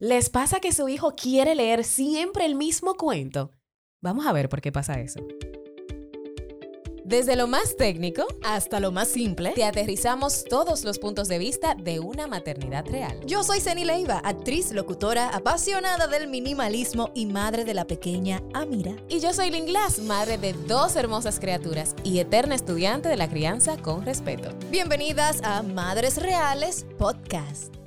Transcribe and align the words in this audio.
¿Les 0.00 0.30
pasa 0.30 0.60
que 0.60 0.70
su 0.70 0.88
hijo 0.88 1.16
quiere 1.16 1.56
leer 1.56 1.82
siempre 1.82 2.46
el 2.46 2.54
mismo 2.54 2.94
cuento? 2.94 3.50
Vamos 4.00 4.26
a 4.26 4.32
ver 4.32 4.48
por 4.48 4.60
qué 4.60 4.70
pasa 4.70 5.00
eso. 5.00 5.18
Desde 7.04 7.34
lo 7.34 7.48
más 7.48 7.74
técnico 7.74 8.24
hasta 8.44 8.78
lo 8.78 8.92
más 8.92 9.08
simple, 9.08 9.50
te 9.56 9.64
aterrizamos 9.64 10.44
todos 10.44 10.84
los 10.84 11.00
puntos 11.00 11.26
de 11.26 11.38
vista 11.38 11.74
de 11.74 11.98
una 11.98 12.28
maternidad 12.28 12.86
real. 12.86 13.18
Yo 13.26 13.42
soy 13.42 13.60
Ceni 13.60 13.84
Leiva, 13.84 14.18
actriz, 14.18 14.70
locutora, 14.70 15.30
apasionada 15.30 16.06
del 16.06 16.28
minimalismo 16.28 17.10
y 17.12 17.26
madre 17.26 17.64
de 17.64 17.74
la 17.74 17.86
pequeña 17.86 18.40
Amira. 18.54 18.94
Y 19.08 19.18
yo 19.18 19.32
soy 19.32 19.50
Lynn 19.50 19.66
Glass, 19.66 19.98
madre 19.98 20.38
de 20.38 20.52
dos 20.52 20.94
hermosas 20.94 21.40
criaturas 21.40 21.96
y 22.04 22.20
eterna 22.20 22.54
estudiante 22.54 23.08
de 23.08 23.16
la 23.16 23.28
crianza 23.28 23.76
con 23.78 24.04
respeto. 24.04 24.50
Bienvenidas 24.70 25.40
a 25.42 25.62
Madres 25.62 26.18
Reales 26.22 26.86
Podcast. 26.98 27.77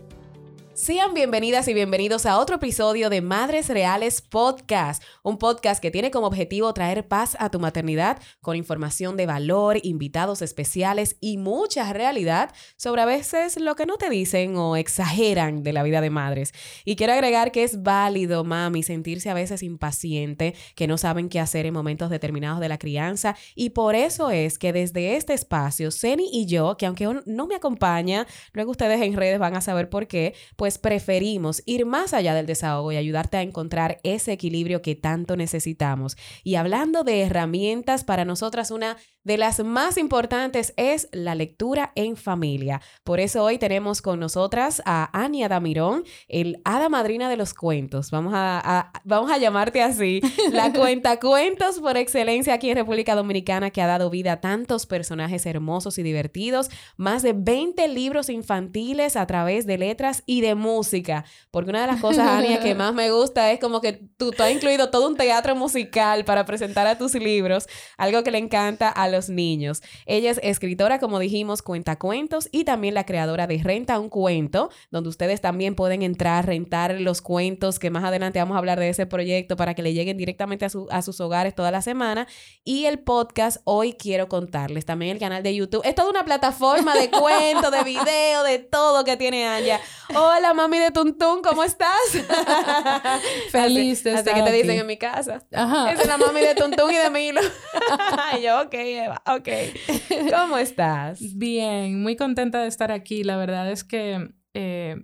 Sean 0.81 1.13
bienvenidas 1.13 1.67
y 1.67 1.75
bienvenidos 1.75 2.25
a 2.25 2.39
otro 2.39 2.55
episodio 2.55 3.11
de 3.11 3.21
Madres 3.21 3.69
Reales 3.69 4.19
Podcast, 4.19 5.03
un 5.21 5.37
podcast 5.37 5.79
que 5.79 5.91
tiene 5.91 6.09
como 6.09 6.25
objetivo 6.25 6.73
traer 6.73 7.07
paz 7.07 7.37
a 7.37 7.51
tu 7.51 7.59
maternidad 7.59 8.17
con 8.41 8.55
información 8.55 9.15
de 9.15 9.27
valor, 9.27 9.77
invitados 9.83 10.41
especiales 10.41 11.17
y 11.21 11.37
mucha 11.37 11.93
realidad 11.93 12.49
sobre 12.77 13.03
a 13.03 13.05
veces 13.05 13.59
lo 13.59 13.75
que 13.75 13.85
no 13.85 13.97
te 13.97 14.09
dicen 14.09 14.57
o 14.57 14.75
exageran 14.75 15.61
de 15.61 15.71
la 15.71 15.83
vida 15.83 16.01
de 16.01 16.09
madres. 16.09 16.51
Y 16.83 16.95
quiero 16.95 17.13
agregar 17.13 17.51
que 17.51 17.63
es 17.63 17.83
válido, 17.83 18.43
mami, 18.43 18.81
sentirse 18.81 19.29
a 19.29 19.35
veces 19.35 19.61
impaciente, 19.61 20.55
que 20.73 20.87
no 20.87 20.97
saben 20.97 21.29
qué 21.29 21.39
hacer 21.39 21.67
en 21.67 21.75
momentos 21.75 22.09
determinados 22.09 22.59
de 22.59 22.69
la 22.69 22.79
crianza 22.79 23.37
y 23.53 23.69
por 23.69 23.93
eso 23.93 24.31
es 24.31 24.57
que 24.57 24.73
desde 24.73 25.15
este 25.15 25.33
espacio, 25.33 25.91
Ceni 25.91 26.27
y 26.33 26.47
yo, 26.47 26.75
que 26.75 26.87
aunque 26.87 27.07
no 27.27 27.45
me 27.45 27.53
acompaña, 27.53 28.25
luego 28.53 28.71
ustedes 28.71 28.99
en 28.99 29.15
redes 29.15 29.37
van 29.37 29.55
a 29.55 29.61
saber 29.61 29.87
por 29.87 30.07
qué, 30.07 30.33
pues 30.55 30.70
pues 30.71 30.77
preferimos 30.77 31.63
ir 31.65 31.85
más 31.85 32.13
allá 32.13 32.33
del 32.33 32.45
desahogo 32.45 32.93
y 32.93 32.95
ayudarte 32.95 33.35
a 33.35 33.41
encontrar 33.41 33.99
ese 34.03 34.31
equilibrio 34.31 34.81
que 34.81 34.95
tanto 34.95 35.35
necesitamos. 35.35 36.15
Y 36.45 36.55
hablando 36.55 37.03
de 37.03 37.23
herramientas, 37.23 38.05
para 38.05 38.23
nosotras 38.23 38.71
una 38.71 38.95
de 39.23 39.37
las 39.37 39.63
más 39.63 39.97
importantes 39.97 40.73
es 40.77 41.07
la 41.11 41.35
lectura 41.35 41.91
en 41.95 42.15
familia. 42.15 42.81
Por 43.03 43.19
eso 43.19 43.43
hoy 43.43 43.57
tenemos 43.57 44.01
con 44.01 44.19
nosotras 44.19 44.81
a 44.85 45.09
Ania 45.13 45.47
Damirón, 45.47 46.03
el 46.27 46.59
hada 46.65 46.89
madrina 46.89 47.29
de 47.29 47.37
los 47.37 47.53
cuentos. 47.53 48.09
Vamos 48.09 48.33
a, 48.35 48.91
vamos 49.03 49.31
a 49.31 49.37
llamarte 49.37 49.83
así, 49.83 50.21
la 50.51 50.73
cuenta 50.73 51.19
cuentos 51.19 51.79
por 51.79 51.97
excelencia 51.97 52.55
aquí 52.55 52.69
en 52.69 52.77
República 52.77 53.15
Dominicana 53.15 53.69
que 53.69 53.81
ha 53.81 53.87
dado 53.87 54.09
vida 54.09 54.33
a 54.33 54.41
tantos 54.41 54.85
personajes 54.87 55.45
hermosos 55.45 55.97
y 55.99 56.03
divertidos, 56.03 56.69
más 56.97 57.21
de 57.21 57.33
20 57.33 57.87
libros 57.89 58.29
infantiles 58.29 59.15
a 59.15 59.27
través 59.27 59.67
de 59.67 59.77
letras 59.77 60.23
y 60.25 60.41
de 60.41 60.55
música. 60.55 61.25
Porque 61.51 61.69
una 61.69 61.81
de 61.81 61.87
las 61.87 62.01
cosas, 62.01 62.27
Ania, 62.27 62.59
que 62.59 62.73
más 62.73 62.93
me 62.93 63.11
gusta 63.11 63.51
es 63.51 63.59
como 63.59 63.81
que 63.81 63.93
tú, 64.17 64.31
tú 64.31 64.41
has 64.41 64.51
incluido 64.51 64.89
todo 64.89 65.07
un 65.07 65.15
teatro 65.15 65.55
musical 65.55 66.25
para 66.25 66.45
presentar 66.45 66.87
a 66.87 66.97
tus 66.97 67.13
libros, 67.13 67.67
algo 67.97 68.23
que 68.23 68.31
le 68.31 68.39
encanta 68.39 68.89
a 68.89 69.10
los 69.11 69.29
niños. 69.29 69.81
Ella 70.05 70.31
es 70.31 70.39
escritora, 70.43 70.99
como 70.99 71.19
dijimos, 71.19 71.61
cuenta 71.61 71.97
cuentos 71.97 72.49
y 72.51 72.63
también 72.63 72.93
la 72.93 73.05
creadora 73.05 73.47
de 73.47 73.57
Renta 73.57 73.99
un 73.99 74.09
Cuento, 74.09 74.69
donde 74.89 75.09
ustedes 75.09 75.41
también 75.41 75.75
pueden 75.75 76.01
entrar, 76.01 76.45
rentar 76.45 76.99
los 76.99 77.21
cuentos, 77.21 77.79
que 77.79 77.89
más 77.89 78.03
adelante 78.03 78.39
vamos 78.39 78.55
a 78.55 78.59
hablar 78.59 78.79
de 78.79 78.89
ese 78.89 79.05
proyecto 79.05 79.55
para 79.55 79.73
que 79.73 79.83
le 79.83 79.93
lleguen 79.93 80.17
directamente 80.17 80.65
a, 80.65 80.69
a 80.89 81.01
sus 81.01 81.19
hogares 81.21 81.53
toda 81.55 81.71
la 81.71 81.81
semana. 81.81 82.27
Y 82.63 82.85
el 82.85 82.99
podcast, 82.99 83.61
hoy 83.63 83.93
quiero 83.93 84.27
contarles, 84.27 84.85
también 84.85 85.11
el 85.11 85.19
canal 85.19 85.43
de 85.43 85.55
YouTube. 85.55 85.81
Es 85.83 85.95
toda 85.95 86.09
una 86.09 86.25
plataforma 86.25 86.95
de 86.95 87.09
cuentos, 87.09 87.71
de 87.71 87.83
video, 87.83 88.43
de 88.43 88.59
todo 88.59 89.03
que 89.03 89.17
tiene 89.17 89.47
Anya. 89.47 89.79
Hola, 90.15 90.53
mami 90.53 90.79
de 90.79 90.91
Tuntún, 90.91 91.41
¿cómo 91.41 91.63
estás? 91.63 91.91
Feliz 93.51 94.03
de 94.03 94.11
así, 94.11 94.19
estar 94.19 94.33
así 94.33 94.43
que 94.43 94.49
te 94.49 94.57
dicen 94.57 94.79
en 94.79 94.87
mi 94.87 94.97
casa. 94.97 95.41
Ajá. 95.53 95.91
Es 95.91 96.05
la 96.05 96.17
mami 96.17 96.41
de 96.41 96.55
Tuntún 96.55 96.91
y 96.91 96.97
de 96.97 97.09
Milo. 97.09 97.41
y 98.37 98.41
yo, 98.41 98.61
ok, 98.61 98.73
Ok. 99.27 99.49
¿Cómo 100.35 100.57
estás? 100.57 101.19
Bien, 101.37 102.01
muy 102.01 102.15
contenta 102.15 102.61
de 102.61 102.67
estar 102.67 102.91
aquí. 102.91 103.23
La 103.23 103.37
verdad 103.37 103.71
es 103.71 103.83
que 103.83 104.33
eh, 104.53 104.95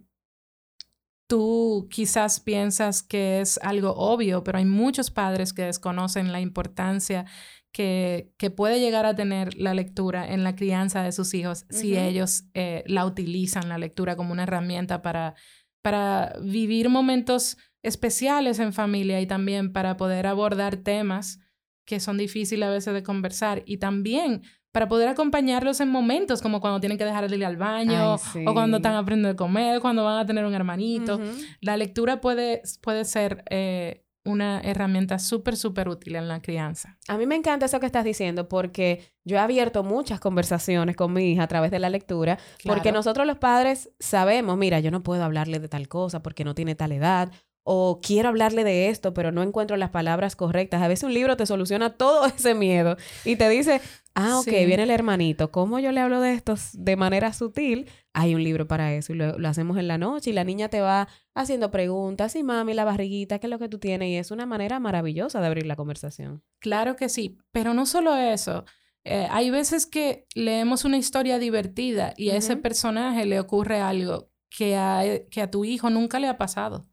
tú 1.28 1.88
quizás 1.92 2.40
piensas 2.40 3.04
que 3.04 3.42
es 3.42 3.60
algo 3.62 3.94
obvio, 3.96 4.44
pero 4.44 4.58
hay 4.58 4.66
muchos 4.66 5.12
padres 5.12 5.54
que 5.54 5.64
desconocen 5.64 6.32
la 6.32 6.40
importancia 6.40 7.26
que, 7.72 8.34
que, 8.38 8.50
puede 8.50 8.80
llegar 8.80 9.06
a 9.06 9.16
tener 9.16 9.56
la 9.56 9.74
lectura 9.74 10.28
en 10.28 10.44
la 10.44 10.56
crianza 10.56 11.04
de 11.04 11.12
sus 11.12 11.34
hijos 11.34 11.66
si 11.70 11.98
ellos 11.98 12.46
eh, 12.54 12.84
la 12.88 13.06
utilizan, 13.06 13.70
la 13.70 13.78
lectura, 13.78 14.16
como 14.16 14.32
una 14.32 14.44
herramienta 14.44 15.02
para, 15.02 15.36
para 15.84 16.34
vivir 16.42 16.90
momentos 16.90 17.58
especiales 17.84 18.60
en 18.60 18.74
familia 18.74 19.22
y 19.22 19.28
también 19.28 19.74
para 19.74 19.98
poder 19.98 20.28
abordar 20.28 20.78
temas 20.78 21.40
que 21.88 22.00
son 22.00 22.18
difíciles 22.18 22.68
a 22.68 22.70
veces 22.70 22.94
de 22.94 23.02
conversar 23.02 23.64
y 23.66 23.78
también 23.78 24.44
para 24.72 24.88
poder 24.88 25.08
acompañarlos 25.08 25.80
en 25.80 25.90
momentos 25.90 26.42
como 26.42 26.60
cuando 26.60 26.80
tienen 26.80 27.00
que 27.00 27.06
dejar 27.06 27.28
de 27.28 27.36
ir 27.36 27.46
al 27.46 27.58
baño 27.58 28.16
o 28.46 28.54
cuando 28.54 28.78
están 28.78 28.94
aprendiendo 28.94 29.30
a 29.30 29.36
comer, 29.36 29.80
cuando 29.80 30.04
van 30.04 30.20
a 30.20 30.26
tener 30.26 30.46
un 30.46 30.54
hermanito. 30.54 31.20
La 31.62 31.78
lectura 31.78 32.22
puede, 32.22 32.62
puede 32.82 33.06
ser 33.06 33.44
eh, 33.50 34.04
una 34.26 34.60
herramienta 34.60 35.18
súper, 35.18 35.56
súper 35.56 35.88
útil 35.88 36.18
en 36.18 36.28
la 36.28 36.42
crianza. 36.42 36.98
A 37.08 37.18
mí 37.18 37.26
me 37.26 37.36
encanta 37.36 37.66
eso 37.66 37.80
que 37.80 37.86
estás 37.86 38.04
diciendo 38.04 38.50
porque 38.50 39.14
yo 39.24 39.38
he 39.38 39.40
abierto 39.40 39.84
muchas 39.84 40.20
conversaciones 40.20 40.96
con 40.96 41.14
mi 41.14 41.32
hija 41.32 41.44
a 41.44 41.48
través 41.48 41.72
de 41.72 41.80
la 41.80 41.90
lectura 41.90 42.38
porque 42.66 42.92
nosotros 42.92 43.26
los 43.26 43.38
padres 43.38 43.90
sabemos, 44.00 44.58
mira, 44.58 44.82
yo 44.82 44.92
no 44.92 45.02
puedo 45.02 45.24
hablarle 45.24 45.60
de 45.60 45.70
tal 45.70 45.88
cosa 45.88 46.22
porque 46.22 46.44
no 46.44 46.54
tiene 46.54 46.76
tal 46.76 46.92
edad 46.92 47.32
o 47.70 48.00
quiero 48.02 48.30
hablarle 48.30 48.64
de 48.64 48.88
esto, 48.88 49.14
pero 49.14 49.34
no 49.34 49.44
encuentro 49.44 49.76
las 49.76 49.90
palabras 49.90 50.38
correctas. 50.38 50.82
A 50.82 50.88
veces 50.88 51.04
un 51.04 51.14
libro 51.14 51.36
te 51.36 51.46
soluciona 51.46 51.90
todo 51.90 52.26
ese 52.38 52.54
miedo 52.54 52.96
y 53.26 53.36
te 53.36 53.50
dice, 53.50 53.82
ah, 54.16 54.40
ok, 54.40 54.48
viene 54.48 54.84
el 54.84 54.90
hermanito, 54.90 55.52
¿cómo 55.52 55.78
yo 55.78 55.92
le 55.92 56.00
hablo 56.00 56.22
de 56.22 56.32
esto 56.32 56.56
de 56.72 56.96
manera 56.96 57.34
sutil? 57.34 57.90
Hay 58.14 58.36
un 58.36 58.44
libro 58.44 58.70
para 58.70 58.94
eso 58.94 59.12
y 59.12 59.18
lo, 59.18 59.36
hacemos 59.46 59.78
en 59.78 59.90
la 59.90 59.98
noche 59.98 60.30
y 60.30 60.34
la 60.34 60.46
niña 60.46 60.70
te 60.70 60.80
va 60.80 61.10
haciendo 61.36 61.70
preguntas 61.70 62.38
y 62.38 62.44
mami, 62.44 62.74
la 62.74 62.86
barriguita, 62.86 63.40
¿qué 63.40 63.48
es 63.48 63.52
lo 63.52 63.60
que 63.60 63.68
tú 63.68 63.80
tienes? 63.80 64.08
Y 64.08 64.16
es 64.16 64.32
una 64.32 64.46
manera 64.46 64.80
maravillosa 64.80 65.42
de 65.42 65.48
abrir 65.48 65.66
la 65.66 65.76
conversación. 65.76 66.42
Claro 66.60 66.96
que 66.96 67.10
sí, 67.10 67.38
pero 67.52 67.74
no 67.74 67.86
solo 67.86 68.16
eso. 68.16 68.64
Eh, 69.04 69.28
hay 69.30 69.50
veces 69.50 69.86
que 69.86 70.26
leemos 70.36 70.86
una 70.86 70.98
historia 70.98 71.38
divertida 71.38 72.14
y 72.16 72.30
a 72.30 72.38
ese 72.38 72.56
personaje 72.56 73.26
le 73.26 73.42
ocurre 73.42 73.82
algo 73.82 74.30
que 74.50 74.78
a, 74.78 75.04
que 75.30 75.42
a 75.42 75.52
tu 75.52 75.66
hijo 75.66 75.90
nunca 75.90 76.20
le 76.20 76.28
ha 76.28 76.38
pasado 76.38 76.86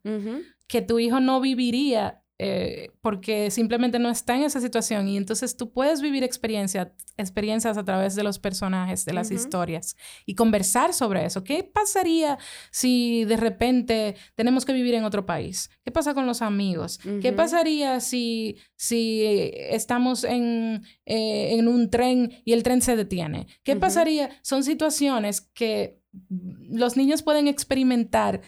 que 0.67 0.81
tu 0.81 0.99
hijo 0.99 1.19
no 1.19 1.41
viviría 1.41 2.25
eh, 2.37 2.91
porque 2.99 3.49
simplemente 3.49 3.97
no 3.97 4.09
está 4.09 4.35
en 4.35 4.43
esa 4.43 4.59
situación 4.59 5.07
y 5.07 5.15
entonces 5.15 5.55
tú 5.55 5.71
puedes 5.71 6.01
vivir 6.01 6.21
experiencia, 6.21 6.93
experiencias 7.15 7.77
a 7.77 7.85
través 7.85 8.13
de 8.15 8.23
los 8.23 8.39
personajes, 8.39 9.05
de 9.05 9.13
las 9.13 9.31
historias 9.31 9.95
y 10.25 10.35
conversar 10.35 10.93
sobre 10.93 11.25
eso. 11.25 11.45
¿Qué 11.45 11.63
pasaría 11.63 12.37
si 12.71 13.23
de 13.23 13.37
repente 13.37 14.15
tenemos 14.35 14.65
que 14.65 14.73
vivir 14.73 14.95
en 14.95 15.05
otro 15.05 15.25
país? 15.25 15.69
¿Qué 15.85 15.91
pasa 15.91 16.13
con 16.13 16.25
los 16.25 16.41
amigos? 16.41 16.99
¿Qué 17.21 17.31
pasaría 17.31 18.01
si, 18.01 18.57
si 18.75 19.23
estamos 19.23 20.25
en, 20.25 20.83
eh, 21.05 21.57
en 21.57 21.69
un 21.69 21.89
tren 21.89 22.33
y 22.43 22.51
el 22.51 22.63
tren 22.63 22.81
se 22.81 22.97
detiene? 22.97 23.47
¿Qué 23.63 23.77
pasaría? 23.77 24.29
Son 24.41 24.65
situaciones 24.65 25.39
que 25.39 26.01
los 26.69 26.97
niños 26.97 27.23
pueden 27.23 27.47
experimentar 27.47 28.41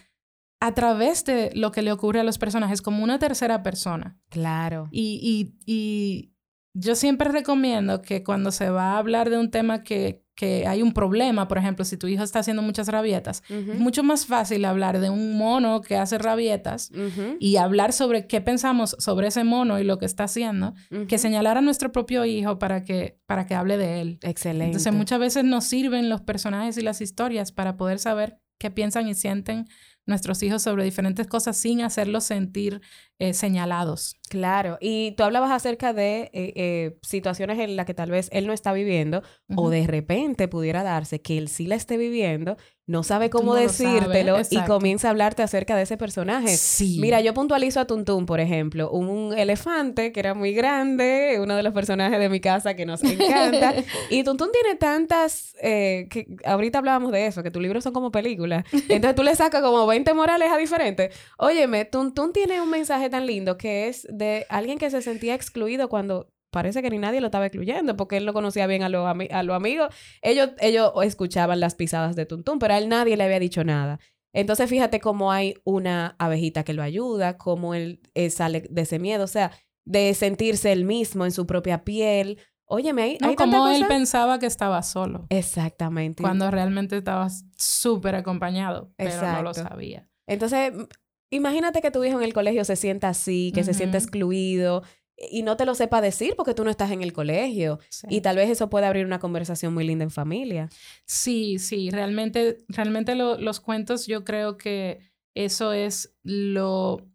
a 0.60 0.74
través 0.74 1.24
de 1.26 1.52
lo 1.54 1.72
que 1.72 1.82
le 1.82 1.92
ocurre 1.92 2.20
a 2.20 2.24
los 2.24 2.38
personajes 2.38 2.82
como 2.82 3.04
una 3.04 3.20
tercera 3.20 3.64
persona. 3.64 4.18
Claro. 4.30 4.88
Y, 4.92 5.54
y, 5.66 6.34
yo 6.80 6.94
siempre 6.94 7.30
recomiendo 7.32 8.04
que 8.04 8.24
cuando 8.24 8.52
se 8.52 8.70
va 8.70 8.92
a 8.92 8.98
hablar 9.00 9.32
de 9.32 9.40
un 9.40 9.50
tema 9.50 9.84
que, 9.84 10.24
que 10.36 10.68
hay 10.68 10.84
un 10.84 10.94
problema, 10.94 11.48
por 11.48 11.58
ejemplo, 11.58 11.84
si 11.84 11.98
tu 11.98 12.06
hijo 12.06 12.24
está 12.24 12.38
haciendo 12.38 12.62
muchas 12.62 12.88
rabietas, 12.90 13.42
es 13.50 13.80
mucho 13.80 14.04
más 14.04 14.28
fácil 14.28 14.64
hablar 14.64 15.00
de 15.00 15.10
un 15.10 15.40
mono 15.40 15.82
que 15.82 15.98
hace 15.98 16.20
rabietas 16.20 16.92
y 17.40 17.56
hablar 17.56 17.94
sobre 17.94 18.28
qué 18.28 18.42
pensamos 18.42 18.96
sobre 19.00 19.30
ese 19.30 19.44
mono 19.44 19.80
y 19.80 19.86
lo 19.86 19.98
que 19.98 20.06
está 20.06 20.26
haciendo, 20.26 20.76
que 21.08 21.18
señalar 21.18 21.58
a 21.58 21.62
nuestro 21.62 21.92
propio 21.92 22.26
hijo 22.26 22.60
para 22.60 22.84
que, 22.84 23.20
para 23.26 23.48
que 23.48 23.56
hable 23.56 23.78
de 23.78 24.02
él. 24.02 24.20
Excelente. 24.22 24.66
Entonces 24.66 24.94
muchas 24.94 25.20
veces 25.20 25.46
nos 25.46 25.64
sirven 25.64 26.10
los 26.10 26.22
personajes 26.22 26.78
y 26.78 26.82
las 26.82 27.02
historias 27.02 27.52
para 27.52 27.76
poder 27.76 27.98
saber 27.98 28.40
qué 28.60 28.70
piensan 28.70 29.08
y 29.08 29.16
sienten 29.16 29.66
nuestros 30.08 30.42
hijos 30.42 30.64
sobre 30.64 30.84
diferentes 30.84 31.28
cosas 31.28 31.56
sin 31.58 31.82
hacerlos 31.82 32.24
sentir 32.24 32.82
eh, 33.20 33.34
señalados. 33.34 34.16
Claro, 34.30 34.78
y 34.82 35.12
tú 35.12 35.24
hablabas 35.24 35.52
acerca 35.52 35.94
de 35.94 36.32
eh, 36.34 36.54
eh, 36.56 36.98
situaciones 37.04 37.60
en 37.60 37.76
las 37.76 37.86
que 37.86 37.94
tal 37.94 38.10
vez 38.10 38.30
él 38.32 38.48
no 38.48 38.54
está 38.54 38.74
viviendo 38.74 39.22
o 39.56 39.70
de 39.70 39.86
repente 39.86 40.48
pudiera 40.48 40.84
darse 40.84 41.22
que 41.22 41.38
él 41.38 41.50
sí 41.50 41.68
la 41.68 41.76
esté 41.76 41.98
viviendo, 41.98 42.58
no 42.88 43.04
sabe 43.04 43.30
cómo 43.30 43.54
decírtelo 43.54 44.38
y 44.50 44.62
comienza 44.62 45.10
a 45.10 45.12
hablarte 45.12 45.44
acerca 45.44 45.76
de 45.76 45.84
ese 45.84 45.98
personaje. 45.98 46.56
Sí. 46.56 46.98
Mira, 47.02 47.20
yo 47.20 47.34
puntualizo 47.34 47.82
a 47.82 47.86
Tuntún, 47.86 48.26
por 48.26 48.40
ejemplo, 48.40 48.90
un 48.90 49.38
elefante 49.38 50.14
que 50.14 50.22
era 50.22 50.34
muy 50.34 50.54
grande, 50.54 51.38
uno 51.42 51.58
de 51.58 51.64
los 51.64 51.74
personajes 51.74 52.18
de 52.18 52.30
mi 52.30 52.40
casa 52.40 52.76
que 52.76 52.86
nos 52.86 53.04
encanta. 53.04 53.74
y 54.10 54.24
Tuntún 54.24 54.52
tiene 54.54 54.78
tantas, 54.78 55.54
eh, 55.62 56.08
que 56.10 56.28
ahorita 56.46 56.80
hablábamos 56.80 57.12
de 57.12 57.28
eso, 57.28 57.44
que 57.44 57.52
tus 57.52 57.62
libros 57.62 57.84
son 57.84 57.92
como 57.92 58.10
películas. 58.10 58.64
Entonces 58.72 59.16
tú 59.16 59.24
le 59.24 59.36
sacas 59.36 59.62
como 59.62 59.86
20 59.86 60.14
morales 60.14 60.50
a 60.50 60.58
diferentes. 60.58 61.14
Óyeme, 61.38 61.84
Tuntún 61.84 62.32
tiene 62.32 62.62
un 62.62 62.70
mensaje 62.70 63.10
tan 63.10 63.26
lindo 63.26 63.58
que 63.58 63.90
es 63.90 64.08
de 64.10 64.46
alguien 64.48 64.78
que 64.78 64.90
se 64.90 65.02
sentía 65.02 65.36
excluido 65.36 65.90
cuando 65.90 66.30
parece 66.52 66.82
que 66.82 66.90
ni 66.90 66.98
nadie 66.98 67.22
lo 67.22 67.28
estaba 67.28 67.46
excluyendo 67.46 67.96
porque 67.96 68.18
él 68.18 68.26
no 68.26 68.34
conocía 68.34 68.68
bien 68.68 68.84
a 68.84 68.90
los, 68.90 69.06
a 69.06 69.44
los 69.44 69.56
amigos. 69.56 69.94
Ellos, 70.22 70.52
ellos 70.60 70.92
escuchaban 71.04 71.60
las 71.60 71.76
pisadas 71.76 72.16
de 72.16 72.26
Tuntún, 72.26 72.60
pero 72.60 72.74
a 72.74 72.78
él 72.78 72.90
nadie 72.90 73.18
le 73.18 73.24
había 73.24 73.40
dicho 73.40 73.64
nada. 73.64 74.00
Entonces 74.34 74.70
fíjate 74.70 75.00
cómo 75.00 75.32
hay 75.32 75.56
una 75.64 76.16
abejita 76.20 76.64
que 76.64 76.74
lo 76.74 76.84
ayuda, 76.84 77.38
cómo 77.38 77.74
él, 77.74 78.02
sale 78.30 78.68
de 78.70 78.82
ese 78.82 79.00
miedo, 79.00 79.24
o 79.24 79.28
sea, 79.28 79.52
de 79.86 80.14
sentirse 80.14 80.72
él 80.72 80.86
mismo 80.86 81.26
en 81.26 81.32
su 81.32 81.48
propia 81.48 81.84
piel. 81.84 82.38
Óyeme, 82.66 83.02
ahí. 83.02 83.18
No, 83.22 83.34
como 83.36 83.68
él 83.70 83.86
pensaba 83.88 84.40
que 84.40 84.46
estaba 84.46 84.84
solo. 84.84 85.26
Exactamente. 85.30 86.22
Cuando 86.22 86.52
realmente 86.52 86.98
estaba 86.98 87.30
súper 87.58 88.16
acompañado, 88.16 88.92
pero 88.98 89.22
no 89.22 89.42
lo 89.42 89.54
sabía. 89.54 90.10
Entonces, 90.28 90.74
imagínate 91.32 91.82
que 91.82 91.92
tu 91.92 92.04
hijo 92.04 92.20
en 92.20 92.26
el 92.26 92.34
colegio 92.34 92.64
se 92.66 92.76
sienta 92.76 93.10
así, 93.10 93.52
que 93.56 93.64
se 93.64 93.74
sienta 93.74 93.98
excluido, 93.98 94.84
y 95.18 95.42
no 95.42 95.58
te 95.58 95.66
lo 95.66 95.74
sepa 95.74 96.00
decir 96.00 96.36
porque 96.36 96.54
tú 96.54 96.64
no 96.64 96.70
estás 96.70 96.92
en 96.92 97.02
el 97.02 97.12
colegio. 97.12 97.80
Y 98.08 98.22
tal 98.22 98.36
vez 98.36 98.50
eso 98.50 98.70
puede 98.70 98.86
abrir 98.86 99.06
una 99.06 99.20
conversación 99.20 99.74
muy 99.74 99.86
linda 99.86 100.04
en 100.04 100.12
familia. 100.12 100.70
Sí, 101.06 101.58
sí, 101.58 101.90
realmente, 101.90 102.60
realmente 102.68 103.16
los 103.16 103.60
cuentos 103.60 104.06
yo 104.06 104.24
creo 104.24 104.58
que 104.58 105.00
eso 105.36 105.74
es 105.74 106.16
lo, 106.24 107.08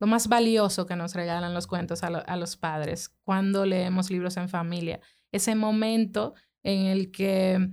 lo 0.00 0.06
más 0.06 0.28
valioso 0.28 0.86
que 0.86 0.96
nos 0.96 1.14
regalan 1.14 1.54
los 1.54 1.66
cuentos 1.66 2.02
a, 2.02 2.06
a 2.06 2.36
los 2.36 2.56
padres 2.56 3.10
cuando 3.24 3.66
leemos 3.66 4.10
libros 4.10 4.36
en 4.38 4.48
familia. 4.48 5.00
Ese 5.30 5.54
momento 5.54 6.34
en 6.62 6.86
el 6.86 7.10
que 7.10 7.68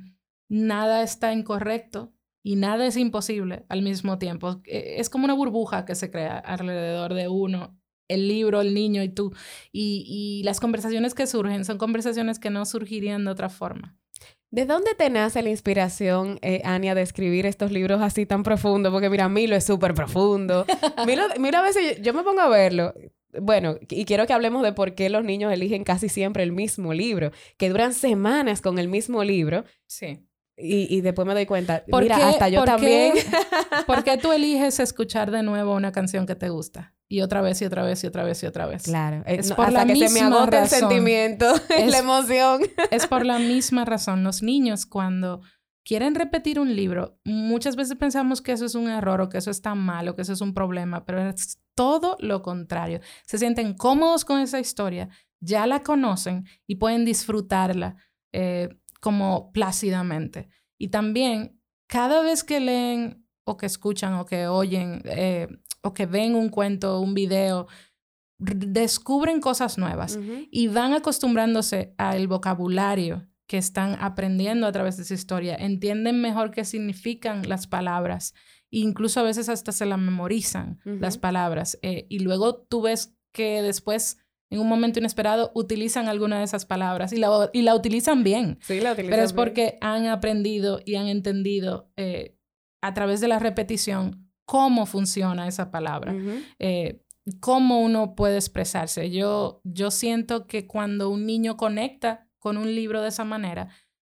nada 0.49 1.01
está 1.01 1.31
incorrecto 1.33 2.13
y 2.43 2.55
nada 2.55 2.85
es 2.85 2.97
imposible 2.97 3.65
al 3.69 3.81
mismo 3.81 4.17
tiempo. 4.17 4.61
E, 4.65 4.99
es 4.99 5.09
como 5.09 5.25
una 5.25 5.33
burbuja 5.33 5.85
que 5.85 5.95
se 5.95 6.11
crea 6.11 6.37
alrededor 6.37 7.13
de 7.13 7.27
uno 7.27 7.77
el 8.07 8.27
libro, 8.27 8.62
el 8.62 8.74
niño 8.74 9.04
y 9.04 9.09
tú. 9.09 9.33
Y, 9.71 10.42
las 10.44 10.59
conversaciones 10.59 11.13
que 11.13 11.27
surgen 11.27 11.65
son 11.65 11.77
conversaciones 11.77 12.39
que 12.39 12.50
no 12.50 12.65
surgirían 12.65 13.25
de 13.25 13.31
otra 13.31 13.50
forma. 13.50 13.95
¿De 14.50 14.65
dónde 14.65 14.95
te 14.95 15.09
nace 15.09 15.42
la 15.42 15.50
inspiración, 15.50 16.39
eh, 16.42 16.62
Ania, 16.63 16.95
de 16.95 17.01
escribir 17.01 17.45
estos 17.45 17.71
libros 17.71 18.01
así 18.01 18.25
tan 18.25 18.44
profundos? 18.44 18.94
Porque 18.94 19.09
mira, 19.09 19.27
Milo 19.27 19.56
es 19.56 19.65
súper 19.65 19.94
profundo. 19.94 20.65
Mira, 21.06 21.59
a 21.59 21.62
veces 21.62 22.01
yo, 22.01 22.13
me 22.13 22.24
pongo 22.24 22.39
a 22.39 22.48
verlo. 22.48 22.94
Bueno, 23.39 23.77
y 23.89 24.06
quiero 24.06 24.25
que 24.25 24.31
hablemos 24.31 24.63
de 24.63 24.71
por 24.71 24.95
qué 24.95 25.09
los 25.09 25.25
niños 25.25 25.51
eligen 25.51 25.83
casi 25.83 26.07
siempre 26.07 26.44
el 26.44 26.54
mismo 26.54 26.94
libro, 26.94 27.31
que 27.57 27.69
duran 27.69 27.94
semanas 27.94 28.62
con 28.62 28.80
el 28.80 28.88
mismo 28.88 29.24
libro. 29.24 29.65
Sí. 29.86 30.25
Y, 30.57 30.95
y 30.95 31.01
después 31.01 31.27
me 31.27 31.33
doy 31.33 31.45
cuenta, 31.45 31.83
mira, 31.88 32.30
hasta 32.30 32.50
yo 32.50 32.63
también. 32.63 33.13
¿Por 33.86 34.04
qué 34.04 34.18
tú 34.18 34.31
eliges 34.33 34.80
escuchar 34.80 35.30
de 35.30 35.44
nuevo 35.44 35.75
una 35.75 35.92
canción 35.92 36.25
que 36.25 36.36
te 36.36 36.50
gusta? 36.50 36.95
Y 37.09 37.21
otra 37.21 37.42
vez 37.42 37.62
y 37.62 37.65
otra 37.65 37.83
vez 37.83 38.04
y 38.04 38.07
otra 38.07 38.24
vez 38.24 38.44
y 38.44 38.45
otra 38.45 38.65
vez. 38.65 38.83
Claro, 38.83 39.24
eh, 39.25 39.38
es 39.39 39.51
por 39.54 39.68
hasta 39.68 39.80
la 39.80 39.86
que 39.86 39.94
misma 39.94 40.07
se 40.07 40.13
me 40.13 40.19
agota 40.21 40.63
el 40.63 40.68
sentimiento, 40.68 41.54
la 41.69 41.98
emoción. 41.98 42.62
es 42.92 43.07
por 43.07 43.25
la 43.25 43.39
misma 43.39 43.86
razón. 43.86 44.24
Los 44.24 44.44
niños 44.44 44.86
cuando 44.86 45.42
quieren 45.86 46.15
repetir 46.15 46.59
un 46.59 46.75
libro, 46.75 47.18
muchas 47.24 47.77
veces 47.77 47.95
pensamos 47.95 48.42
que 48.42 48.51
eso 48.51 48.65
es 48.65 48.75
un 48.75 48.89
error 48.89 49.21
o 49.21 49.30
que 49.30 49.38
eso 49.38 49.51
está 49.51 49.74
mal 49.74 50.09
o 50.09 50.15
que 50.15 50.24
eso 50.24 50.33
es 50.33 50.42
un 50.42 50.54
problema, 50.54 51.06
pero 51.06 51.21
es 51.21 51.59
todo 51.75 52.18
lo 52.19 52.42
contrario. 52.42 53.00
Se 53.25 53.38
sienten 53.38 53.74
cómodos 53.74 54.25
con 54.25 54.42
esa 54.42 54.59
historia, 54.59 55.07
ya 55.39 55.65
la 55.65 55.83
conocen 55.83 56.45
y 56.65 56.75
pueden 56.75 57.06
disfrutarla 57.06 57.95
eh, 58.33 58.68
como 59.00 59.51
plácidamente. 59.54 60.50
Y 60.77 60.89
también, 60.89 61.62
cada 61.88 62.21
vez 62.21 62.44
que 62.44 62.59
leen 62.59 63.25
o 63.45 63.56
que 63.56 63.68
escuchan 63.68 64.15
o 64.15 64.25
que 64.25 64.48
oyen 64.48 65.01
eh, 65.06 65.48
o 65.81 65.94
que 65.94 66.06
ven 66.06 66.35
un 66.35 66.50
cuento, 66.50 67.00
un 67.00 67.13
video, 67.13 67.68
descubren 68.39 69.39
cosas 69.41 69.77
nuevas 69.77 70.19
y 70.51 70.68
van 70.68 70.94
acostumbrándose 70.94 71.94
al 71.97 72.27
vocabulario 72.27 73.27
que 73.47 73.57
están 73.57 73.97
aprendiendo 74.00 74.68
a 74.68 74.71
través 74.71 74.97
de 74.97 75.03
esa 75.03 75.13
historia, 75.13 75.56
entienden 75.56 76.21
mejor 76.21 76.51
qué 76.51 76.65
significan 76.65 77.47
las 77.47 77.65
palabras, 77.65 78.33
incluso 78.69 79.21
a 79.21 79.24
veces 79.24 79.47
hasta 79.47 79.71
se 79.71 79.85
la 79.85 79.97
memorizan 79.97 80.79
las 80.83 81.18
palabras, 81.18 81.80
eh, 81.81 82.06
y 82.09 82.19
luego 82.19 82.57
tú 82.57 82.81
ves 82.81 83.15
que 83.31 83.62
después, 83.62 84.18
en 84.50 84.59
un 84.59 84.68
momento 84.68 85.00
inesperado, 85.00 85.51
utilizan 85.56 86.09
alguna 86.09 86.39
de 86.39 86.44
esas 86.44 86.65
palabras 86.65 87.13
y 87.13 87.18
la, 87.18 87.50
y 87.53 87.62
la 87.62 87.75
utilizan 87.75 88.23
bien. 88.23 88.59
Sí, 88.62 88.81
la 88.81 88.91
utilizan 88.91 89.12
Pero 89.12 89.23
es 89.23 89.33
porque 89.33 89.77
han 89.80 90.07
aprendido 90.07 90.81
y 90.85 90.95
han 90.95 91.07
entendido 91.07 91.89
eh, 91.95 92.38
a 92.81 92.94
través 92.94 93.21
de 93.21 93.30
la 93.30 93.39
repetición 93.39 94.26
cómo 94.47 94.85
funciona 94.85 95.45
esa 95.45 95.71
palabra, 95.71 96.15
eh, 96.57 97.03
cómo 97.41 97.81
uno 97.81 98.15
puede 98.15 98.38
expresarse. 98.38 99.11
Yo, 99.11 99.59
yo 99.65 99.91
siento 99.91 100.47
que 100.47 100.65
cuando 100.65 101.09
un 101.09 101.25
niño 101.25 101.57
conecta 101.57 102.29
con 102.39 102.57
un 102.57 102.73
libro 102.73 103.01
de 103.01 103.09
esa 103.09 103.25
manera, 103.25 103.67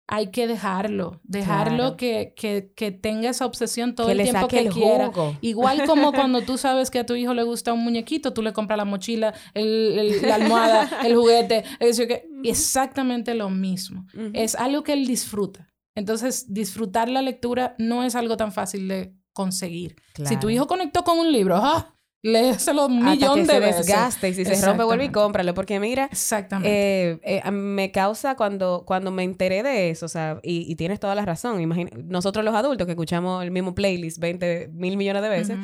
hay 0.07 0.27
que 0.27 0.45
dejarlo, 0.45 1.19
dejarlo 1.23 1.97
que, 1.97 2.33
que, 2.35 2.71
que, 2.75 2.91
tenga 2.91 3.31
esa 3.31 3.47
obsesión 3.47 3.95
todo 3.95 4.11
el 4.11 4.21
tiempo 4.21 4.47
que 4.47 4.69
quiera. 4.69 5.11
Igual 5.41 5.85
como 5.87 6.13
cuando 6.13 6.41
tú 6.41 6.59
sabes 6.59 6.91
que 6.91 6.99
a 6.99 7.05
tu 7.07 7.15
hijo 7.15 7.33
le 7.33 7.41
gusta 7.41 7.73
un 7.73 7.83
muñequito, 7.83 8.31
tú 8.31 8.43
le 8.43 8.53
compras 8.53 8.77
la 8.77 8.85
mochila, 8.85 9.33
el, 9.55 10.21
la 10.21 10.35
almohada, 10.35 10.89
el 11.03 11.15
juguete, 11.15 11.63
es 11.79 11.99
exactamente 12.43 13.33
lo 13.33 13.49
mismo. 13.49 14.05
Es 14.33 14.53
algo 14.53 14.83
que 14.83 14.93
él 14.93 15.07
disfruta. 15.07 15.73
Entonces, 15.95 16.53
disfrutar 16.53 17.09
la 17.09 17.23
lectura 17.23 17.75
no 17.79 18.03
es 18.03 18.15
algo 18.15 18.37
tan 18.37 18.51
fácil 18.51 18.87
de 18.87 19.18
conseguir. 19.39 19.95
Si 20.25 20.35
tu 20.35 20.49
hijo 20.49 20.67
conectó 20.67 21.05
con 21.05 21.17
un 21.17 21.31
libro, 21.31 21.55
¡ah! 21.55 21.95
Léeselo 22.21 22.87
un 22.87 23.01
millón 23.01 23.47
de 23.47 23.59
veces. 23.61 23.85
desgaste 23.85 24.27
y 24.27 24.33
si 24.33 24.43
se 24.43 24.65
rompe, 24.65 24.83
vuelve 24.83 25.05
y 25.05 25.09
cómpralo. 25.09 25.53
Porque 25.53 25.79
mira, 25.79 26.09
Exactamente. 26.11 27.11
Eh, 27.13 27.19
eh, 27.23 27.51
me 27.51 27.93
causa 27.93 28.35
cuando, 28.35 28.83
cuando 28.85 29.11
me 29.11 29.23
enteré 29.23 29.63
de 29.63 29.91
eso, 29.91 30.07
o 30.07 30.09
sea, 30.09 30.41
y, 30.43 30.75
tienes 30.75 30.99
toda 30.99 31.15
la 31.15 31.23
razón. 31.23 31.61
Imagina, 31.61 31.91
nosotros 31.95 32.43
los 32.43 32.53
adultos 32.53 32.85
que 32.85 32.91
escuchamos 32.91 33.41
el 33.41 33.51
mismo 33.51 33.73
playlist 33.73 34.19
20 34.19 34.71
mil 34.73 34.97
millones 34.97 35.21
de 35.21 35.29
veces. 35.29 35.57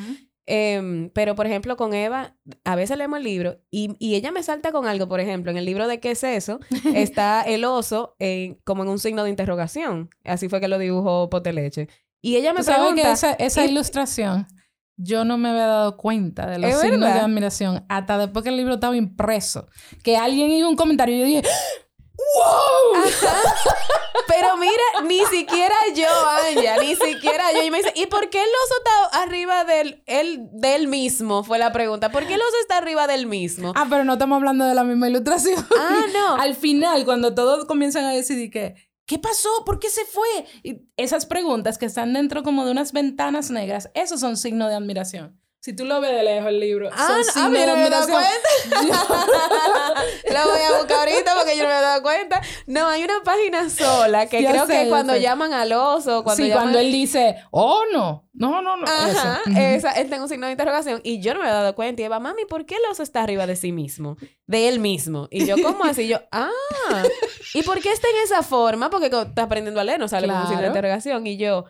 Em, 0.46 1.10
pero, 1.10 1.34
por 1.34 1.46
ejemplo, 1.46 1.76
con 1.76 1.92
Eva, 1.92 2.34
a 2.64 2.76
veces 2.76 2.96
leemos 2.96 3.18
el 3.18 3.24
libro 3.24 3.58
y, 3.70 3.94
y, 3.98 4.14
ella 4.14 4.30
me 4.30 4.42
salta 4.42 4.72
con 4.72 4.86
algo, 4.86 5.08
por 5.08 5.20
ejemplo, 5.20 5.50
en 5.50 5.58
el 5.58 5.66
libro 5.66 5.86
de 5.88 6.00
¿Qué 6.00 6.12
es 6.12 6.24
eso? 6.24 6.60
está 6.94 7.42
el 7.42 7.66
oso 7.66 8.16
como 8.64 8.84
en 8.84 8.88
un 8.88 8.98
signo 8.98 9.24
de 9.24 9.30
interrogación. 9.30 10.08
Así 10.24 10.48
fue 10.48 10.60
que 10.60 10.68
lo 10.68 10.78
dibujó 10.78 11.28
Poteleche. 11.28 11.88
Y 12.26 12.34
ella 12.34 12.52
me 12.52 12.64
pregunta... 12.64 13.02
que 13.02 13.12
esa, 13.12 13.34
esa 13.34 13.64
ilustración, 13.64 14.48
yo 14.96 15.24
no 15.24 15.38
me 15.38 15.50
había 15.50 15.66
dado 15.66 15.96
cuenta 15.96 16.46
de 16.46 16.58
los 16.58 16.80
signos 16.80 17.14
de 17.14 17.20
admiración 17.20 17.86
hasta 17.88 18.18
después 18.18 18.42
que 18.42 18.48
el 18.48 18.56
libro 18.56 18.74
estaba 18.74 18.96
impreso. 18.96 19.68
Que 20.02 20.16
alguien 20.16 20.50
hizo 20.50 20.68
un 20.68 20.74
comentario 20.74 21.14
y 21.14 21.20
yo 21.20 21.24
dije... 21.24 21.42
¡Wow! 22.34 23.04
Pero 24.26 24.56
mira, 24.56 25.06
ni 25.06 25.24
siquiera 25.26 25.76
yo, 25.94 26.08
Anja, 26.08 26.78
ni 26.80 26.96
siquiera 26.96 27.52
yo. 27.52 27.62
Y 27.62 27.70
me 27.70 27.78
dice, 27.78 27.92
¿y 27.94 28.06
por 28.06 28.28
qué 28.28 28.38
el 28.38 28.48
oso 28.64 28.74
está 28.78 29.22
arriba 29.22 29.64
del, 29.64 30.02
él, 30.06 30.48
del 30.50 30.88
mismo? 30.88 31.44
Fue 31.44 31.58
la 31.58 31.72
pregunta. 31.72 32.10
¿Por 32.10 32.26
qué 32.26 32.34
el 32.34 32.40
oso 32.40 32.56
está 32.60 32.78
arriba 32.78 33.06
del 33.06 33.26
mismo? 33.26 33.72
Ah, 33.76 33.86
pero 33.88 34.02
no 34.02 34.14
estamos 34.14 34.36
hablando 34.36 34.64
de 34.64 34.74
la 34.74 34.82
misma 34.82 35.08
ilustración. 35.08 35.64
Ah, 35.78 36.00
no. 36.12 36.36
Al 36.42 36.56
final, 36.56 37.04
cuando 37.04 37.34
todos 37.34 37.66
comienzan 37.66 38.04
a 38.04 38.10
decidir 38.10 38.50
que 38.50 38.74
¿Qué 39.06 39.18
pasó? 39.18 39.48
¿Por 39.64 39.78
qué 39.78 39.88
se 39.88 40.04
fue? 40.04 40.82
Esas 40.96 41.26
preguntas 41.26 41.78
que 41.78 41.86
están 41.86 42.12
dentro 42.12 42.42
como 42.42 42.64
de 42.64 42.72
unas 42.72 42.92
ventanas 42.92 43.50
negras, 43.50 43.90
esos 43.94 44.20
son 44.20 44.36
signos 44.36 44.68
de 44.68 44.74
admiración. 44.74 45.40
Si 45.66 45.72
tú 45.72 45.84
lo 45.84 46.00
ves 46.00 46.12
de 46.12 46.22
lejos 46.22 46.48
el 46.48 46.60
libro, 46.60 46.90
ah, 46.92 47.08
son 47.08 47.24
signos 47.24 47.52
de 47.52 47.72
admiración. 47.72 48.22
lo 48.70 50.44
voy 50.48 50.60
a 50.60 50.78
buscar 50.78 50.98
ahorita 51.00 51.34
porque 51.34 51.56
yo 51.56 51.64
no 51.64 51.70
me 51.70 51.76
he 51.76 51.80
dado 51.80 52.02
cuenta. 52.02 52.40
No, 52.68 52.86
hay 52.86 53.02
una 53.02 53.20
página 53.24 53.68
sola 53.68 54.26
que 54.26 54.46
creo 54.46 54.68
que 54.68 54.88
cuando 54.88 55.16
llaman 55.16 55.52
al 55.52 55.72
oso, 55.72 56.22
cuando 56.22 56.44
sí, 56.44 56.52
cuando 56.52 56.78
él 56.78 56.92
dice, 56.92 57.38
"Oh, 57.50 57.82
no." 57.92 58.26
No, 58.32 58.60
no, 58.60 58.76
no. 58.76 58.84
Ajá, 58.86 59.40
esa, 59.58 59.92
él 59.92 60.10
tengo 60.10 60.24
un 60.24 60.28
signo 60.28 60.46
de 60.46 60.52
interrogación 60.52 61.00
y 61.02 61.20
yo 61.20 61.32
no 61.32 61.40
me 61.40 61.46
he 61.46 61.50
dado 61.50 61.74
cuenta. 61.74 62.02
Y 62.02 62.04
Eva, 62.04 62.20
mami, 62.20 62.44
¿por 62.44 62.66
qué 62.66 62.74
el 62.74 62.82
oso 62.90 63.02
está 63.02 63.22
arriba 63.22 63.46
de 63.46 63.56
sí 63.56 63.72
mismo? 63.72 64.18
De 64.46 64.68
él 64.68 64.78
mismo. 64.78 65.26
Y 65.30 65.46
yo, 65.46 65.56
¿cómo 65.62 65.84
así? 65.84 66.06
yo, 66.06 66.20
ah, 66.30 66.50
¿y 67.54 67.62
por 67.62 67.80
qué 67.80 67.90
está 67.92 68.08
en 68.10 68.22
esa 68.24 68.42
forma? 68.42 68.90
Porque 68.90 69.06
está 69.06 69.42
aprendiendo 69.42 69.80
a 69.80 69.84
leer, 69.84 69.98
no 69.98 70.06
sale 70.06 70.28
con 70.28 70.36
un 70.36 70.46
signo 70.46 70.60
de 70.60 70.68
interrogación. 70.68 71.26
Y 71.26 71.38
yo, 71.38 71.64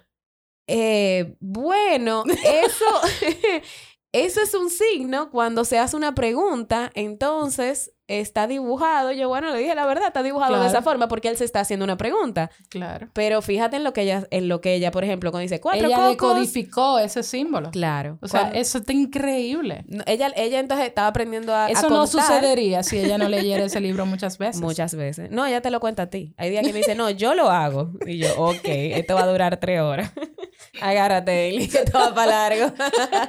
eh, 0.66 1.36
bueno, 1.40 2.24
eso... 2.44 2.84
eso 4.12 4.40
es 4.40 4.54
un 4.54 4.70
signo 4.70 5.30
cuando 5.30 5.64
se 5.66 5.78
hace 5.78 5.94
una 5.96 6.14
pregunta, 6.14 6.90
entonces 6.94 7.92
está 8.08 8.46
dibujado. 8.46 9.12
Yo, 9.12 9.28
bueno, 9.28 9.52
le 9.52 9.58
dije 9.58 9.74
la 9.74 9.86
verdad, 9.86 10.08
está 10.08 10.22
dibujado 10.22 10.60
de 10.60 10.66
esa 10.66 10.82
forma 10.82 11.08
porque 11.08 11.28
él 11.28 11.36
se 11.36 11.44
está 11.44 11.60
haciendo 11.60 11.84
una 11.84 11.96
pregunta. 11.96 12.50
Claro. 12.68 13.08
Pero 13.12 13.42
fíjate 13.42 13.76
en 13.76 13.84
lo 13.84 13.92
que 13.92 14.02
ella, 14.02 14.26
en 14.30 14.48
lo 14.48 14.60
que 14.60 14.74
ella, 14.74 14.90
por 14.90 15.04
ejemplo, 15.04 15.30
cuando 15.30 15.42
dice 15.42 15.60
cuatro 15.60 15.86
ella 15.86 15.96
cocos. 15.96 16.10
decodificó 16.10 16.98
ese 16.98 17.22
símbolo. 17.22 17.70
Claro. 17.70 18.18
O 18.22 18.28
sea, 18.28 18.50
eso 18.50 18.78
está 18.78 18.92
increíble. 18.92 19.84
Ella, 20.06 20.32
ella 20.36 20.60
entonces 20.60 20.86
estaba 20.86 21.08
aprendiendo 21.08 21.54
a. 21.54 21.68
Eso 21.68 21.86
a 21.86 21.90
no 21.90 22.06
sucedería 22.06 22.82
si 22.82 22.98
ella 22.98 23.18
no 23.18 23.28
leyera 23.28 23.64
ese 23.64 23.80
libro 23.80 24.06
muchas 24.06 24.38
veces. 24.38 24.60
Muchas 24.60 24.94
veces. 24.94 25.30
No, 25.30 25.46
ella 25.46 25.60
te 25.60 25.70
lo 25.70 25.80
cuenta 25.80 26.04
a 26.04 26.06
ti. 26.06 26.34
Hay 26.36 26.50
días 26.50 26.64
que 26.64 26.72
me 26.72 26.78
dice, 26.78 26.94
no, 26.94 27.10
yo 27.10 27.34
lo 27.34 27.50
hago. 27.50 27.92
Y 28.06 28.18
yo, 28.18 28.28
ok, 28.36 28.64
esto 28.64 29.14
va 29.14 29.24
a 29.24 29.26
durar 29.26 29.58
tres 29.58 29.80
horas. 29.80 30.12
Agárrate, 30.80 31.48
Eli, 31.48 31.68
que 31.68 31.78
esto 31.78 31.98
va 31.98 32.14
para 32.14 32.48
largo. 32.48 32.74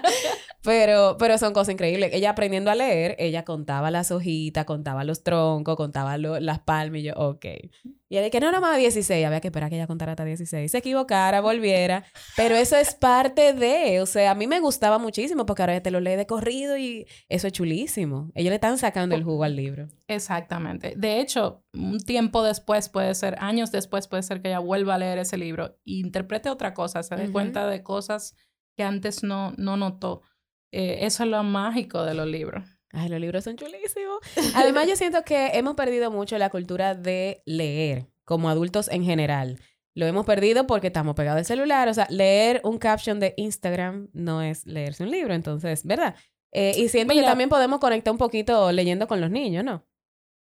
pero, 0.63 1.15
pero 1.17 1.37
son 1.37 1.53
cosas 1.53 1.73
increíbles. 1.73 2.11
Ella 2.13 2.31
aprendiendo 2.31 2.71
a 2.71 2.75
leer, 2.75 3.15
ella 3.19 3.43
contaba 3.43 3.91
las 3.91 4.11
hojitas, 4.11 4.65
contaba 4.67 5.03
los 5.03 5.23
troncos, 5.23 5.75
contaba 5.75 6.19
lo- 6.19 6.39
las 6.39 6.59
palmas 6.59 6.99
y 6.99 7.03
yo, 7.05 7.13
ok. 7.15 7.45
Y 8.09 8.17
ella 8.17 8.29
que 8.29 8.39
no, 8.39 8.51
no 8.51 8.61
más 8.61 8.77
16. 8.77 9.25
Había 9.25 9.41
que 9.41 9.47
esperar 9.47 9.69
que 9.69 9.75
ella 9.75 9.87
contara 9.87 10.11
hasta 10.13 10.23
16. 10.23 10.71
Se 10.71 10.77
equivocara, 10.77 11.41
volviera. 11.41 12.05
Pero 12.37 12.55
eso 12.55 12.75
es 12.77 12.93
parte 12.95 13.51
de, 13.53 13.99
o 13.99 14.05
sea, 14.05 14.31
a 14.31 14.35
mí 14.35 14.47
me 14.47 14.59
gustaba 14.61 14.97
muchísimo 14.99 15.45
porque 15.45 15.63
ahora 15.63 15.73
ella 15.73 15.83
te 15.83 15.91
lo 15.91 15.99
lee 15.99 16.15
de 16.15 16.25
corrido 16.27 16.77
y 16.77 17.05
eso 17.27 17.47
es 17.47 17.53
chulísimo. 17.53 18.31
Ellos 18.35 18.49
le 18.51 18.55
están 18.55 18.77
sacando 18.77 19.15
el 19.15 19.23
jugo 19.23 19.43
al 19.43 19.55
libro. 19.57 19.87
Exactamente. 20.07 20.93
De 20.95 21.19
hecho, 21.19 21.63
un 21.73 21.99
tiempo 21.99 22.43
después 22.43 22.89
puede 22.89 23.13
ser, 23.15 23.35
años 23.39 23.71
después 23.71 24.07
puede 24.07 24.23
ser 24.23 24.41
que 24.41 24.49
ella 24.49 24.59
vuelva 24.59 24.95
a 24.95 24.97
leer 24.99 25.17
ese 25.19 25.37
libro 25.37 25.77
e 25.85 25.93
interprete 25.99 26.49
otra 26.49 26.73
cosa, 26.73 27.03
se 27.03 27.15
dé 27.15 27.23
Ujú. 27.23 27.33
cuenta 27.33 27.67
de 27.67 27.83
cosas 27.83 28.35
que 28.77 28.83
antes 28.83 29.23
no, 29.23 29.53
no 29.57 29.75
notó. 29.75 30.21
Eh, 30.71 30.99
eso 31.05 31.23
es 31.23 31.29
lo 31.29 31.43
mágico 31.43 32.03
de 32.03 32.13
los 32.13 32.27
libros. 32.27 32.63
Ay, 32.91 33.09
los 33.09 33.19
libros 33.19 33.43
son 33.43 33.55
chulísimos. 33.57 34.19
Además, 34.55 34.87
yo 34.87 34.95
siento 34.95 35.23
que 35.23 35.47
hemos 35.53 35.75
perdido 35.75 36.11
mucho 36.11 36.37
la 36.37 36.49
cultura 36.49 36.95
de 36.95 37.41
leer 37.45 38.07
como 38.23 38.49
adultos 38.49 38.89
en 38.89 39.03
general. 39.03 39.59
Lo 39.93 40.05
hemos 40.05 40.25
perdido 40.25 40.67
porque 40.67 40.87
estamos 40.87 41.15
pegados 41.15 41.39
al 41.39 41.45
celular. 41.45 41.89
O 41.89 41.93
sea, 41.93 42.07
leer 42.09 42.61
un 42.63 42.77
caption 42.77 43.19
de 43.19 43.33
Instagram 43.37 44.09
no 44.13 44.41
es 44.41 44.65
leerse 44.65 45.03
un 45.03 45.11
libro. 45.11 45.33
Entonces, 45.33 45.85
¿verdad? 45.85 46.15
Eh, 46.51 46.73
y 46.77 46.87
siento 46.89 47.13
que 47.13 47.23
también 47.23 47.49
podemos 47.49 47.79
conectar 47.79 48.11
un 48.11 48.17
poquito 48.17 48.71
leyendo 48.71 49.07
con 49.07 49.21
los 49.21 49.29
niños, 49.29 49.63
¿no? 49.63 49.85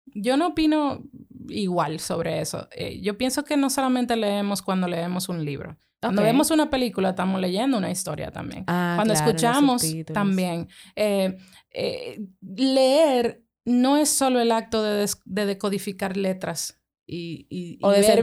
Yo 0.06 0.36
no 0.36 0.48
opino 0.48 1.02
igual 1.48 2.00
sobre 2.00 2.40
eso. 2.40 2.68
Eh, 2.72 3.00
yo 3.00 3.16
pienso 3.18 3.44
que 3.44 3.56
no 3.56 3.70
solamente 3.70 4.16
leemos 4.16 4.62
cuando 4.62 4.88
leemos 4.88 5.28
un 5.28 5.44
libro. 5.44 5.76
Cuando 6.00 6.22
vemos 6.22 6.50
una 6.50 6.68
película, 6.68 7.10
estamos 7.10 7.40
leyendo 7.40 7.78
una 7.78 7.90
historia 7.90 8.30
también. 8.30 8.64
Ah, 8.66 8.94
Cuando 8.96 9.14
claro, 9.14 9.30
escuchamos, 9.30 9.82
también. 10.12 10.68
Eh, 10.96 11.36
eh, 11.70 12.20
leer 12.42 13.42
no 13.64 13.96
es 13.96 14.10
solo 14.10 14.40
el 14.40 14.52
acto 14.52 14.82
de, 14.82 15.06
decodificar 15.24 16.16
letras 16.18 16.78
y, 17.06 17.46
y- 17.48 17.78
O 17.82 17.90
de 17.90 18.00
ver 18.02 18.22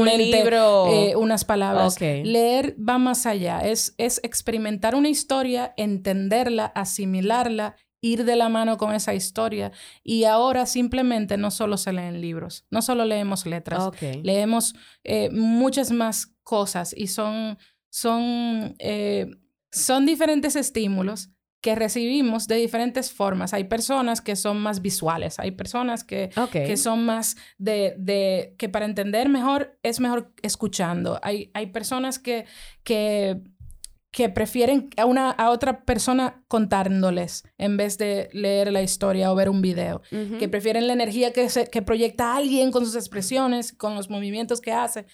un 0.00 0.08
libro. 0.18 0.86
eh, 0.88 1.14
unas 1.16 1.44
palabras. 1.44 2.00
Leer 2.24 2.74
va 2.76 2.98
más 2.98 3.26
allá, 3.26 3.60
es, 3.60 3.94
es 3.98 4.20
experimentar 4.24 4.94
una 4.96 5.08
historia, 5.08 5.72
entenderla, 5.76 6.66
asimilarla, 6.66 7.76
ir 8.00 8.24
de 8.24 8.36
la 8.36 8.48
mano 8.48 8.76
con 8.76 8.94
esa 8.94 9.14
historia. 9.14 9.72
Y 10.02 10.24
ahora 10.24 10.66
simplemente 10.66 11.36
no 11.36 11.50
solo 11.50 11.76
se 11.76 11.92
leen 11.92 12.20
libros, 12.20 12.66
no 12.70 12.82
solo 12.82 13.04
leemos 13.04 13.46
letras, 13.46 13.90
leemos 14.22 14.74
eh, 15.04 15.30
muchas 15.30 15.90
más 15.90 16.34
cosas 16.42 16.94
y 16.96 17.06
son, 17.08 17.58
son, 17.90 18.74
eh, 18.78 19.26
son 19.70 20.06
diferentes 20.06 20.56
estímulos 20.56 21.30
que 21.60 21.74
recibimos 21.74 22.48
de 22.48 22.56
diferentes 22.56 23.12
formas. 23.12 23.52
Hay 23.52 23.64
personas 23.64 24.22
que 24.22 24.34
son 24.34 24.58
más 24.60 24.80
visuales, 24.80 25.38
hay 25.38 25.50
personas 25.50 26.04
que, 26.04 26.30
que 26.50 26.76
son 26.76 27.04
más 27.04 27.36
de, 27.58 27.94
de, 27.98 28.54
que 28.56 28.70
para 28.70 28.86
entender 28.86 29.28
mejor 29.28 29.78
es 29.82 30.00
mejor 30.00 30.32
escuchando. 30.42 31.20
Hay, 31.22 31.50
hay 31.52 31.66
personas 31.66 32.18
que, 32.18 32.46
que, 32.82 33.42
que 34.12 34.28
prefieren 34.28 34.90
a, 34.96 35.04
una, 35.04 35.30
a 35.30 35.50
otra 35.50 35.84
persona 35.84 36.42
contándoles 36.48 37.44
en 37.58 37.76
vez 37.76 37.96
de 37.96 38.28
leer 38.32 38.72
la 38.72 38.82
historia 38.82 39.30
o 39.30 39.34
ver 39.36 39.48
un 39.48 39.62
video 39.62 40.02
que 40.38 40.48
prefieren 40.48 40.86
la 40.88 40.94
energía 40.94 41.32
que, 41.32 41.48
se, 41.48 41.68
que 41.68 41.82
proyecta 41.82 42.34
alguien 42.34 42.72
con 42.72 42.84
sus 42.84 42.96
expresiones, 42.96 43.72
con 43.72 43.94
los 43.94 44.10
movimientos 44.10 44.60
que 44.60 44.72
hace. 44.72 45.06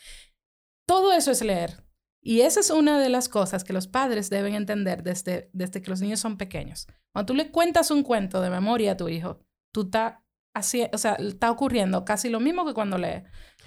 Todo 0.86 1.12
eso 1.12 1.30
es 1.30 1.42
leer. 1.42 1.84
Y 2.22 2.40
esa 2.40 2.60
es 2.60 2.70
una 2.70 2.98
de 2.98 3.08
las 3.08 3.28
cosas 3.28 3.64
que 3.64 3.72
los 3.72 3.86
padres 3.86 4.30
deben 4.30 4.54
entender 4.54 5.02
desde, 5.02 5.50
desde 5.52 5.82
que 5.82 5.90
los 5.90 6.00
niños 6.00 6.18
son 6.18 6.38
pequeños. 6.38 6.86
Cuando 7.12 7.26
tú 7.26 7.34
le 7.34 7.50
cuentas 7.50 7.90
un 7.90 8.02
cuento 8.02 8.40
de 8.40 8.50
memoria 8.50 8.92
a 8.92 8.96
tu 8.96 9.08
hijo, 9.08 9.38
tú 9.72 9.82
estás 9.82 10.14
o 10.92 10.98
sea, 10.98 11.14
está 11.14 11.50
ocurriendo 11.50 12.04
casi 12.04 12.28
lo 12.30 12.40
mismo 12.40 12.64
que 12.64 12.74
cuando 12.74 12.98
lee. 12.98 13.24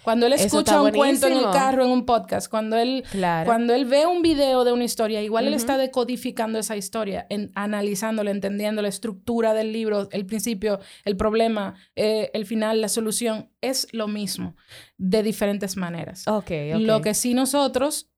Cuando 0.09 0.25
él 0.25 0.33
escucha 0.33 0.81
un 0.81 0.91
cuento 0.91 1.27
en 1.27 1.33
el 1.33 1.43
carro, 1.51 1.83
en 1.85 1.91
un 1.91 2.05
podcast, 2.05 2.49
cuando 2.49 2.77
él 2.77 3.03
Claro. 3.11 3.45
cuando 3.45 3.75
él 3.75 3.85
ve 3.85 4.07
un 4.07 4.23
video 4.23 4.63
de 4.63 4.71
una 4.71 4.83
historia, 4.83 5.21
igual 5.21 5.45
él 5.45 5.53
Ujú. 5.53 5.59
está 5.61 5.77
decodificando 5.77 6.57
esa 6.57 6.75
historia, 6.75 7.27
en, 7.29 7.51
analizándola, 7.53 8.31
entendiendo 8.31 8.81
la 8.81 8.87
estructura 8.87 9.53
del 9.53 9.71
libro, 9.71 10.09
el 10.11 10.25
principio, 10.25 10.79
el 11.05 11.15
problema, 11.15 11.75
eh, 11.95 12.31
el 12.33 12.45
final, 12.47 12.81
la 12.81 12.89
solución. 12.89 13.51
Es 13.61 13.87
lo 13.93 14.07
mismo, 14.07 14.55
de 14.97 15.21
diferentes 15.21 15.77
maneras. 15.77 16.27
Ok, 16.27 16.51
ok. 16.75 16.79
Lo 16.79 17.01
que 17.01 17.13
sí 17.13 17.33
nosotros, 17.35 18.09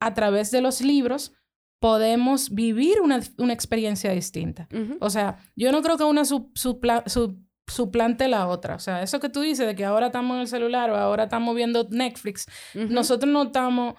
a 0.00 0.12
través 0.12 0.50
de 0.50 0.60
los 0.60 0.82
libros, 0.82 1.32
podemos 1.80 2.50
vivir 2.50 3.00
una, 3.02 3.20
una 3.38 3.52
experiencia 3.52 4.10
distinta. 4.12 4.68
Ujú. 4.72 4.96
O 5.00 5.10
sea, 5.10 5.38
yo 5.56 5.70
no 5.72 5.82
creo 5.82 5.96
que 5.98 6.04
una 6.04 6.24
su- 6.24 6.50
supla- 6.54 7.02
su- 7.06 7.43
suplante 7.66 8.28
la 8.28 8.46
otra. 8.46 8.74
O 8.74 8.78
sea, 8.78 9.02
eso 9.02 9.20
que 9.20 9.28
tú 9.28 9.40
dices 9.40 9.66
de 9.66 9.74
que 9.74 9.84
ahora 9.84 10.06
estamos 10.06 10.34
en 10.36 10.40
el 10.42 10.48
celular 10.48 10.90
o 10.90 10.96
ahora 10.96 11.24
estamos 11.24 11.54
viendo 11.54 11.86
Netflix, 11.90 12.46
nosotros 12.74 13.30
no 13.32 13.44
estamos, 13.44 13.94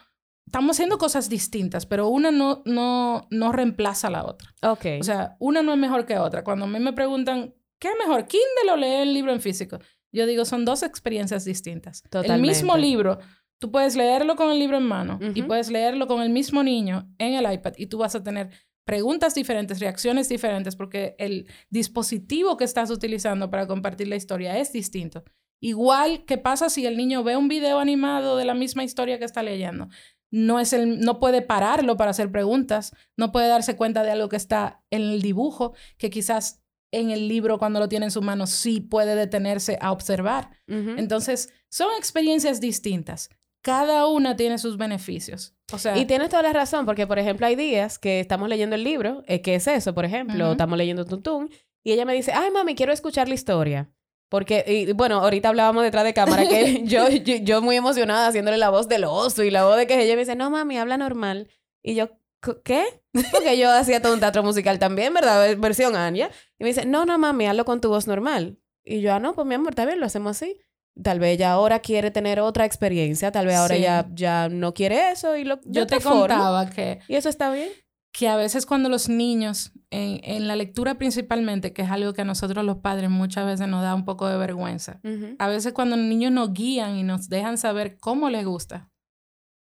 estamos 0.45 0.75
haciendo 0.75 0.97
cosas 0.97 1.29
distintas, 1.29 1.85
pero 1.85 2.07
una 2.07 2.31
no, 2.31 2.61
no, 2.65 3.27
no 3.29 3.51
reemplaza 3.51 4.07
a 4.07 4.11
la 4.11 4.25
otra. 4.25 4.53
Ok. 4.61 4.85
O 4.99 5.03
sea, 5.03 5.35
una 5.39 5.61
no 5.61 5.73
es 5.73 5.79
mejor 5.79 6.05
que 6.05 6.17
otra. 6.17 6.43
Cuando 6.43 6.65
a 6.65 6.67
mí 6.67 6.79
me 6.79 6.93
preguntan, 6.93 7.53
¿qué 7.79 7.89
es 7.89 7.95
mejor, 7.97 8.27
Kindle 8.27 8.71
o 8.71 8.77
leer 8.77 9.01
el 9.01 9.13
libro 9.13 9.31
en 9.31 9.41
físico? 9.41 9.79
Yo 10.11 10.25
digo, 10.25 10.45
son 10.45 10.63
dos 10.63 10.83
experiencias 10.83 11.43
distintas. 11.43 12.03
El 12.11 12.41
mismo 12.41 12.73
Totalmente. 12.73 12.77
libro, 12.79 13.19
tú 13.59 13.71
puedes 13.71 13.95
leerlo 13.95 14.35
con 14.35 14.51
el 14.51 14.59
libro 14.59 14.77
en 14.77 14.87
mano 14.87 15.19
y 15.33 15.41
puedes 15.43 15.69
leerlo 15.69 16.07
con 16.07 16.21
el 16.21 16.29
mismo 16.29 16.63
niño 16.63 17.09
en 17.17 17.33
el 17.33 17.51
iPad 17.51 17.73
y 17.77 17.87
tú 17.87 17.97
vas 17.97 18.15
a 18.15 18.23
tener 18.23 18.49
preguntas 18.85 19.35
diferentes, 19.35 19.79
reacciones 19.79 20.29
diferentes, 20.29 20.75
porque 20.75 21.15
el 21.17 21.47
dispositivo 21.69 22.55
que 22.55 22.63
estás 22.63 22.91
utilizando 22.91 23.49
para 23.49 23.67
compartir 23.67 24.07
la 24.07 24.15
historia 24.15 24.57
es 24.57 24.71
distinto. 24.71 25.23
Igual 25.59 26.25
que 26.25 26.37
pasa 26.37 26.69
si 26.69 26.85
el 26.85 26.95
niño 26.95 27.23
ve 27.23 27.37
un 27.37 27.47
video 27.47 27.79
animado 27.79 28.37
de 28.37 28.45
la 28.45 28.53
misma 28.53 28.83
historia 28.83 29.17
que 29.17 29.25
está 29.25 29.41
leyendo. 29.41 29.87
No, 30.31 30.59
es 30.59 30.73
el, 30.73 30.99
no 30.99 31.19
puede 31.19 31.41
pararlo 31.41 31.97
para 31.97 32.11
hacer 32.11 32.31
preguntas, 32.31 32.95
no 33.17 33.31
puede 33.31 33.47
darse 33.47 33.75
cuenta 33.75 34.03
de 34.03 34.11
algo 34.11 34.29
que 34.29 34.35
está 34.35 34.83
en 34.91 35.01
el 35.01 35.21
dibujo, 35.21 35.73
que 35.97 36.09
quizás 36.09 36.61
en 36.91 37.09
el 37.09 37.27
libro 37.27 37.57
cuando 37.57 37.79
lo 37.79 37.89
tiene 37.89 38.05
en 38.05 38.11
su 38.11 38.21
mano 38.21 38.47
sí 38.47 38.81
puede 38.81 39.15
detenerse 39.15 39.77
a 39.81 39.91
observar. 39.91 40.51
Entonces, 40.67 41.51
son 41.69 41.89
experiencias 41.97 42.59
distintas. 42.61 43.29
Cada 43.65 44.05
una 44.05 44.35
tiene 44.35 44.59
sus 44.59 44.77
beneficios. 44.77 45.55
O 45.73 45.79
sea, 45.79 45.97
Y 45.97 46.05
tienes 46.05 46.29
toda 46.29 46.43
la 46.43 46.53
razón, 46.53 46.85
porque 46.85 47.07
por 47.07 47.17
ejemplo 47.17 47.47
hay 47.47 47.55
días 47.55 47.97
que 47.97 48.19
estamos 48.19 48.47
leyendo 48.47 48.75
el 48.75 48.83
libro, 48.83 49.23
eh, 49.25 49.41
que 49.41 49.55
es 49.55 49.65
eso, 49.67 49.95
por 49.95 50.05
ejemplo, 50.05 50.51
estamos 50.51 50.77
leyendo 50.77 51.03
Tuntún, 51.05 51.49
y 51.83 51.91
ella 51.91 52.05
me 52.05 52.13
dice, 52.13 52.31
ay 52.31 52.51
mami, 52.51 52.75
quiero 52.75 52.93
escuchar 52.93 53.27
la 53.27 53.33
historia. 53.33 53.89
Porque, 54.29 54.63
y, 54.67 54.91
bueno, 54.93 55.17
ahorita 55.21 55.49
hablábamos 55.49 55.83
detrás 55.83 56.03
de 56.03 56.13
cámara 56.13 56.47
que 56.47 56.83
yo, 56.85 57.09
yo, 57.09 57.35
yo 57.37 57.61
muy 57.63 57.75
emocionada 57.75 58.27
haciéndole 58.27 58.57
la 58.57 58.69
voz 58.69 58.87
del 58.87 59.03
oso 59.05 59.43
y 59.43 59.49
la 59.49 59.65
voz 59.65 59.77
de 59.77 59.87
que 59.87 59.99
ella 59.99 60.13
me 60.13 60.19
dice, 60.21 60.35
no 60.35 60.49
mami, 60.51 60.77
habla 60.77 60.97
normal. 60.97 61.47
Y 61.83 61.95
yo, 61.95 62.09
"¿Cu- 62.43 62.61
¿qué? 62.63 62.83
Porque 63.31 63.57
yo 63.57 63.71
hacía 63.71 63.99
todo 64.01 64.13
un 64.13 64.19
teatro 64.19 64.43
musical 64.43 64.77
también, 64.77 65.11
¿verdad? 65.13 65.55
Versión 65.57 65.95
Anya. 65.95 66.29
Y 66.59 66.63
me 66.63 66.69
dice, 66.69 66.85
no, 66.85 67.05
no 67.05 67.17
mami, 67.17 67.47
hazlo 67.47 67.65
con 67.65 67.81
tu 67.81 67.89
voz 67.89 68.05
normal. 68.07 68.59
Y 68.83 69.01
yo, 69.01 69.11
ah, 69.13 69.19
no, 69.19 69.33
pues 69.33 69.47
mi 69.47 69.55
amor, 69.55 69.69
está 69.71 69.85
bien, 69.85 69.99
lo 69.99 70.05
hacemos 70.05 70.31
así. 70.37 70.59
Tal 71.01 71.19
vez 71.19 71.35
ella 71.35 71.51
ahora 71.51 71.79
quiere 71.79 72.09
tener 72.11 72.39
otra 72.39 72.65
experiencia, 72.65 73.31
tal 73.31 73.45
vez 73.47 73.55
ahora 73.57 73.75
Sí. 73.75 73.81
ya, 73.81 74.07
ya 74.13 74.49
no 74.49 74.73
quiere 74.73 75.11
eso 75.11 75.35
y 75.35 75.43
lo 75.43 75.59
yo 75.65 75.85
te 75.87 75.99
forma. 75.99 76.19
contaba 76.35 76.69
que, 76.69 76.99
¿Y 77.09 77.15
eso 77.15 77.27
está 77.29 77.51
bien? 77.51 77.69
que 78.13 78.29
a 78.29 78.37
veces 78.37 78.65
cuando 78.65 78.87
los 78.87 79.09
niños, 79.09 79.73
en, 79.89 80.21
en 80.23 80.47
la 80.47 80.55
lectura 80.55 80.95
principalmente, 80.97 81.73
que 81.73 81.81
es 81.81 81.91
algo 81.91 82.13
que 82.13 82.21
a 82.21 82.25
nosotros 82.25 82.63
los 82.63 82.77
padres 82.77 83.09
muchas 83.09 83.45
veces 83.45 83.67
nos 83.67 83.81
da 83.83 83.93
un 83.93 84.05
poco 84.05 84.27
de 84.29 84.37
vergüenza, 84.37 85.01
a 85.37 85.47
veces 85.49 85.73
cuando 85.73 85.97
los 85.97 86.05
niños 86.05 86.31
nos 86.31 86.53
guían 86.53 86.95
y 86.95 87.03
nos 87.03 87.27
dejan 87.27 87.57
saber 87.57 87.97
cómo 87.99 88.29
les 88.29 88.45
gusta 88.45 88.89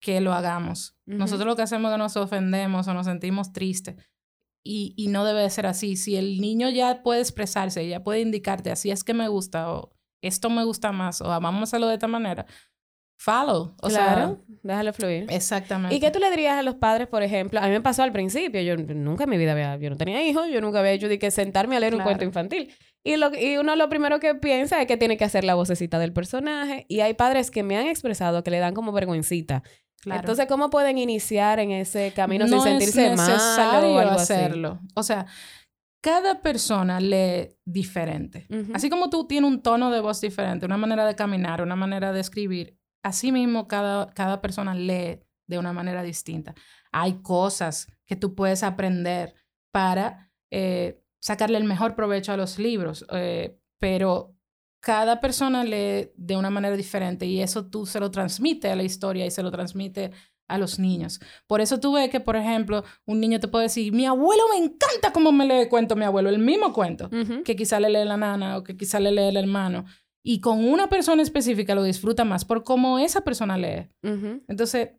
que 0.00 0.20
lo 0.20 0.32
hagamos. 0.32 0.96
Nosotros 1.06 1.44
lo 1.48 1.56
que 1.56 1.62
hacemos 1.62 1.90
es 1.90 1.94
que 1.94 1.98
nos 1.98 2.16
ofendemos 2.16 2.86
o 2.86 2.94
nos 2.94 3.06
sentimos 3.06 3.52
tristes. 3.52 3.96
Y, 4.64 4.94
y 4.96 5.08
no 5.08 5.24
debe 5.24 5.42
de 5.42 5.50
ser 5.50 5.66
así. 5.66 5.96
Si 5.96 6.16
el 6.16 6.40
niño 6.40 6.68
ya 6.70 7.02
puede 7.02 7.20
expresarse, 7.20 7.88
ya 7.88 8.04
puede 8.04 8.20
indicarte, 8.20 8.70
así 8.70 8.90
es 8.92 9.02
que 9.04 9.14
me 9.14 9.26
gusta, 9.28 9.72
o 9.72 9.95
esto 10.26 10.50
me 10.50 10.64
gusta 10.64 10.92
más, 10.92 11.20
o 11.20 11.28
vamos 11.28 11.60
a 11.60 11.62
hacerlo 11.64 11.88
de 11.88 11.94
esta 11.94 12.06
manera, 12.06 12.46
follow. 13.18 13.74
O 13.80 13.88
claro, 13.88 14.42
déjalo 14.62 14.92
fluir. 14.92 15.26
Exactamente. 15.28 15.94
¿Y 15.94 16.00
qué 16.00 16.10
tú 16.10 16.18
le 16.18 16.30
dirías 16.30 16.58
a 16.58 16.62
los 16.62 16.74
padres, 16.76 17.08
por 17.08 17.22
ejemplo? 17.22 17.60
A 17.60 17.64
mí 17.64 17.70
me 17.70 17.80
pasó 17.80 18.02
al 18.02 18.12
principio, 18.12 18.60
yo 18.60 18.76
nunca 18.76 19.24
en 19.24 19.30
mi 19.30 19.38
vida 19.38 19.52
había, 19.52 19.76
yo 19.76 19.90
no 19.90 19.96
tenía 19.96 20.22
hijos, 20.26 20.48
yo 20.50 20.60
nunca 20.60 20.80
había 20.80 20.92
hecho 20.92 21.08
de 21.08 21.18
que 21.18 21.30
sentarme 21.30 21.76
a 21.76 21.80
leer 21.80 21.94
un 21.94 22.02
cuento 22.02 22.24
infantil. 22.24 22.72
Y, 23.02 23.16
lo, 23.16 23.30
y 23.34 23.56
uno 23.56 23.76
lo 23.76 23.88
primero 23.88 24.18
que 24.18 24.34
piensa 24.34 24.80
es 24.80 24.88
que 24.88 24.96
tiene 24.96 25.16
que 25.16 25.24
hacer 25.24 25.44
la 25.44 25.54
vocecita 25.54 25.98
del 25.98 26.12
personaje. 26.12 26.86
Y 26.88 27.00
hay 27.00 27.14
padres 27.14 27.50
que 27.50 27.62
me 27.62 27.76
han 27.76 27.86
expresado 27.86 28.42
que 28.42 28.50
le 28.50 28.58
dan 28.58 28.74
como 28.74 28.90
vergüencita. 28.92 29.62
Entonces, 30.04 30.46
¿cómo 30.46 30.70
pueden 30.70 30.98
iniciar 30.98 31.58
en 31.58 31.70
ese 31.70 32.12
camino 32.14 32.46
sin 32.46 32.60
sentirse 32.60 33.14
mal 33.16 33.84
o 33.84 33.98
hacerlo. 34.10 34.80
O 34.94 35.02
sea, 35.02 35.26
cada 36.00 36.40
persona 36.40 37.00
lee 37.00 37.56
diferente. 37.64 38.46
Así 38.74 38.88
como 38.88 39.10
tú 39.10 39.26
tienes 39.26 39.50
un 39.50 39.62
tono 39.62 39.90
de 39.90 40.00
voz 40.00 40.20
diferente, 40.20 40.66
una 40.66 40.76
manera 40.76 41.04
de 41.06 41.16
caminar, 41.16 41.62
una 41.62 41.76
manera 41.76 42.12
de 42.12 42.20
escribir, 42.20 42.78
así 43.02 43.32
mismo 43.32 43.66
cada, 43.66 44.10
cada 44.10 44.40
persona 44.40 44.74
lee 44.74 45.20
de 45.46 45.58
una 45.58 45.72
manera 45.72 46.02
distinta. 46.02 46.54
Hay 46.92 47.22
cosas 47.22 47.88
que 48.04 48.16
tú 48.16 48.34
puedes 48.34 48.62
aprender 48.62 49.34
para 49.72 50.32
eh, 50.50 51.02
sacarle 51.20 51.58
el 51.58 51.64
mejor 51.64 51.94
provecho 51.94 52.32
a 52.32 52.36
los 52.36 52.58
libros, 52.58 53.04
eh, 53.10 53.58
pero 53.78 54.36
cada 54.80 55.20
persona 55.20 55.64
lee 55.64 56.12
de 56.16 56.36
una 56.36 56.50
manera 56.50 56.76
diferente 56.76 57.26
y 57.26 57.42
eso 57.42 57.66
tú 57.66 57.86
se 57.86 57.98
lo 57.98 58.10
transmite 58.10 58.70
a 58.70 58.76
la 58.76 58.84
historia 58.84 59.26
y 59.26 59.30
se 59.30 59.42
lo 59.42 59.50
transmite 59.50 60.12
a 60.48 60.58
los 60.58 60.78
niños. 60.78 61.20
Por 61.46 61.60
eso 61.60 61.80
tú 61.80 61.92
ves 61.92 62.10
que, 62.10 62.20
por 62.20 62.36
ejemplo, 62.36 62.84
un 63.04 63.20
niño 63.20 63.40
te 63.40 63.48
puede 63.48 63.64
decir, 63.64 63.92
mi 63.92 64.06
abuelo 64.06 64.42
me 64.52 64.64
encanta 64.64 65.12
cómo 65.12 65.32
me 65.32 65.46
lee 65.46 65.68
cuento 65.68 65.96
mi 65.96 66.04
abuelo, 66.04 66.28
el 66.28 66.38
mismo 66.38 66.72
cuento, 66.72 67.10
que 67.44 67.56
quizá 67.56 67.80
le 67.80 67.90
lee 67.90 68.04
la 68.04 68.16
nana 68.16 68.56
o 68.58 68.64
que 68.64 68.76
quizá 68.76 69.00
le 69.00 69.12
lee 69.12 69.28
el 69.28 69.36
hermano. 69.36 69.84
Y 70.24 70.40
con 70.40 70.64
una 70.64 70.88
persona 70.88 71.22
específica 71.22 71.74
lo 71.74 71.84
disfruta 71.84 72.24
más 72.24 72.44
por 72.44 72.64
cómo 72.64 72.98
esa 72.98 73.20
persona 73.22 73.56
lee. 73.56 73.88
Entonces, 74.48 74.90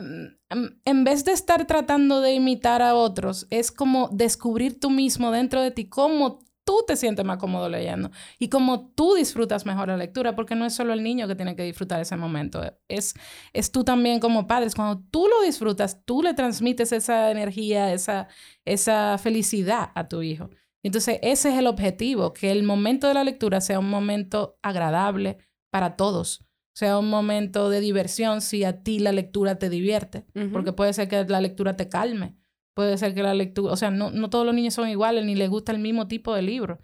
Mm, 0.00 0.66
en 0.84 1.04
vez 1.04 1.24
de 1.24 1.32
estar 1.32 1.66
tratando 1.66 2.20
de 2.20 2.32
imitar 2.34 2.82
a 2.82 2.94
otros, 2.94 3.46
es 3.50 3.72
como 3.72 4.08
descubrir 4.12 4.78
tú 4.78 4.90
mismo 4.90 5.32
dentro 5.32 5.60
de 5.60 5.72
ti 5.72 5.88
cómo 5.88 6.40
tú 6.68 6.84
te 6.86 6.96
sientes 6.96 7.24
más 7.24 7.38
cómodo 7.38 7.66
leyendo 7.66 8.10
y 8.38 8.50
cómo 8.50 8.90
tú 8.94 9.14
disfrutas 9.14 9.64
mejor 9.64 9.88
la 9.88 9.96
lectura, 9.96 10.36
porque 10.36 10.54
no 10.54 10.66
es 10.66 10.74
solo 10.74 10.92
el 10.92 11.02
niño 11.02 11.26
que 11.26 11.34
tiene 11.34 11.56
que 11.56 11.62
disfrutar 11.62 11.98
ese 11.98 12.14
momento, 12.14 12.60
es, 12.88 13.14
es 13.54 13.72
tú 13.72 13.84
también 13.84 14.20
como 14.20 14.46
padres. 14.46 14.74
Cuando 14.74 15.02
tú 15.10 15.28
lo 15.28 15.40
disfrutas, 15.46 16.04
tú 16.04 16.22
le 16.22 16.34
transmites 16.34 16.92
esa 16.92 17.30
energía, 17.30 17.94
esa, 17.94 18.28
esa 18.66 19.16
felicidad 19.16 19.92
a 19.94 20.08
tu 20.08 20.20
hijo. 20.20 20.50
Entonces, 20.82 21.18
ese 21.22 21.48
es 21.48 21.58
el 21.58 21.68
objetivo, 21.68 22.34
que 22.34 22.52
el 22.52 22.64
momento 22.64 23.08
de 23.08 23.14
la 23.14 23.24
lectura 23.24 23.62
sea 23.62 23.78
un 23.78 23.88
momento 23.88 24.58
agradable 24.60 25.38
para 25.70 25.96
todos 25.96 26.44
sea 26.74 26.96
un 26.96 27.10
momento 27.10 27.70
de 27.70 27.80
diversión 27.80 28.40
si 28.40 28.62
a 28.62 28.84
ti 28.84 29.00
la 29.00 29.10
lectura 29.10 29.58
te 29.58 29.68
divierte, 29.68 30.26
porque 30.52 30.72
puede 30.72 30.92
ser 30.92 31.08
que 31.08 31.24
la 31.24 31.40
lectura 31.40 31.74
te 31.74 31.88
calme, 31.88 32.36
puede 32.78 32.96
ser 32.96 33.12
que 33.12 33.24
la 33.24 33.34
lectura, 33.34 33.72
o 33.72 33.76
sea, 33.76 33.90
no, 33.90 34.12
no 34.12 34.30
todos 34.30 34.46
los 34.46 34.54
niños 34.54 34.72
son 34.72 34.88
iguales 34.88 35.24
ni 35.24 35.34
les 35.34 35.50
gusta 35.50 35.72
el 35.72 35.80
mismo 35.80 36.06
tipo 36.06 36.32
de 36.32 36.42
libro. 36.42 36.78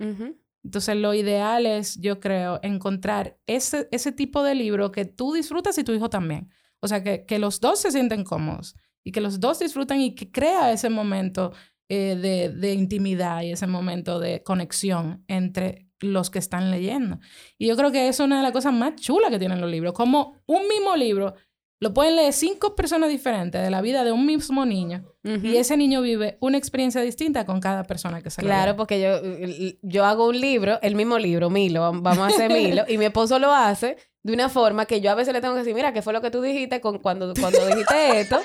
Entonces, 0.65 0.97
lo 0.97 1.15
ideal 1.15 1.67
es, 1.67 2.01
yo 2.01 2.19
creo, 2.19 2.59
encontrar 2.65 3.39
ese, 3.47 3.87
ese 3.93 4.11
tipo 4.11 4.43
de 4.43 4.57
libro 4.57 4.91
que 4.91 5.05
tú 5.05 5.35
disfrutas 5.35 5.79
y 5.79 5.85
tu 5.85 5.93
hijo 5.93 6.11
también. 6.11 6.51
O 6.81 6.89
sea, 6.89 7.05
que, 7.05 7.27
que 7.27 7.39
los 7.39 7.61
dos 7.61 7.79
se 7.79 7.93
sienten 7.93 8.25
cómodos 8.25 8.75
y 9.05 9.13
que 9.13 9.21
los 9.21 9.39
dos 9.39 9.61
disfrutan 9.61 10.01
y 10.01 10.17
que 10.17 10.33
crea 10.33 10.73
ese 10.73 10.91
momento 10.91 11.53
eh, 11.89 12.17
de, 12.21 12.49
de 12.49 12.75
intimidad 12.75 13.43
y 13.43 13.53
ese 13.53 13.69
momento 13.69 14.19
de 14.19 14.43
conexión 14.43 15.23
entre 15.29 15.87
los 16.01 16.29
que 16.29 16.41
están 16.41 16.73
leyendo. 16.73 17.21
Y 17.57 17.69
yo 17.69 17.77
creo 17.77 17.93
que 17.93 18.09
eso 18.09 18.25
es 18.25 18.27
una 18.27 18.39
de 18.39 18.43
las 18.43 18.51
cosas 18.51 18.73
más 18.73 18.97
chulas 18.97 19.31
que 19.31 19.39
tienen 19.39 19.61
los 19.61 19.71
libros, 19.71 19.93
como 19.93 20.43
un 20.47 20.67
mismo 20.67 20.97
libro 20.97 21.37
lo 21.85 21.93
pueden 21.93 22.17
leer 22.17 22.33
cinco 22.33 22.75
personas 22.75 23.11
diferentes 23.11 23.62
de 23.62 23.69
la 23.69 23.83
vida 23.83 24.05
de 24.05 24.11
un 24.11 24.25
mismo 24.25 24.64
niño 24.64 25.05
y 25.23 25.57
ese 25.57 25.76
niño 25.76 26.00
vive 26.00 26.38
una 26.41 26.57
experiencia 26.57 27.03
distinta 27.03 27.45
con 27.45 27.61
cada 27.61 27.85
persona 27.85 28.23
que 28.23 28.31
se 28.31 28.41
Claro, 28.41 28.75
porque 28.75 29.03
yo, 29.03 29.76
yo 29.83 30.07
hago 30.07 30.29
un 30.29 30.41
libro, 30.41 30.79
el 30.81 30.95
mismo 30.95 31.19
libro, 31.19 31.50
Milo, 31.50 31.83
vamos 31.83 32.19
a 32.21 32.26
hacer 32.29 32.50
Milo, 32.50 32.85
y 32.88 32.97
mi 32.97 33.05
esposo 33.05 33.38
lo 33.38 33.53
hace 33.53 33.99
de 34.23 34.33
una 34.33 34.49
forma 34.49 34.87
que 34.87 35.03
yo 35.03 35.11
a 35.11 35.14
veces 35.14 35.35
le 35.35 35.43
tengo 35.43 35.53
que 35.53 35.59
decir, 35.59 35.75
mira, 35.75 35.93
¿qué 35.93 36.00
fue 36.00 36.14
lo 36.14 36.23
que 36.23 36.31
tú 36.31 36.41
dijiste 36.41 36.81
con, 36.81 37.00
cuando, 37.00 37.35
cuando 37.38 37.67
dijiste 37.67 38.21
esto? 38.21 38.41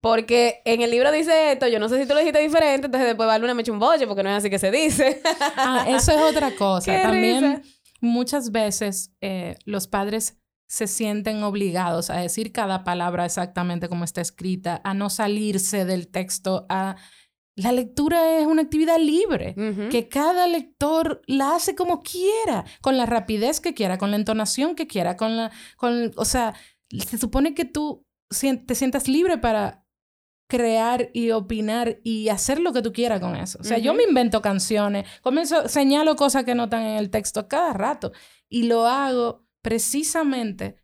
Porque 0.00 0.62
en 0.64 0.80
el 0.80 0.90
libro 0.90 1.12
dice 1.12 1.52
esto, 1.52 1.68
yo 1.68 1.78
no 1.78 1.90
sé 1.90 2.00
si 2.00 2.08
tú 2.08 2.14
lo 2.14 2.20
dijiste 2.20 2.40
diferente, 2.40 2.86
entonces 2.86 3.06
después 3.06 3.26
Valuna 3.26 3.52
me 3.52 3.60
echa 3.60 3.72
un 3.72 3.80
boche 3.80 4.06
porque 4.06 4.22
no 4.22 4.30
es 4.30 4.36
así 4.38 4.48
que 4.48 4.58
se 4.58 4.70
dice. 4.70 5.20
ah, 5.56 5.84
eso 5.88 6.12
es 6.12 6.22
otra 6.22 6.52
cosa. 6.52 6.90
También 7.02 7.62
muchas 8.00 8.50
veces 8.50 9.12
eh, 9.20 9.56
los 9.66 9.88
padres 9.88 10.38
se 10.68 10.86
sienten 10.86 11.42
obligados 11.42 12.10
a 12.10 12.18
decir 12.18 12.52
cada 12.52 12.84
palabra 12.84 13.24
exactamente 13.24 13.88
como 13.88 14.04
está 14.04 14.20
escrita, 14.20 14.80
a 14.84 14.94
no 14.94 15.10
salirse 15.10 15.84
del 15.84 16.08
texto, 16.08 16.66
a... 16.68 16.96
La 17.56 17.72
lectura 17.72 18.38
es 18.38 18.46
una 18.46 18.62
actividad 18.62 19.00
libre, 19.00 19.56
que 19.90 20.08
cada 20.08 20.46
lector 20.46 21.22
la 21.26 21.56
hace 21.56 21.74
como 21.74 22.04
quiera, 22.04 22.64
con 22.80 22.96
la 22.96 23.04
rapidez 23.04 23.58
que 23.58 23.74
quiera, 23.74 23.98
con 23.98 24.12
la 24.12 24.16
entonación 24.16 24.76
que 24.76 24.86
quiera, 24.86 25.16
con 25.16 25.36
la... 25.36 25.50
Con, 25.76 26.12
o 26.14 26.24
sea, 26.24 26.54
se 26.88 27.18
supone 27.18 27.54
que 27.54 27.64
tú 27.64 28.06
te 28.28 28.74
sientas 28.76 29.08
libre 29.08 29.38
para 29.38 29.84
crear 30.48 31.10
y 31.12 31.32
opinar 31.32 31.98
y 32.04 32.28
hacer 32.28 32.60
lo 32.60 32.72
que 32.72 32.80
tú 32.80 32.92
quieras 32.92 33.20
con 33.20 33.34
eso. 33.34 33.58
O 33.60 33.64
sea, 33.64 33.78
yo 33.78 33.92
me 33.92 34.04
invento 34.04 34.40
canciones, 34.40 35.08
comienzo, 35.20 35.68
señalo 35.68 36.14
cosas 36.14 36.44
que 36.44 36.54
no 36.54 36.64
están 36.64 36.82
en 36.82 36.96
el 36.96 37.10
texto 37.10 37.48
cada 37.48 37.72
rato 37.72 38.12
y 38.48 38.62
lo 38.64 38.86
hago 38.86 39.47
precisamente 39.68 40.76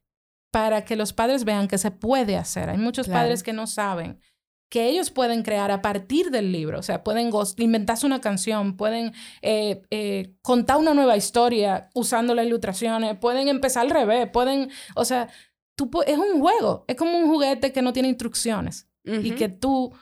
para 0.53 0.85
que 0.85 0.95
los 0.95 1.15
padres 1.15 1.45
vean 1.45 1.69
que 1.69 1.79
se 1.79 1.91
puede 1.91 2.37
hacer. 2.37 2.69
Hay 2.69 2.77
muchos 2.77 3.09
padres 3.09 3.43
que 3.43 3.55
no 3.55 3.67
saben 3.67 4.21
que 4.69 4.91
ellos 4.91 5.11
pueden 5.11 5.43
crear 5.43 5.71
a 5.71 5.81
partir 5.81 6.31
del 6.31 6.53
libro, 6.53 6.81
o 6.81 6.83
sea, 6.83 7.03
pueden 7.03 7.31
inventarse 7.57 8.05
una 8.05 8.21
canción, 8.21 8.77
pueden 8.77 9.15
eh, 9.41 9.81
eh, 9.91 10.35
contar 10.43 10.77
una 10.77 10.93
nueva 10.93 11.17
historia 11.17 11.89
usando 11.95 12.35
las 12.35 12.45
ilustraciones, 12.45 13.17
pueden 13.17 13.49
empezar 13.49 13.87
al 13.87 13.91
revés, 13.91 14.29
pueden, 14.31 14.71
o 14.95 15.07
sea, 15.07 15.31
tú, 15.77 15.91
es 16.07 16.19
un 16.19 16.41
juego, 16.43 16.85
es 16.87 16.97
como 16.97 17.17
un 17.17 17.31
juguete 17.31 17.73
que 17.73 17.81
no 17.81 17.95
tiene 17.95 18.11
instrucciones 18.11 18.87
y 19.03 19.31
que 19.31 19.49
tú 19.49 19.95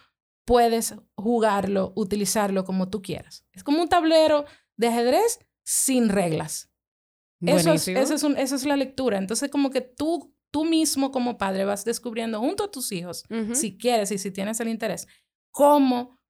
puedes 0.44 0.96
jugarlo, 1.14 1.92
utilizarlo 1.94 2.64
como 2.64 2.88
tú 2.88 3.00
quieras. 3.00 3.46
Es 3.52 3.62
como 3.62 3.80
un 3.80 3.88
tablero 3.88 4.44
de 4.76 4.88
ajedrez 4.88 5.38
sin 5.62 6.08
reglas. 6.08 6.71
Eso 7.44 7.72
es, 7.72 7.88
eso, 7.88 8.14
es 8.14 8.22
eso 8.38 8.56
es, 8.56 8.64
la 8.64 8.76
lectura. 8.76 9.18
Entonces, 9.18 9.50
como 9.50 9.70
que 9.70 9.80
tú, 9.80 10.34
tú 10.50 10.64
mismo 10.64 11.10
como 11.10 11.38
padre 11.38 11.64
vas 11.64 11.84
descubriendo 11.84 12.38
junto 12.40 12.64
a 12.64 12.70
tus 12.70 12.92
hijos, 12.92 13.24
si 13.52 13.76
quieres 13.76 14.10
y 14.12 14.18
si 14.18 14.30
tienes 14.30 14.60
el 14.60 14.68
interés, 14.68 15.06
cómo 15.50 16.22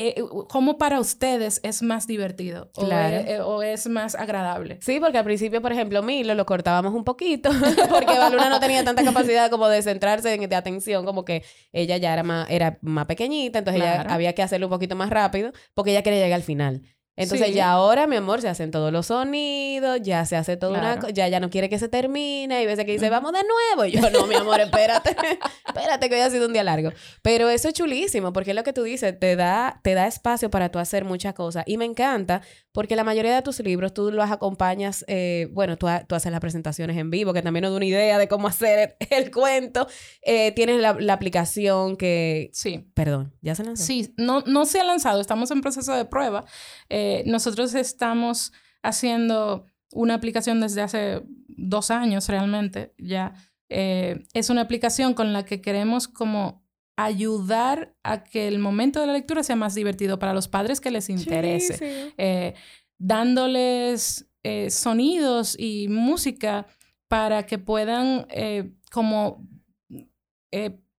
eh, 0.00 0.22
¿cómo 0.48 0.78
para 0.78 1.00
ustedes 1.00 1.60
es 1.64 1.82
más 1.82 2.06
divertido 2.06 2.70
eh, 2.76 3.40
o, 3.42 3.62
es, 3.64 3.88
más 3.88 4.14
agradable? 4.14 4.78
Sí, 4.80 5.00
porque 5.00 5.18
al 5.18 5.24
principio, 5.24 5.60
por 5.60 5.72
ejemplo, 5.72 6.02
Milo 6.04 6.34
lo 6.34 6.46
cortábamos 6.46 6.94
un 6.94 7.02
poquito 7.02 7.50
porque 7.90 8.16
Valuna 8.16 8.48
no 8.48 8.60
tenía 8.60 8.84
tanta 8.84 9.02
capacidad 9.02 9.50
como 9.50 9.66
de 9.66 9.82
centrarse 9.82 10.32
en 10.32 10.48
de 10.48 10.54
atención, 10.54 11.04
como 11.04 11.24
que 11.24 11.42
ella 11.72 11.96
ya 11.96 12.12
era 12.12 12.22
más, 12.22 12.48
era 12.48 12.78
más 12.80 13.06
pequeñita, 13.06 13.58
entonces 13.58 13.82
ella 13.82 14.02
había 14.02 14.34
que 14.34 14.42
hacerlo 14.42 14.66
un 14.66 14.72
poquito 14.72 14.94
más 14.94 15.10
rápido 15.10 15.52
porque 15.74 15.90
ella 15.90 16.02
quería 16.02 16.20
llegar 16.20 16.36
al 16.36 16.44
final. 16.44 16.82
Entonces 17.18 17.52
ya 17.52 17.72
ahora, 17.72 18.06
mi 18.06 18.16
amor, 18.16 18.40
se 18.40 18.48
hacen 18.48 18.70
todos 18.70 18.92
los 18.92 19.06
sonidos, 19.06 20.00
ya 20.02 20.24
se 20.24 20.36
hace 20.36 20.56
todo 20.56 20.70
una... 20.70 21.00
Ya 21.10 21.26
ya 21.26 21.40
no 21.40 21.50
quiere 21.50 21.68
que 21.68 21.78
se 21.78 21.88
termine. 21.88 22.62
Y 22.62 22.66
veces 22.66 22.84
que 22.84 22.92
dice, 22.92 23.10
vamos 23.10 23.32
de 23.32 23.40
nuevo. 23.42 23.84
Y 23.84 23.92
yo, 23.92 24.08
no, 24.10 24.26
mi 24.26 24.36
amor, 24.36 24.60
espérate. 24.60 25.16
espérate 25.66 26.08
que 26.08 26.14
hoy 26.14 26.20
ha 26.20 26.30
sido 26.30 26.46
un 26.46 26.52
día 26.52 26.62
largo. 26.62 26.92
Pero 27.22 27.48
eso 27.48 27.68
es 27.68 27.74
chulísimo 27.74 28.32
porque 28.32 28.50
es 28.50 28.56
lo 28.56 28.62
que 28.62 28.72
tú 28.72 28.84
dices. 28.84 29.18
Te 29.18 29.34
da, 29.34 29.80
te 29.82 29.94
da 29.94 30.06
espacio 30.06 30.48
para 30.48 30.68
tú 30.70 30.78
hacer 30.78 31.04
muchas 31.04 31.34
cosas. 31.34 31.64
Y 31.66 31.76
me 31.76 31.84
encanta 31.84 32.42
porque 32.78 32.94
la 32.94 33.02
mayoría 33.02 33.34
de 33.34 33.42
tus 33.42 33.58
libros 33.58 33.92
tú 33.92 34.12
los 34.12 34.30
acompañas... 34.30 35.04
Eh, 35.08 35.48
bueno, 35.50 35.76
tú, 35.76 35.88
tú, 36.06 36.14
haces 36.14 36.30
las 36.30 36.40
presentaciones 36.40 36.96
en 36.96 37.10
vivo, 37.10 37.32
que 37.32 37.42
también 37.42 37.62
nos 37.62 37.72
da 37.72 37.76
una 37.78 37.86
idea 37.86 38.18
de 38.18 38.28
cómo 38.28 38.46
hacer 38.46 38.96
el, 39.10 39.32
cuento. 39.32 39.88
Eh, 40.22 40.52
tienes 40.52 40.80
la, 40.80 40.92
la, 40.92 41.14
aplicación 41.14 41.96
que... 41.96 42.50
Sí. 42.52 42.88
Perdón, 42.94 43.34
¿ya 43.42 43.56
se 43.56 43.64
lanzó? 43.64 43.82
Sí, 43.82 44.14
no, 44.16 44.42
no 44.42 44.64
se 44.64 44.78
ha 44.78 44.84
lanzado. 44.84 45.20
Estamos 45.20 45.50
en 45.50 45.60
proceso 45.60 45.92
de 45.92 46.04
prueba. 46.04 46.44
Eh, 46.88 47.24
nosotros 47.26 47.74
estamos 47.74 48.52
haciendo 48.84 49.66
una 49.90 50.14
aplicación 50.14 50.60
desde 50.60 50.80
hace 50.80 51.22
dos 51.48 51.90
años 51.90 52.28
realmente 52.28 52.94
ya. 52.96 53.34
Es 53.68 54.50
una 54.50 54.60
aplicación 54.60 55.14
con 55.14 55.32
la 55.32 55.44
que 55.44 55.60
queremos 55.60 56.06
como 56.06 56.62
ayudar 56.98 57.94
a 58.02 58.24
que 58.24 58.48
el 58.48 58.58
momento 58.58 59.00
de 59.00 59.06
la 59.06 59.12
lectura 59.12 59.42
sea 59.42 59.56
más 59.56 59.74
divertido 59.74 60.18
para 60.18 60.34
los 60.34 60.48
padres 60.48 60.80
que 60.80 60.90
les 60.90 61.08
interese, 61.08 62.12
eh, 62.16 62.54
dándoles 62.98 64.24
sonidos 64.70 65.54
y 65.58 65.88
música 65.88 66.66
para 67.06 67.44
que 67.44 67.58
puedan 67.58 68.26
como 68.90 69.46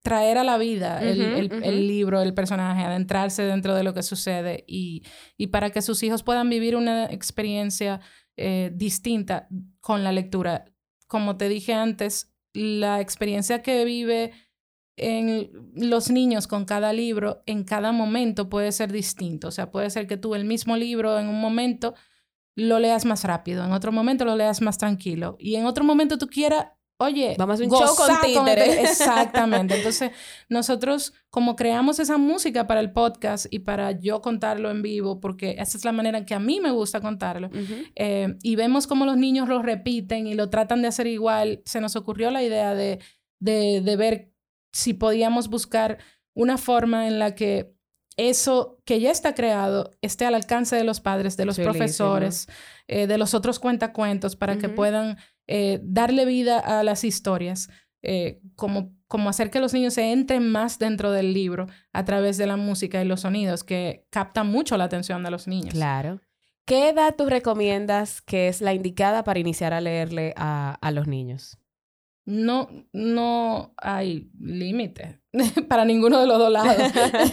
traer 0.01 0.37
a 0.37 0.43
la 0.43 0.57
vida 0.57 1.01
el, 1.01 1.87
libro, 1.87 2.21
el 2.21 2.33
personaje, 2.33 2.83
adentrarse 2.83 3.43
dentro 3.43 3.75
de 3.75 3.83
lo 3.83 3.93
que 3.93 4.03
sucede 4.03 4.63
y, 4.67 5.03
y 5.37 5.47
para 5.47 5.71
que 5.71 5.81
sus 5.81 6.01
hijos 6.03 6.23
puedan 6.23 6.49
vivir 6.49 6.75
una 6.75 7.05
experiencia 7.05 7.99
eh, 8.37 8.71
distinta 8.73 9.49
con 9.81 10.03
la 10.03 10.11
lectura. 10.11 10.65
Como 11.07 11.35
te 11.35 11.49
dije 11.49 11.73
antes, 11.73 12.33
la 12.53 13.01
experiencia 13.01 13.61
que 13.61 13.83
vive 13.83 14.31
en 14.99 15.49
los 15.73 16.11
niños 16.11 16.47
con 16.47 16.65
cada 16.65 16.93
libro 16.93 17.41
en 17.45 17.63
cada 17.63 17.91
momento 17.91 18.49
puede 18.49 18.71
ser 18.71 18.91
distinto. 18.91 19.47
O 19.47 19.51
sea, 19.51 19.71
puede 19.71 19.89
ser 19.89 20.07
que 20.07 20.17
tú 20.17 20.35
el 20.35 20.45
mismo 20.45 20.75
libro 20.77 21.17
en 21.17 21.27
un 21.27 21.39
momento 21.39 21.95
lo 22.55 22.79
leas 22.79 23.05
más 23.05 23.23
rápido, 23.23 23.63
en 23.63 23.71
otro 23.71 23.91
momento 23.91 24.25
lo 24.25 24.35
leas 24.35 24.61
más 24.61 24.77
tranquilo 24.77 25.37
y 25.39 25.55
en 25.55 25.65
otro 25.65 25.85
momento 25.85 26.17
tú 26.17 26.27
quieras, 26.27 26.67
oye, 26.97 27.35
vamos 27.37 27.61
a 27.61 27.63
un 27.63 27.69
show 27.69 27.95
con 27.95 28.47
Exactamente. 28.49 29.75
Entonces, 29.77 30.11
nosotros 30.49 31.13
como 31.29 31.55
creamos 31.55 31.99
esa 31.99 32.17
música 32.17 32.67
para 32.67 32.81
el 32.81 32.91
podcast 32.91 33.45
y 33.49 33.59
para 33.59 33.91
yo 33.91 34.21
contarlo 34.21 34.69
en 34.69 34.81
vivo, 34.81 35.21
porque 35.21 35.55
esa 35.57 35.77
es 35.77 35.85
la 35.85 35.93
manera 35.93 36.17
en 36.17 36.25
que 36.25 36.33
a 36.33 36.39
mí 36.39 36.59
me 36.59 36.71
gusta 36.71 36.99
contarlo, 36.99 37.49
eh, 37.95 38.35
y 38.43 38.55
vemos 38.57 38.87
cómo 38.87 39.05
los 39.05 39.15
niños 39.15 39.47
lo 39.47 39.61
repiten 39.61 40.27
y 40.27 40.33
lo 40.33 40.49
tratan 40.49 40.81
de 40.81 40.89
hacer 40.89 41.07
igual, 41.07 41.61
se 41.63 41.79
nos 41.79 41.95
ocurrió 41.95 42.31
la 42.31 42.43
idea 42.43 42.75
de, 42.75 42.99
de, 43.39 43.79
de 43.81 43.95
ver 43.95 44.33
si 44.71 44.93
podíamos 44.93 45.49
buscar 45.49 45.97
una 46.33 46.57
forma 46.57 47.07
en 47.07 47.19
la 47.19 47.35
que 47.35 47.73
eso 48.19 48.81
que 48.85 48.99
ya 48.99 49.11
está 49.11 49.33
creado 49.33 49.91
esté 50.01 50.25
al 50.25 50.35
alcance 50.35 50.75
de 50.75 50.83
los 50.83 50.99
padres, 50.99 51.37
de 51.37 51.45
los 51.45 51.57
profesores, 51.57 52.47
eh, 52.87 53.07
de 53.07 53.17
los 53.17 53.33
otros 53.33 53.59
cuentacuentos, 53.59 54.35
para 54.35 54.57
que 54.57 54.67
puedan 54.67 55.17
eh, 55.47 55.79
darle 55.83 56.25
vida 56.25 56.59
a 56.59 56.83
las 56.83 57.03
historias, 57.05 57.69
eh, 58.01 58.41
como, 58.55 58.93
como 59.07 59.29
hacer 59.29 59.49
que 59.49 59.61
los 59.61 59.73
niños 59.73 59.93
se 59.93 60.11
entren 60.11 60.51
más 60.51 60.79
dentro 60.79 61.11
del 61.11 61.33
libro 61.33 61.67
a 61.93 62.03
través 62.03 62.37
de 62.37 62.45
la 62.45 62.57
música 62.57 63.01
y 63.01 63.05
los 63.05 63.21
sonidos, 63.21 63.63
que 63.63 64.05
captan 64.09 64.47
mucho 64.47 64.75
la 64.75 64.83
atención 64.83 65.23
de 65.23 65.31
los 65.31 65.47
niños. 65.47 65.73
Claro. 65.73 66.19
¿Qué 66.65 66.89
edad 66.89 67.15
tú 67.17 67.25
recomiendas 67.25 68.21
que 68.21 68.49
es 68.49 68.61
la 68.61 68.73
indicada 68.73 69.23
para 69.23 69.39
iniciar 69.39 69.73
a 69.73 69.81
leerle 69.81 70.33
a, 70.35 70.77
a 70.81 70.91
los 70.91 71.07
niños? 71.07 71.57
No, 72.29 72.69
no 72.93 73.73
hay 73.77 74.29
límite 74.39 75.19
para 75.67 75.83
ninguno 75.83 76.21
de 76.21 76.27
los 76.27 76.37
dos 76.37 76.51
lados. 76.51 76.77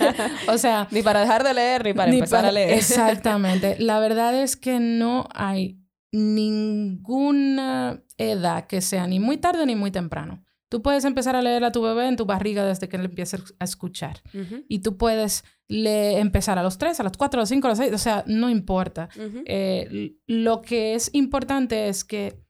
o 0.49 0.57
sea... 0.57 0.89
Ni 0.91 1.03
para 1.03 1.21
dejar 1.21 1.45
de 1.45 1.53
leer, 1.53 1.85
ni 1.85 1.93
para 1.93 2.11
empezar 2.11 2.47
a 2.47 2.53
leer. 2.53 2.71
Exactamente. 2.71 3.77
La 3.81 4.01
verdad 4.01 4.35
es 4.35 4.57
que 4.57 4.81
no 4.81 5.29
hay 5.35 5.79
ninguna 6.13 8.03
edad 8.17 8.67
que 8.67 8.81
sea 8.81 9.07
ni 9.07 9.21
muy 9.21 9.37
tarde 9.37 9.67
ni 9.67 9.77
muy 9.77 9.91
temprano. 9.91 10.43
Tú 10.71 10.81
puedes 10.83 11.05
empezar 11.05 11.37
a 11.37 11.43
leer 11.43 11.63
a 11.65 11.73
tu 11.73 11.83
bebé 11.83 12.09
en 12.09 12.17
tu 12.17 12.25
barriga 12.25 12.65
desde 12.65 12.89
que 12.89 12.97
él 12.97 13.05
empiece 13.05 13.37
a 13.61 13.65
escuchar. 13.65 14.23
Y 14.69 14.81
tú 14.81 14.97
puedes 14.97 15.45
empezar 15.69 16.59
a 16.59 16.63
los 16.65 16.77
tres, 16.77 16.99
a 16.99 17.05
los 17.05 17.13
cuatro, 17.17 17.39
a 17.39 17.43
los 17.43 17.49
cinco, 17.51 17.69
a 17.69 17.71
los 17.71 17.79
seis. 17.79 17.93
O 17.93 17.99
sea, 17.99 18.25
no 18.27 18.51
importa. 18.51 19.09
Eh, 19.45 20.17
lo 20.27 20.63
que 20.63 20.95
es 20.95 21.11
importante 21.13 21.89
es 21.89 22.05
que 22.05 22.43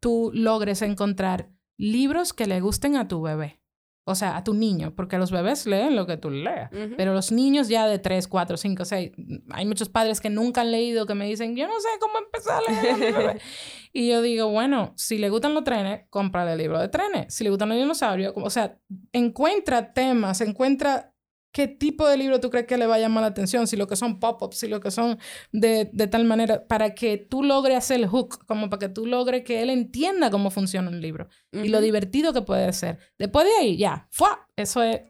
tú 0.00 0.30
logres 0.32 0.80
encontrar 0.80 1.50
libros 1.80 2.32
que 2.32 2.46
le 2.46 2.60
gusten 2.60 2.96
a 2.96 3.08
tu 3.08 3.22
bebé. 3.22 3.60
O 4.04 4.14
sea, 4.14 4.36
a 4.36 4.42
tu 4.42 4.54
niño, 4.54 4.94
porque 4.96 5.18
los 5.18 5.30
bebés 5.30 5.66
leen 5.66 5.94
lo 5.94 6.06
que 6.06 6.16
tú 6.16 6.30
leas. 6.30 6.70
Pero 6.96 7.14
los 7.14 7.30
niños 7.30 7.68
ya 7.68 7.86
de 7.86 7.98
3, 7.98 8.26
4, 8.26 8.56
5, 8.56 8.84
6, 8.84 9.12
hay 9.50 9.66
muchos 9.66 9.88
padres 9.88 10.20
que 10.20 10.30
nunca 10.30 10.62
han 10.62 10.72
leído 10.72 11.06
que 11.06 11.14
me 11.14 11.26
dicen, 11.26 11.54
yo 11.54 11.68
no 11.68 11.78
sé 11.78 11.88
cómo 12.00 12.14
empezar 12.18 12.60
a 12.66 12.72
leer 12.72 12.90
a 12.90 12.96
mi 12.96 13.12
bebé. 13.12 13.40
y 13.92 14.08
yo 14.08 14.20
digo, 14.22 14.48
bueno, 14.48 14.94
si 14.96 15.18
le 15.18 15.28
gustan 15.28 15.54
los 15.54 15.64
trenes, 15.64 16.06
cómprale 16.10 16.52
el 16.52 16.58
libro 16.58 16.80
de 16.80 16.88
trenes. 16.88 17.32
Si 17.32 17.44
le 17.44 17.50
gustan 17.50 17.68
los 17.68 17.78
dinosaurios, 17.78 18.32
o 18.36 18.50
sea, 18.50 18.78
encuentra 19.12 19.92
temas, 19.92 20.40
encuentra 20.40 21.09
¿Qué 21.52 21.66
tipo 21.66 22.06
de 22.06 22.16
libro 22.16 22.38
tú 22.38 22.48
crees 22.48 22.66
que 22.66 22.78
le 22.78 22.86
va 22.86 22.94
a 22.94 22.98
llamar 23.00 23.22
la 23.22 23.28
atención? 23.28 23.66
Si 23.66 23.76
lo 23.76 23.88
que 23.88 23.96
son 23.96 24.20
pop-ups, 24.20 24.56
si 24.56 24.68
lo 24.68 24.80
que 24.80 24.92
son 24.92 25.18
de, 25.50 25.86
tal 26.08 26.24
manera, 26.24 26.66
para 26.66 26.94
que 26.94 27.16
tú 27.18 27.42
logres 27.42 27.78
hacer 27.78 27.98
el 27.98 28.06
hook, 28.06 28.44
como 28.46 28.70
para 28.70 28.78
que 28.78 28.88
tú 28.88 29.06
logres 29.06 29.42
que 29.42 29.60
él 29.60 29.70
entienda 29.70 30.30
cómo 30.30 30.50
funciona 30.50 30.88
un 30.88 31.00
libro 31.00 31.28
y 31.52 31.68
lo 31.68 31.80
divertido 31.80 32.32
que 32.32 32.42
puede 32.42 32.72
ser. 32.72 32.98
Después 33.18 33.46
de 33.46 33.52
ahí, 33.60 33.76
ya, 33.76 34.06
¡fua! 34.10 34.46
Eso 34.54 34.82
es, 34.82 35.00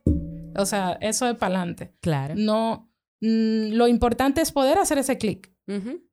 o 0.56 0.64
sea, 0.64 0.92
eso 1.02 1.28
es 1.28 1.36
para 1.36 1.56
adelante. 1.56 1.94
Claro. 2.00 2.34
No, 2.36 2.90
mm, 3.20 3.72
lo 3.72 3.86
importante 3.86 4.40
es 4.40 4.50
poder 4.50 4.78
hacer 4.78 4.96
ese 4.96 5.18
clic, 5.18 5.52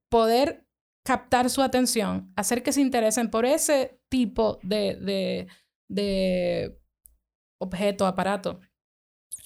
poder 0.09 0.65
captar 1.05 1.49
su 1.49 1.61
atención, 1.61 2.33
hacer 2.35 2.63
que 2.63 2.73
se 2.73 2.81
interesen 2.81 3.29
por 3.29 3.45
ese 3.45 4.01
tipo 4.09 4.59
de, 4.61 4.95
de, 4.95 5.47
de 5.87 6.77
objeto, 7.59 8.05
aparato 8.05 8.59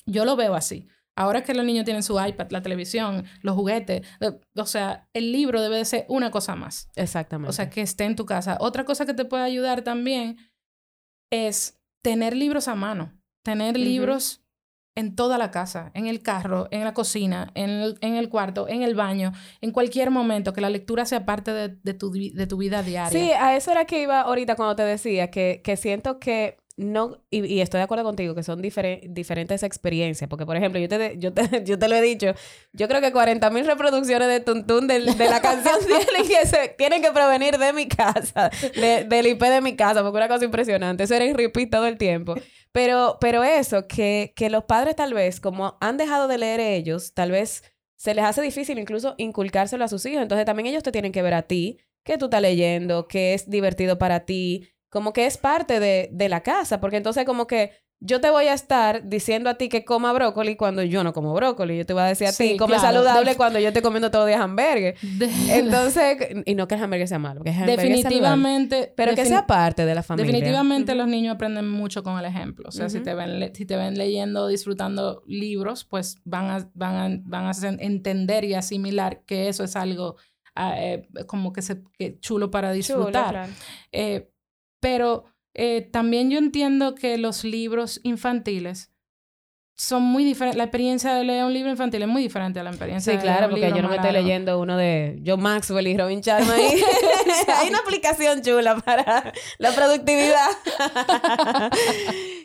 yo 0.05 0.25
lo 0.25 0.35
veo 0.35 0.55
así. 0.55 0.87
Ahora 1.15 1.43
que 1.43 1.53
los 1.53 1.65
niños 1.65 1.83
tienen 1.83 2.03
su 2.03 2.19
iPad, 2.19 2.51
la 2.51 2.61
televisión, 2.61 3.25
los 3.41 3.55
juguetes, 3.55 4.07
o 4.55 4.65
sea, 4.65 5.09
el 5.13 5.31
libro 5.31 5.61
debe 5.61 5.77
de 5.77 5.85
ser 5.85 6.05
una 6.07 6.31
cosa 6.31 6.55
más. 6.55 6.89
Exactamente. 6.95 7.49
O 7.49 7.53
sea, 7.53 7.69
que 7.69 7.81
esté 7.81 8.05
en 8.05 8.15
tu 8.15 8.25
casa. 8.25 8.57
Otra 8.61 8.85
cosa 8.85 9.05
que 9.05 9.13
te 9.13 9.25
puede 9.25 9.43
ayudar 9.43 9.83
también 9.83 10.37
es 11.31 11.81
tener 12.01 12.35
libros 12.35 12.67
a 12.67 12.75
mano, 12.75 13.13
tener 13.43 13.77
libros 13.77 14.41
en 14.95 15.15
toda 15.15 15.37
la 15.37 15.51
casa, 15.51 15.91
en 15.93 16.07
el 16.07 16.21
carro, 16.21 16.67
en 16.71 16.83
la 16.83 16.93
cocina, 16.93 17.51
en 17.55 17.69
el, 17.69 17.97
en 18.01 18.15
el, 18.15 18.29
cuarto, 18.29 18.67
en 18.67 18.81
el 18.81 18.95
baño, 18.95 19.31
en 19.61 19.71
cualquier 19.71 20.11
momento, 20.11 20.53
que 20.53 20.61
la 20.61 20.69
lectura 20.69 21.05
sea 21.05 21.25
parte 21.25 21.53
de, 21.53 21.69
de, 21.69 21.93
tu, 21.93 22.11
de 22.11 22.47
tu 22.47 22.57
vida 22.57 22.83
diaria. 22.83 23.19
Sí, 23.19 23.31
a 23.31 23.55
eso 23.55 23.71
era 23.71 23.85
que 23.85 24.01
iba 24.01 24.21
ahorita 24.21 24.55
cuando 24.55 24.75
te 24.75 24.83
decía 24.83 25.31
que, 25.31 25.61
que 25.63 25.77
siento 25.77 26.19
que 26.19 26.57
no, 26.81 27.23
y, 27.29 27.59
estoy 27.59 27.77
de 27.77 27.83
acuerdo 27.83 28.03
contigo 28.03 28.33
que 28.33 28.43
son 28.43 28.61
diferentes 28.61 29.63
experiencias, 29.63 30.27
porque 30.27 30.45
por 30.45 30.57
ejemplo, 30.57 30.79
yo 30.79 30.89
te, 30.89 31.17
yo 31.17 31.33
te, 31.33 31.63
yo 31.65 31.77
te 31.77 31.87
lo 31.87 31.95
he 31.95 32.01
dicho, 32.01 32.33
yo 32.73 32.87
creo 32.87 33.01
que 33.01 33.11
40 33.11 33.49
mil 33.51 33.65
reproducciones 33.65 34.27
de 34.27 34.39
Tuntún 34.39 34.87
de, 34.87 34.99
de 34.99 35.29
la 35.29 35.41
canción 35.41 35.75
tienen, 35.85 36.27
que 36.27 36.45
se, 36.47 36.69
tienen 36.77 37.01
que 37.01 37.11
provenir 37.11 37.57
de 37.57 37.71
mi 37.71 37.87
casa, 37.87 38.49
del 38.73 39.27
IP 39.27 39.41
de 39.41 39.61
mi 39.61 39.75
casa, 39.75 40.01
porque 40.01 40.17
una 40.17 40.27
cosa 40.27 40.45
impresionante, 40.45 41.03
eso 41.03 41.13
era 41.13 41.25
en 41.25 41.37
repeat 41.37 41.69
todo 41.69 41.85
el 41.85 41.97
tiempo. 41.97 42.35
Pero, 42.71 43.17
pero 43.19 43.43
eso, 43.43 43.85
que, 43.87 44.33
que 44.35 44.49
los 44.49 44.63
padres 44.63 44.95
tal 44.95 45.13
vez, 45.13 45.39
como 45.39 45.77
han 45.81 45.97
dejado 45.97 46.27
de 46.27 46.37
leer 46.37 46.59
ellos, 46.61 47.13
tal 47.13 47.31
vez 47.31 47.63
se 47.95 48.15
les 48.15 48.25
hace 48.25 48.41
difícil 48.41 48.79
incluso 48.79 49.13
inculcárselo 49.17 49.83
a 49.83 49.87
sus 49.87 50.05
hijos, 50.05 50.23
entonces 50.23 50.45
también 50.45 50.67
ellos 50.67 50.81
te 50.81 50.91
tienen 50.91 51.11
que 51.11 51.21
ver 51.21 51.35
a 51.35 51.43
ti, 51.43 51.77
que 52.03 52.17
tú 52.17 52.25
estás 52.25 52.41
leyendo, 52.41 53.07
que 53.07 53.33
es 53.35 53.49
divertido 53.49 53.97
para 53.99 54.21
ti, 54.21 54.69
como 54.91 55.13
que 55.13 55.25
es 55.25 55.37
parte 55.37 55.79
de, 55.79 56.09
de, 56.11 56.29
la 56.29 56.43
casa, 56.43 56.79
porque 56.79 56.97
entonces 56.97 57.25
como 57.25 57.47
que 57.47 57.71
yo 58.03 58.19
te 58.19 58.31
voy 58.31 58.47
a 58.47 58.53
estar 58.53 59.07
diciendo 59.07 59.47
a 59.47 59.53
ti 59.53 59.69
que 59.69 59.85
coma 59.85 60.11
brócoli 60.11 60.55
cuando 60.55 60.81
yo 60.81 61.03
no 61.03 61.13
como 61.13 61.35
brócoli. 61.35 61.77
Yo 61.77 61.85
te 61.85 61.93
voy 61.93 62.01
a 62.01 62.07
decir 62.07 62.27
a 62.27 62.33
ti, 62.33 62.57
come 62.57 62.79
saludable 62.79 63.35
cuando 63.35 63.59
yo 63.59 63.67
estoy 63.67 63.83
comiendo 63.83 64.09
todo 64.09 64.25
día 64.25 64.41
hamburgues. 64.41 64.99
Entonces, 65.49 66.17
y 66.45 66.55
no 66.55 66.67
que 66.67 66.75
el 66.75 66.83
hamburgues 66.83 67.09
sea 67.09 67.19
malo, 67.19 67.43
que 67.43 67.51
Definitivamente. 67.51 68.91
pero 68.97 69.13
que 69.13 69.23
sea 69.23 69.45
parte 69.45 69.85
de 69.85 69.93
la 69.93 70.01
familia. 70.01 70.31
Definitivamente 70.31 70.95
los 70.95 71.07
niños 71.07 71.35
aprenden 71.35 71.69
mucho 71.69 72.03
con 72.03 72.17
el 72.17 72.25
ejemplo. 72.25 72.69
O 72.69 72.71
sea, 72.71 72.89
si, 72.89 73.01
te 73.01 73.13
ven 73.13 73.53
si 73.53 73.65
te 73.65 73.77
ven 73.77 73.95
leyendo, 73.95 74.47
disfrutando 74.47 75.21
libros, 75.27 75.85
pues 75.85 76.19
van 76.25 76.49
a, 76.49 76.69
van 76.73 76.95
a, 76.95 77.21
van 77.23 77.45
a 77.45 77.51
entender 77.79 78.45
y 78.45 78.55
asimilar 78.55 79.21
que 79.25 79.47
eso 79.47 79.63
es 79.63 79.75
algo 79.75 80.15
ah, 80.55 80.73
eh, 80.77 81.07
como 81.27 81.53
que, 81.53 81.61
se, 81.61 81.83
que 81.99 82.19
chulo 82.19 82.49
para 82.49 82.71
disfrutar. 82.71 83.47
eh, 83.91 84.31
pero 84.81 85.23
eh, 85.53 85.81
también 85.91 86.29
yo 86.29 86.37
entiendo 86.37 86.95
que 86.95 87.17
los 87.17 87.45
libros 87.45 88.01
infantiles 88.03 88.91
son 89.75 90.03
muy 90.03 90.23
diferentes. 90.23 90.57
La 90.57 90.65
experiencia 90.65 91.13
de 91.13 91.23
leer 91.23 91.43
un 91.43 91.53
libro 91.53 91.71
infantil 91.71 92.01
es 92.03 92.07
muy 92.07 92.21
diferente 92.21 92.59
a 92.59 92.63
la 92.63 92.69
experiencia 92.69 93.13
sí, 93.13 93.17
de 93.17 93.23
claro, 93.23 93.47
leer 93.47 93.49
un 93.49 93.49
porque 93.51 93.69
yo 93.69 93.81
no 93.81 93.89
me 93.89 93.95
estoy 93.95 94.11
largo. 94.11 94.27
leyendo 94.27 94.59
uno 94.59 94.77
de 94.77 95.21
John 95.25 95.41
Maxwell 95.41 95.87
y 95.87 95.97
Robin 95.97 96.21
Sharma. 96.21 96.53
ahí. 96.53 96.81
Hay 97.57 97.69
una 97.69 97.79
aplicación 97.79 98.41
chula 98.41 98.75
para 98.77 99.33
la 99.57 99.71
productividad. 99.71 100.49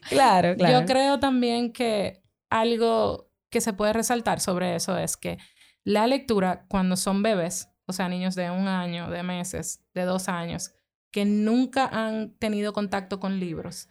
claro, 0.09 0.55
claro. 0.57 0.81
Yo 0.81 0.87
creo 0.87 1.19
también 1.19 1.73
que 1.73 2.23
algo 2.49 3.31
que 3.51 3.61
se 3.61 3.73
puede 3.73 3.93
resaltar 3.93 4.41
sobre 4.41 4.75
eso 4.75 4.97
es 4.97 5.17
que 5.17 5.39
la 5.85 6.07
lectura 6.07 6.65
cuando 6.69 6.97
son 6.97 7.23
bebés, 7.23 7.69
o 7.87 7.93
sea, 7.93 8.09
niños 8.09 8.35
de 8.35 8.51
un 8.51 8.67
año, 8.67 9.11
de 9.11 9.23
meses, 9.23 9.85
de 9.95 10.03
dos 10.03 10.29
años, 10.29 10.73
que 11.11 11.25
nunca 11.25 11.87
han 11.87 12.31
tenido 12.39 12.73
contacto 12.73 13.21
con 13.21 13.39
libros, 13.41 13.89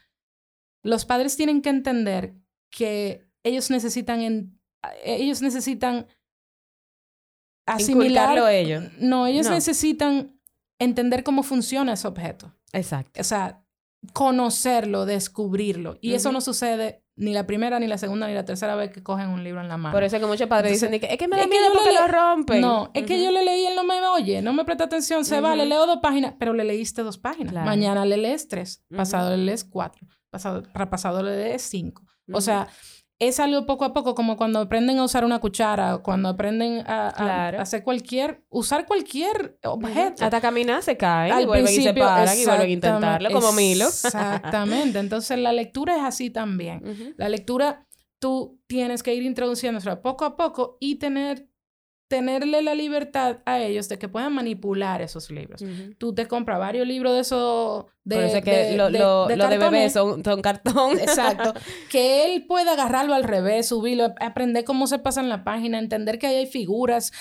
los 0.83 1.05
padres 1.05 1.35
tienen 1.35 1.61
que 1.61 1.69
entender 1.69 2.35
que 2.69 3.27
ellos 3.43 3.69
necesitan, 3.71 4.21
en, 4.21 4.59
ellos 5.03 5.41
necesitan 5.41 6.07
asimilar... 7.65 8.05
Inculcarlo 8.05 8.47
ellos. 8.47 8.83
No, 8.99 9.27
ellos 9.27 9.47
No. 9.47 9.53
necesitan 9.53 10.39
entender 10.79 11.23
cómo 11.23 11.43
funciona 11.43 11.93
ese 11.93 12.07
objeto. 12.07 12.53
Exacto. 12.73 13.19
O 13.19 13.23
sea, 13.23 13.63
conocerlo, 14.13 15.05
descubrirlo. 15.05 15.97
Y 16.01 16.13
eso 16.13 16.31
no 16.31 16.41
sucede 16.41 17.04
ni 17.17 17.33
la 17.33 17.47
primera, 17.47 17.79
ni 17.79 17.87
la 17.87 17.97
segunda, 17.97 18.27
ni 18.27 18.33
la 18.33 18.43
tercera 18.45 18.75
vez 18.75 18.91
que 18.91 19.01
cogen 19.01 19.29
un 19.29 19.43
libro 19.43 19.61
en 19.61 19.67
la 19.69 19.77
mano. 19.77 19.93
Por 19.93 20.03
eso 20.03 20.17
es 20.17 20.21
que 20.21 20.27
muchos 20.27 20.47
padres 20.47 20.73
Entonces, 20.73 20.91
dicen 20.91 21.11
es 21.11 21.17
que 21.17 21.27
me 21.27 21.37
da 21.37 21.47
miedo 21.47 21.65
porque 21.73 21.91
le- 21.91 21.99
lo 22.01 22.07
rompen. 22.07 22.61
No, 22.61 22.91
es 22.93 23.05
que 23.05 23.23
yo 23.23 23.31
le 23.31 23.43
leí 23.43 23.61
y 23.63 23.65
él 23.67 23.75
no 23.75 23.83
me 23.83 23.99
oye, 24.07 24.41
no 24.41 24.51
me 24.53 24.65
presta 24.65 24.83
atención, 24.85 25.23
se 25.25 25.39
va, 25.41 25.55
le 25.55 25.65
leo 25.65 25.85
dos 25.85 25.99
páginas, 26.01 26.33
pero 26.37 26.53
le 26.53 26.63
leíste 26.65 27.03
dos 27.03 27.17
páginas. 27.17 27.51
Claro. 27.53 27.65
Mañana 27.65 28.05
le 28.05 28.17
lees 28.17 28.47
tres, 28.47 28.83
pasado 28.95 29.29
le 29.31 29.37
lees 29.43 29.63
cuatro, 29.63 30.07
pasado, 30.29 30.63
pasado 30.89 31.23
le 31.23 31.35
lees 31.37 31.61
cinco. 31.61 32.03
O 32.33 32.41
sea, 32.41 32.67
es 33.19 33.39
algo 33.39 33.65
poco 33.65 33.85
a 33.85 33.93
poco, 33.93 34.13
como 34.13 34.35
cuando 34.35 34.59
aprenden 34.59 34.99
a 34.99 35.03
usar 35.03 35.23
una 35.23 35.39
cuchara, 35.39 35.99
cuando 35.99 36.29
aprenden 36.29 36.83
a, 36.85 37.49
hacer 37.59 37.83
cualquier, 37.83 38.43
usar 38.49 38.85
cualquier 38.85 39.57
objeto. 39.63 40.25
Hasta 40.25 40.41
caminar 40.41 40.83
se 40.83 40.97
caen 40.97 41.39
y 41.41 41.45
vuelven 41.45 41.73
y 41.73 41.83
se 41.83 41.93
paran 41.93 42.37
y 42.37 42.45
vuelven 42.45 42.67
a 42.67 42.69
intentarlo, 42.69 43.31
como 43.31 43.53
Milo. 43.53 43.85
Exactamente. 43.85 44.99
Entonces 44.99 45.37
la 45.39 45.53
lectura 45.53 45.95
es 45.95 46.03
así 46.03 46.29
también. 46.29 47.15
La 47.17 47.29
lectura, 47.29 47.87
tú 48.19 48.59
tienes 48.67 49.01
que 49.01 49.13
ir 49.15 49.23
introduciéndose 49.23 49.95
poco 49.97 50.25
a 50.25 50.35
poco 50.35 50.77
y 50.81 50.95
tener 50.95 51.47
tenerle 52.07 52.61
la 52.61 52.75
libertad 52.75 53.39
a 53.45 53.59
ellos 53.59 53.89
de 53.89 53.97
que 53.97 54.07
puedan 54.07 54.33
manipular 54.33 55.01
esos 55.01 55.31
libros. 55.31 55.63
Tú 55.97 56.13
te 56.13 56.27
compras 56.27 56.59
varios 56.59 56.87
libros 56.87 57.13
de 57.13 57.19
esos... 57.21 57.85
De, 58.03 58.15
Por 58.17 58.25
eso 58.25 58.41
que 58.41 58.77
lo, 58.77 58.89
de, 59.27 59.57
bebés 59.57 59.93
son, 59.93 60.23
son, 60.23 60.41
cartón. 60.43 60.99
Exacto. 60.99 61.53
que 61.89 62.25
él 62.25 62.45
pueda 62.45 62.73
agarrarlo 62.73 63.15
al 63.15 63.23
revés, 63.23 63.67
subirlo, 63.69 64.13
aprender 64.19 64.63
cómo 64.63 64.85
se 64.85 64.99
pasa 64.99 65.21
en 65.21 65.29
la 65.29 65.43
página, 65.43 65.79
entender 65.79 66.19
que 66.19 66.27
ahí 66.27 66.35
hay 66.35 66.45
figuras. 66.45 67.11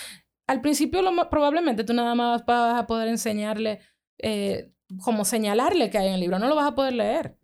Al 0.47 0.61
principio 0.61 1.01
lo, 1.01 1.31
probablemente 1.31 1.85
tú 1.85 1.95
nada 1.95 2.15
más 2.15 2.45
vas 2.45 2.79
a 2.79 2.87
poder 2.87 3.09
enseñarle, 3.09 3.81
eh, 4.19 4.73
como 5.03 5.25
señalarle 5.25 5.89
que 5.89 5.97
hay 5.97 6.09
en 6.09 6.15
el 6.15 6.21
libro, 6.21 6.39
no 6.39 6.49
lo 6.49 6.55
vas 6.55 6.67
a 6.67 6.75
poder 6.75 6.93
leer 6.93 7.39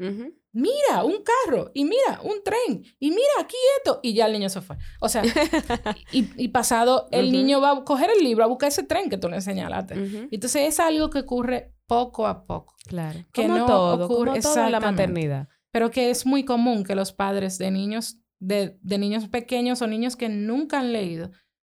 mira, 0.53 1.05
un 1.05 1.23
carro, 1.23 1.71
y 1.75 1.85
mira, 1.85 2.21
un 2.23 2.43
tren, 2.45 2.85
y 2.99 3.11
mira 3.11 3.33
aquí 3.41 3.57
esto, 3.79 4.01
y 4.03 4.15
ya 4.15 4.27
el 4.27 4.33
niño 4.33 4.49
se 4.49 4.61
fue. 4.61 4.77
O 5.01 5.09
sea, 5.09 5.23
y, 6.13 6.49
pasado, 6.49 7.09
el 7.11 7.31
niño 7.33 7.61
va 7.61 7.73
a 7.73 7.85
coger 7.85 8.11
el 8.11 8.25
libro, 8.25 8.45
a 8.45 8.49
buscar 8.49 8.69
ese 8.69 8.83
tren 8.83 9.09
que 9.09 9.19
tú 9.19 9.29
le 9.29 9.41
señalaste. 9.41 9.95
Entonces 10.31 10.63
es 10.69 10.81
algo 10.81 11.11
que 11.11 11.21
ocurre 11.21 11.75
poco 11.87 12.27
a 12.27 12.47
poco. 12.47 12.75
Claro. 12.87 13.21
Que 13.33 13.49
no 13.49 13.67
todo, 13.67 14.07
ocurre 14.07 14.41
como 14.41 14.65
en 14.65 14.73
la 14.73 14.81
maternidad. 14.81 15.49
Pero 15.73 15.91
que 15.91 16.11
es 16.11 16.27
muy 16.27 16.45
común 16.45 16.83
que 16.85 16.95
los 16.95 17.13
padres 17.13 17.59
de 17.59 17.71
niños, 17.71 18.19
de, 18.41 18.79
de 18.83 18.99
niños 18.99 19.29
pequeños 19.29 19.83
o 19.83 19.87
niños 19.87 20.17
que 20.17 20.29
nunca 20.29 20.81
han 20.81 20.93
leído, 20.93 21.31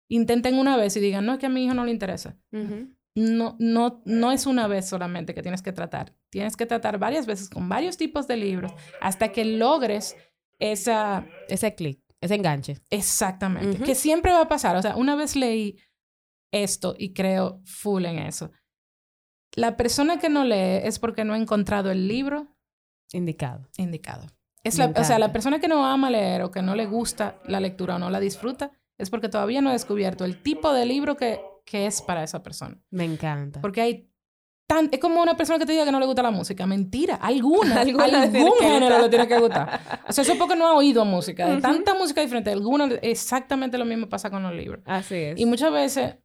intenten 0.09 0.59
una 0.59 0.77
vez 0.77 0.97
y 0.97 1.01
digan, 1.01 1.27
no, 1.27 1.35
es 1.35 1.39
que 1.39 1.47
a 1.47 1.49
mi 1.49 1.65
hijo 1.65 1.75
no 1.75 1.85
le 1.85 1.93
interesa 1.93 2.37
no, 3.15 3.57
no, 3.61 4.03
no 4.05 4.33
es 4.33 4.47
una 4.47 4.67
vez 4.67 4.89
solamente 4.89 5.35
que 5.35 5.43
tienes 5.43 5.63
que 5.63 5.73
tratar. 5.73 6.15
Tienes 6.31 6.57
que 6.57 6.67
tratar 6.67 6.99
varias 6.99 7.27
veces 7.27 7.49
con 7.49 7.69
varios 7.69 7.97
tipos 7.97 8.27
de 8.27 8.37
libros 8.37 8.73
hasta 9.01 9.31
que 9.31 9.45
logres 9.45 10.17
esa... 10.59 11.27
Ese 11.49 11.75
clic, 11.75 12.01
ese 12.21 12.35
enganche. 12.35 12.81
Exactamente. 12.91 13.85
Que 13.85 13.95
siempre 13.95 14.33
va 14.33 14.43
a 14.43 14.49
pasar. 14.49 14.77
O 14.77 14.83
sea, 14.83 14.97
una 14.97 15.15
vez 15.15 15.37
leí 15.37 15.79
esto 16.53 16.95
y 16.99 17.13
creo 17.13 17.61
full 17.65 18.05
en 18.05 18.19
eso. 18.19 18.51
La 19.55 19.77
persona 19.77 20.19
que 20.19 20.29
no 20.29 20.45
lee 20.45 20.81
es 20.83 20.99
porque 20.99 21.25
no 21.25 21.35
ha 21.35 21.39
encontrado 21.39 21.93
el 21.93 22.09
libro 22.09 22.49
indicado. 23.13 23.69
Indicado. 23.77 24.27
Es 24.65 24.79
la, 24.79 24.87
o 24.97 25.05
sea, 25.05 25.19
la 25.19 25.33
persona 25.33 25.61
que 25.61 25.69
no 25.69 25.87
ama 25.87 26.11
leer 26.11 26.43
o 26.43 26.51
que 26.51 26.63
no 26.63 26.75
le 26.75 26.87
gusta 26.87 27.39
la 27.45 27.61
lectura 27.61 27.97
o 27.97 27.99
no 27.99 28.11
la 28.11 28.19
disfruta 28.19 28.73
es 28.99 29.11
porque 29.11 29.29
todavía 29.29 29.61
no 29.61 29.69
ha 29.69 29.75
descubierto 29.75 30.25
el 30.25 30.43
tipo 30.43 30.73
de 30.73 30.87
libro 30.87 31.17
que 31.17 31.41
que 31.65 31.87
es 31.87 32.03
para 32.03 32.23
esa 32.23 32.43
persona. 32.43 32.79
Me 32.91 33.05
encanta. 33.05 33.61
Porque 33.61 33.81
hay 33.81 34.11
tan... 34.67 34.89
Es 34.93 34.99
como 34.99 35.23
una 35.23 35.37
persona 35.37 35.59
que 35.59 35.67
te 35.67 35.73
diga 35.73 35.85
que 35.85 35.93
no 35.93 36.01
le 36.01 36.07
gusta 36.07 36.23
la 36.23 36.31
música. 36.31 36.67
Mentira. 36.67 37.17
Alguna. 37.17 37.81
algún 37.81 38.53
género 38.61 39.01
le 39.01 39.09
tiene 39.09 39.27
que 39.27 39.39
gustar. 39.39 40.03
O 40.09 40.13
sea, 40.13 40.23
eso 40.23 40.33
es 40.33 40.39
porque 40.39 40.57
no 40.57 40.67
ha 40.67 40.75
oído 40.75 41.05
música. 41.05 41.49
De 41.49 41.61
tanta 41.61 41.95
música 41.95 42.21
diferente. 42.21 42.51
Alguna... 42.51 42.87
Exactamente 43.03 43.79
lo 43.79 43.85
mismo 43.85 44.09
pasa 44.09 44.31
con 44.31 44.43
los 44.43 44.55
libros. 44.55 44.83
Así 44.85 45.17
es. 45.17 45.41
Y 45.41 45.47
muchas 45.47 45.73
veces 45.73 46.17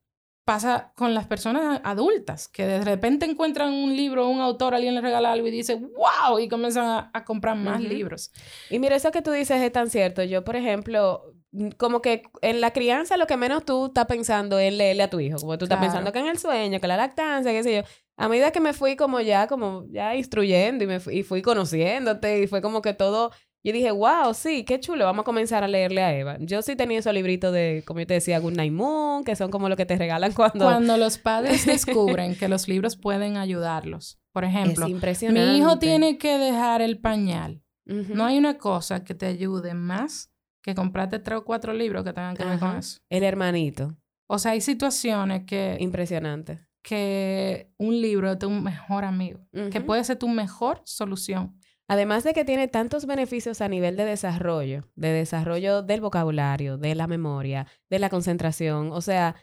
pasa 0.49 0.93
con 0.95 1.13
las 1.13 1.27
personas 1.27 1.79
adultas, 1.83 2.47
que 2.47 2.65
de 2.65 2.81
repente 2.81 3.23
encuentran 3.27 3.71
un 3.71 3.95
libro, 3.95 4.27
un 4.27 4.41
autor, 4.41 4.73
alguien 4.73 4.95
le 4.95 5.01
regala 5.01 5.31
algo 5.31 5.45
y 5.45 5.51
dice, 5.51 5.75
wow, 5.75 6.39
y 6.39 6.49
comienzan 6.49 7.07
a, 7.13 7.23
comprar 7.23 7.55
más 7.55 7.79
libros. 7.79 8.31
Y 8.71 8.79
mira, 8.79 8.95
eso 8.95 9.11
que 9.11 9.21
tú 9.21 9.29
dices 9.29 9.61
es 9.61 9.71
tan 9.71 9.91
cierto. 9.91 10.23
Yo, 10.23 10.43
por 10.43 10.55
ejemplo, 10.55 11.35
como 11.77 12.01
que 12.01 12.23
en 12.41 12.61
la 12.61 12.71
crianza 12.71 13.17
lo 13.17 13.25
que 13.25 13.37
menos 13.37 13.65
tú 13.65 13.87
estás 13.87 14.05
pensando 14.05 14.59
es 14.59 14.73
leerle 14.73 15.03
a 15.03 15.09
tu 15.09 15.19
hijo, 15.19 15.37
como 15.39 15.57
tú 15.57 15.65
estás 15.65 15.79
pensando 15.79 16.11
que 16.11 16.19
en 16.19 16.27
el 16.27 16.37
sueño, 16.37 16.79
que 16.79 16.87
la 16.87 16.97
lactancia, 16.97 17.51
qué 17.51 17.63
sé 17.63 17.75
yo. 17.77 17.81
A 18.17 18.27
medida 18.27 18.51
que 18.51 18.59
me 18.59 18.73
fui 18.73 18.95
como 18.95 19.19
ya, 19.21 19.47
como 19.47 19.85
ya 19.89 20.15
instruyendo 20.15 20.83
y 20.83 20.87
me 20.87 20.99
fui, 20.99 21.19
y 21.19 21.23
fui 21.23 21.41
conociéndote 21.41 22.41
y 22.41 22.47
fue 22.47 22.61
como 22.61 22.81
que 22.81 22.93
todo, 22.93 23.31
yo 23.63 23.73
dije, 23.73 23.91
wow, 23.91 24.33
sí, 24.33 24.63
qué 24.63 24.79
chulo, 24.79 25.05
vamos 25.05 25.23
a 25.23 25.25
comenzar 25.25 25.63
a 25.63 25.67
leerle 25.67 26.03
a 26.03 26.15
Eva. 26.15 26.37
Yo 26.39 26.61
sí 26.61 26.75
tenía 26.75 26.99
esos 26.99 27.13
libritos 27.13 27.51
de, 27.51 27.83
como 27.85 27.99
yo 28.01 28.07
te 28.07 28.15
decía, 28.15 28.39
Good 28.39 28.53
Night 28.53 28.73
Moon, 28.73 29.23
que 29.23 29.35
son 29.35 29.49
como 29.49 29.69
lo 29.69 29.75
que 29.75 29.85
te 29.85 29.97
regalan 29.97 30.33
cuando... 30.33 30.65
Cuando 30.65 30.97
los 30.97 31.17
padres 31.19 31.65
descubren 31.65 32.35
que 32.35 32.47
los 32.47 32.67
libros 32.67 32.95
pueden 32.95 33.37
ayudarlos. 33.37 34.19
Por 34.31 34.43
ejemplo, 34.45 34.87
mi 34.87 35.57
hijo 35.57 35.79
tiene 35.79 36.17
que 36.17 36.37
dejar 36.37 36.81
el 36.81 36.99
pañal. 36.99 37.63
No 37.85 38.25
hay 38.25 38.37
una 38.37 38.59
cosa 38.59 39.03
que 39.03 39.15
te 39.15 39.25
ayude 39.25 39.73
más 39.73 40.31
que 40.69 40.75
comprarte 40.75 41.19
tres 41.19 41.39
o 41.39 41.45
cuatro 41.45 41.73
libros 41.73 42.03
que 42.03 42.13
tengan 42.13 42.35
que 42.35 42.45
ver 42.45 42.59
con 42.59 42.77
eso. 42.77 42.99
El 43.09 43.23
hermanito. 43.23 43.95
O 44.27 44.39
sea, 44.39 44.51
hay 44.51 44.61
situaciones 44.61 45.45
que... 45.45 45.77
Impresionante. 45.79 46.67
Que 46.81 47.71
un 47.77 47.99
libro 47.99 48.31
es 48.31 48.39
tu 48.39 48.49
mejor 48.49 49.03
amigo, 49.03 49.41
que 49.71 49.81
puede 49.81 50.03
ser 50.03 50.17
tu 50.17 50.29
mejor 50.29 50.81
solución. 50.85 51.59
Además 51.89 52.23
de 52.23 52.33
que 52.33 52.45
tiene 52.45 52.67
tantos 52.67 53.05
beneficios 53.05 53.61
a 53.61 53.67
nivel 53.67 53.97
de 53.97 54.05
desarrollo, 54.05 54.87
de 54.95 55.09
desarrollo 55.09 55.81
del 55.81 56.01
vocabulario, 56.01 56.77
de 56.77 56.93
la 56.93 57.07
memoria, 57.07 57.65
de 57.89 57.99
la 57.99 58.09
concentración, 58.09 58.91
o 58.91 59.01
sea, 59.01 59.35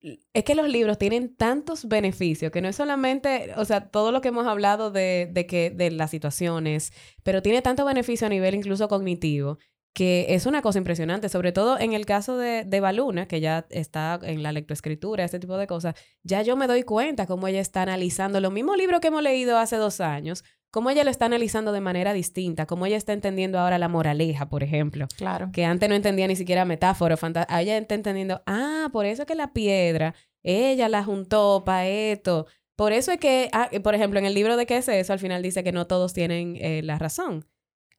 es 0.00 0.44
que 0.44 0.54
los 0.54 0.68
libros 0.68 0.98
tienen 0.98 1.34
tantos 1.36 1.86
beneficios 1.86 2.50
que 2.50 2.62
no 2.62 2.68
es 2.68 2.76
solamente, 2.76 3.52
o 3.56 3.64
sea, 3.64 3.90
todo 3.90 4.12
lo 4.12 4.20
que 4.20 4.28
hemos 4.28 4.46
hablado 4.46 4.90
de, 4.90 5.28
de 5.32 5.46
que, 5.46 5.70
de 5.70 5.90
las 5.90 6.10
situaciones, 6.10 6.92
pero 7.22 7.42
tiene 7.42 7.60
tanto 7.60 7.84
beneficio 7.84 8.26
a 8.26 8.30
nivel 8.30 8.54
incluso 8.54 8.88
cognitivo 8.88 9.58
que 9.92 10.26
es 10.30 10.46
una 10.46 10.62
cosa 10.62 10.78
impresionante, 10.78 11.28
sobre 11.28 11.52
todo 11.52 11.78
en 11.78 11.92
el 11.92 12.06
caso 12.06 12.36
de, 12.36 12.64
de 12.64 12.80
Baluna, 12.80 13.26
que 13.26 13.40
ya 13.40 13.66
está 13.70 14.18
en 14.22 14.42
la 14.42 14.52
lectoescritura, 14.52 15.24
este 15.24 15.40
tipo 15.40 15.56
de 15.56 15.66
cosas, 15.66 15.94
ya 16.22 16.42
yo 16.42 16.56
me 16.56 16.66
doy 16.66 16.84
cuenta 16.84 17.26
cómo 17.26 17.48
ella 17.48 17.60
está 17.60 17.82
analizando 17.82 18.40
los 18.40 18.52
mismos 18.52 18.76
libros 18.76 19.00
que 19.00 19.08
hemos 19.08 19.22
leído 19.22 19.58
hace 19.58 19.76
dos 19.76 20.00
años, 20.00 20.44
cómo 20.70 20.90
ella 20.90 21.04
lo 21.04 21.10
está 21.10 21.26
analizando 21.26 21.72
de 21.72 21.80
manera 21.80 22.12
distinta, 22.12 22.66
cómo 22.66 22.86
ella 22.86 22.96
está 22.96 23.12
entendiendo 23.12 23.58
ahora 23.58 23.78
la 23.78 23.88
moraleja, 23.88 24.48
por 24.48 24.62
ejemplo. 24.62 25.06
Claro. 25.16 25.50
Que 25.52 25.64
antes 25.64 25.88
no 25.88 25.94
entendía 25.94 26.28
ni 26.28 26.36
siquiera 26.36 26.64
metáfora, 26.64 27.16
fantasía. 27.16 27.60
Ella 27.60 27.78
está 27.78 27.94
entendiendo, 27.94 28.42
ah, 28.46 28.88
por 28.92 29.06
eso 29.06 29.22
es 29.22 29.26
que 29.26 29.34
la 29.34 29.52
piedra, 29.52 30.14
ella 30.42 30.88
la 30.88 31.04
juntó 31.04 31.64
para 31.64 31.88
esto. 31.88 32.46
Por 32.76 32.92
eso 32.92 33.12
es 33.12 33.18
que, 33.18 33.50
ah, 33.52 33.68
por 33.82 33.94
ejemplo, 33.94 34.18
en 34.18 34.26
el 34.26 34.34
libro 34.34 34.56
de 34.56 34.66
qué 34.66 34.78
es 34.78 34.88
eso, 34.88 35.12
al 35.12 35.18
final 35.18 35.42
dice 35.42 35.64
que 35.64 35.72
no 35.72 35.86
todos 35.86 36.12
tienen 36.14 36.56
eh, 36.56 36.82
la 36.82 36.98
razón. 36.98 37.46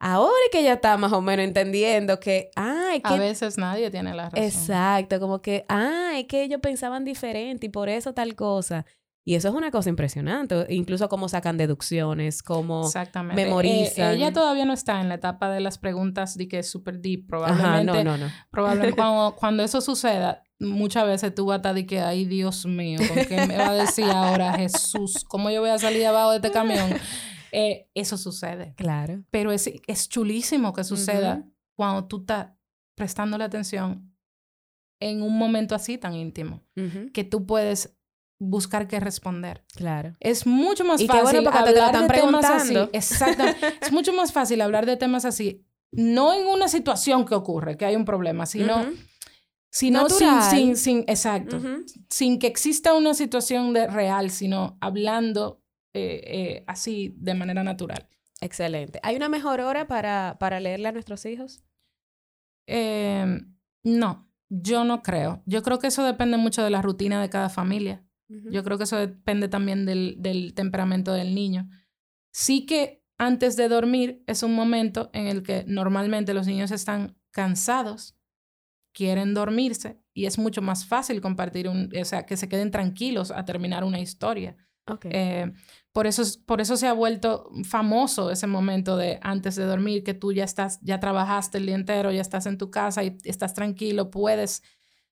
Ahora 0.03 0.33
que 0.51 0.61
ella 0.61 0.73
está 0.73 0.97
más 0.97 1.13
o 1.13 1.21
menos 1.21 1.45
entendiendo 1.45 2.19
que, 2.19 2.49
ah, 2.55 2.93
que... 2.95 3.13
A 3.13 3.17
veces 3.17 3.59
nadie 3.59 3.91
tiene 3.91 4.15
la 4.15 4.31
razón. 4.31 4.43
Exacto, 4.43 5.19
como 5.19 5.43
que, 5.43 5.63
ah, 5.69 6.13
es 6.15 6.25
que 6.25 6.41
ellos 6.41 6.59
pensaban 6.59 7.05
diferente 7.05 7.67
y 7.67 7.69
por 7.69 7.87
eso 7.87 8.11
tal 8.11 8.33
cosa. 8.33 8.83
Y 9.23 9.35
eso 9.35 9.49
es 9.49 9.53
una 9.53 9.69
cosa 9.69 9.89
impresionante, 9.89 10.65
incluso 10.69 11.07
cómo 11.07 11.29
sacan 11.29 11.55
deducciones, 11.55 12.41
cómo 12.41 12.87
Exactamente. 12.87 13.45
memorizan. 13.45 14.13
Eh, 14.13 14.15
ella 14.15 14.33
todavía 14.33 14.65
no 14.65 14.73
está 14.73 14.99
en 15.01 15.09
la 15.09 15.15
etapa 15.15 15.51
de 15.51 15.59
las 15.59 15.77
preguntas 15.77 16.35
de 16.35 16.47
que 16.47 16.57
es 16.57 16.71
súper 16.71 16.99
deep, 16.99 17.27
probablemente. 17.27 17.91
Ajá, 17.91 18.03
no, 18.03 18.17
no, 18.17 18.17
no. 18.17 18.31
Probablemente 18.49 18.95
cuando, 18.95 19.35
cuando, 19.35 19.61
eso 19.61 19.81
suceda, 19.81 20.41
muchas 20.59 21.05
veces 21.05 21.35
tú 21.35 21.45
vas 21.45 21.53
a 21.53 21.57
estar 21.57 21.75
de 21.75 21.85
que, 21.85 21.99
ay, 21.99 22.25
Dios 22.25 22.65
mío, 22.65 22.99
¿con 23.07 23.23
qué 23.25 23.45
me 23.45 23.55
va 23.55 23.69
a 23.69 23.73
decir 23.75 24.05
ahora 24.05 24.53
Jesús? 24.53 25.23
¿Cómo 25.27 25.51
yo 25.51 25.61
voy 25.61 25.69
a 25.69 25.77
salir 25.77 26.07
abajo 26.07 26.31
de 26.31 26.37
este 26.37 26.49
camión? 26.49 26.89
Eh, 27.51 27.89
eso 27.93 28.17
sucede. 28.17 28.73
Claro. 28.77 29.23
Pero 29.29 29.51
es, 29.51 29.69
es 29.87 30.09
chulísimo 30.09 30.73
que 30.73 30.83
suceda 30.83 31.45
cuando 31.75 32.07
tú 32.07 32.21
estás 32.21 32.51
prestando 32.95 33.37
la 33.37 33.45
atención 33.45 34.11
en 34.99 35.23
un 35.23 35.37
momento 35.37 35.73
así 35.73 35.97
tan 35.97 36.13
íntimo, 36.13 36.61
que 37.13 37.23
tú 37.23 37.45
puedes 37.45 37.97
buscar 38.39 38.87
qué 38.87 38.99
responder. 38.99 39.65
Claro. 39.75 40.13
Es 40.19 40.45
mucho 40.45 40.85
más 40.85 41.03
fácil 41.05 41.47
hablar 41.47 41.73
de 41.97 42.07
temas 42.21 42.45
así. 42.45 42.75
Exacto. 42.93 43.43
es 43.81 43.91
mucho 43.91 44.13
más 44.13 44.31
fácil 44.31 44.61
hablar 44.61 44.85
de 44.85 44.97
temas 44.97 45.25
así, 45.25 45.65
no 45.91 46.33
en 46.33 46.47
una 46.47 46.67
situación 46.67 47.25
que 47.25 47.35
ocurre, 47.35 47.77
que 47.77 47.85
hay 47.85 47.95
un 47.95 48.05
problema, 48.05 48.45
sino, 48.45 48.85
sino 49.69 50.09
sin, 50.09 50.41
sin, 50.43 50.77
sin, 50.77 50.99
exacto, 51.07 51.59
sin 52.09 52.39
que 52.39 52.47
exista 52.47 52.93
una 52.93 53.13
situación 53.13 53.73
de 53.73 53.87
real, 53.87 54.29
sino 54.29 54.77
hablando 54.81 55.60
eh, 55.93 56.21
eh, 56.25 56.63
así 56.67 57.15
de 57.17 57.33
manera 57.33 57.63
natural. 57.63 58.07
Excelente. 58.39 58.99
¿Hay 59.03 59.15
una 59.15 59.29
mejor 59.29 59.61
hora 59.61 59.87
para, 59.87 60.37
para 60.39 60.59
leerle 60.59 60.87
a 60.87 60.91
nuestros 60.91 61.25
hijos? 61.25 61.63
Em, 62.65 63.55
no, 63.83 64.31
yo 64.49 64.83
no 64.83 65.03
creo. 65.03 65.43
Yo 65.45 65.61
creo 65.61 65.79
que 65.79 65.87
eso 65.87 66.03
depende 66.03 66.37
mucho 66.37 66.63
de 66.63 66.69
la 66.69 66.81
rutina 66.81 67.21
de 67.21 67.29
cada 67.29 67.49
familia. 67.49 68.03
Yo 68.49 68.63
creo 68.63 68.77
que 68.77 68.85
eso 68.85 68.95
depende 68.95 69.49
también 69.49 69.85
del, 69.85 70.15
del 70.19 70.53
temperamento 70.53 71.11
del 71.11 71.35
niño. 71.35 71.69
Sí 72.31 72.65
que 72.65 73.03
antes 73.17 73.57
de 73.57 73.67
dormir 73.67 74.23
es 74.25 74.41
un 74.41 74.55
momento 74.55 75.09
en 75.11 75.27
el 75.27 75.43
que 75.43 75.65
normalmente 75.67 76.33
los 76.33 76.47
niños 76.47 76.71
están 76.71 77.17
cansados, 77.31 78.17
quieren 78.93 79.33
dormirse 79.33 80.01
y 80.13 80.27
es 80.27 80.39
mucho 80.39 80.61
más 80.61 80.85
fácil 80.85 81.19
compartir 81.19 81.67
un, 81.67 81.89
o 81.95 82.05
sea, 82.05 82.25
que 82.25 82.37
se 82.37 82.47
queden 82.47 82.71
tranquilos 82.71 83.31
a 83.31 83.43
terminar 83.43 83.83
una 83.83 83.99
historia 83.99 84.55
Eh, 85.03 85.51
por, 85.91 86.07
eso, 86.07 86.23
por 86.45 86.61
eso 86.61 86.77
se 86.77 86.87
ha 86.87 86.93
vuelto 86.93 87.49
famoso 87.63 88.31
ese 88.31 88.47
momento 88.47 88.97
de 88.97 89.19
antes 89.21 89.55
de 89.55 89.65
dormir, 89.65 90.03
que 90.03 90.13
tú 90.13 90.31
ya 90.33 90.43
estás, 90.43 90.79
ya 90.81 90.99
trabajaste 90.99 91.57
el 91.57 91.65
día 91.65 91.75
entero, 91.75 92.11
ya 92.11 92.21
estás 92.21 92.45
en 92.45 92.57
tu 92.57 92.71
casa 92.71 93.03
y 93.03 93.17
estás 93.23 93.53
tranquilo, 93.53 94.09
puedes 94.11 94.63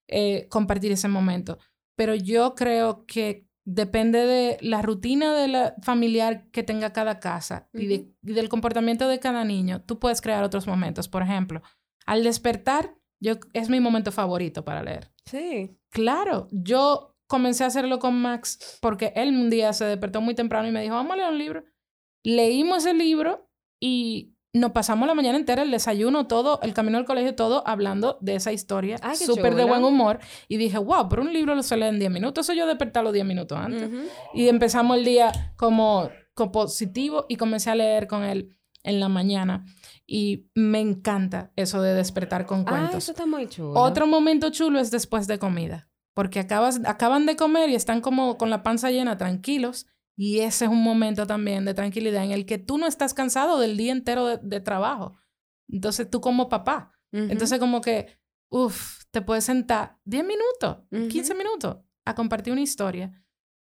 eh, 0.07 0.47
compartir 0.49 0.91
ese 0.91 1.07
momento. 1.07 1.57
Pero 1.95 2.15
yo 2.15 2.55
creo 2.55 3.05
que 3.05 3.47
depende 3.65 4.25
de 4.25 4.57
la 4.61 4.81
rutina 4.81 5.35
de 5.35 5.47
la 5.47 5.75
familiar 5.81 6.49
que 6.51 6.63
tenga 6.63 6.91
cada 6.91 7.19
casa 7.19 7.69
y, 7.73 8.07
del 8.21 8.49
comportamiento 8.49 9.07
de 9.07 9.19
cada 9.19 9.43
niño, 9.43 9.83
tú 9.83 9.99
puedes 9.99 10.21
crear 10.21 10.43
otros 10.43 10.65
momentos. 10.65 11.07
Por 11.07 11.21
ejemplo, 11.21 11.61
al 12.05 12.23
despertar, 12.23 12.95
yo, 13.19 13.33
es 13.53 13.69
mi 13.69 13.79
momento 13.79 14.11
favorito 14.11 14.65
para 14.65 14.81
leer. 14.81 15.11
Sí. 15.25 15.77
Claro, 15.91 16.47
yo 16.51 17.18
comencé 17.29 17.63
a 17.63 17.67
hacerlo 17.67 17.99
con 17.99 18.19
Max 18.19 18.79
porque 18.81 19.13
él 19.15 19.29
un 19.29 19.51
día 19.51 19.71
se 19.71 19.85
despertó 19.85 20.19
muy 20.19 20.33
temprano 20.33 20.67
y 20.67 20.71
me 20.71 20.81
dijo, 20.81 20.95
vamos 20.95 21.13
a 21.13 21.15
leer 21.15 21.29
un 21.29 21.37
libro. 21.37 21.63
Leímos 22.23 22.87
el 22.87 22.97
libro 22.97 23.49
y 23.79 24.35
nos 24.51 24.71
pasamos 24.71 25.07
la 25.07 25.13
mañana 25.13 25.37
entera, 25.37 25.61
el 25.61 25.69
desayuno, 25.69 26.25
todo, 26.25 26.59
el 26.63 26.73
camino 26.73 26.97
al 26.97 27.05
colegio, 27.05 27.35
todo 27.35 27.61
hablando 27.67 28.17
de 28.19 28.33
esa 28.33 28.51
historia. 28.51 28.97
Súper 29.13 29.53
de 29.53 29.63
buen 29.63 29.83
humor. 29.83 30.19
Y 30.47 30.57
dije, 30.57 30.79
wow, 30.79 31.07
pero 31.07 31.21
un 31.21 31.31
libro 31.31 31.53
lo 31.53 31.61
se 31.61 31.77
lee 31.77 31.85
en 31.85 31.99
10 31.99 32.11
minutos. 32.11 32.47
Eso 32.47 32.57
yo 32.57 32.65
desperté 32.65 33.03
los 33.03 33.13
10 33.13 33.25
minutos 33.25 33.57
antes. 33.57 33.91
Y 34.33 34.47
empezamos 34.47 34.97
el 34.97 35.05
día 35.05 35.53
como, 35.55 36.09
como 36.33 36.51
positivo 36.51 37.27
y 37.29 37.35
comencé 37.35 37.69
a 37.69 37.75
leer 37.75 38.07
con 38.07 38.23
él 38.23 38.57
en 38.81 38.99
la 38.99 39.07
mañana. 39.07 39.65
Y 40.07 40.49
me 40.55 40.79
encanta 40.79 41.51
eso 41.55 41.79
de 41.83 41.93
despertar 41.93 42.47
con 42.47 42.63
cuentos. 42.63 42.95
Ah, 42.95 42.97
eso 42.97 43.11
está 43.11 43.27
muy 43.27 43.47
chulo. 43.47 43.79
Otro 43.79 44.07
momento 44.07 44.49
chulo 44.49 44.79
es 44.79 44.89
después 44.89 45.27
de 45.27 45.37
comida. 45.37 45.88
Porque 46.13 46.39
acabas, 46.39 46.81
acaban 46.85 47.25
de 47.25 47.35
comer 47.35 47.69
y 47.69 47.75
están 47.75 48.01
como 48.01 48.37
con 48.37 48.49
la 48.49 48.63
panza 48.63 48.91
llena, 48.91 49.17
tranquilos 49.17 49.85
y 50.19 50.39
ese 50.39 50.65
es 50.65 50.71
un 50.71 50.83
momento 50.83 51.25
también 51.25 51.63
de 51.63 51.73
tranquilidad 51.73 52.25
en 52.25 52.31
el 52.31 52.45
que 52.45 52.57
tú 52.57 52.77
no 52.77 52.87
estás 52.87 53.13
cansado 53.13 53.57
del 53.57 53.77
día 53.77 53.93
entero 53.93 54.35
de, 54.35 54.59
trabajo. 54.59 55.15
Entonces 55.69 56.09
tú 56.09 56.19
como 56.19 56.49
papá. 56.49 56.91
Entonces 57.13 57.57
como 57.57 57.79
que, 57.79 58.19
uff, 58.49 59.05
te 59.11 59.21
puedes 59.21 59.45
sentar 59.45 59.97
10 60.03 60.25
minutos, 60.25 60.79
15 60.89 61.35
minutos 61.35 61.77
a 62.03 62.15
compartir 62.15 62.51
una 62.51 62.61
historia. 62.61 63.13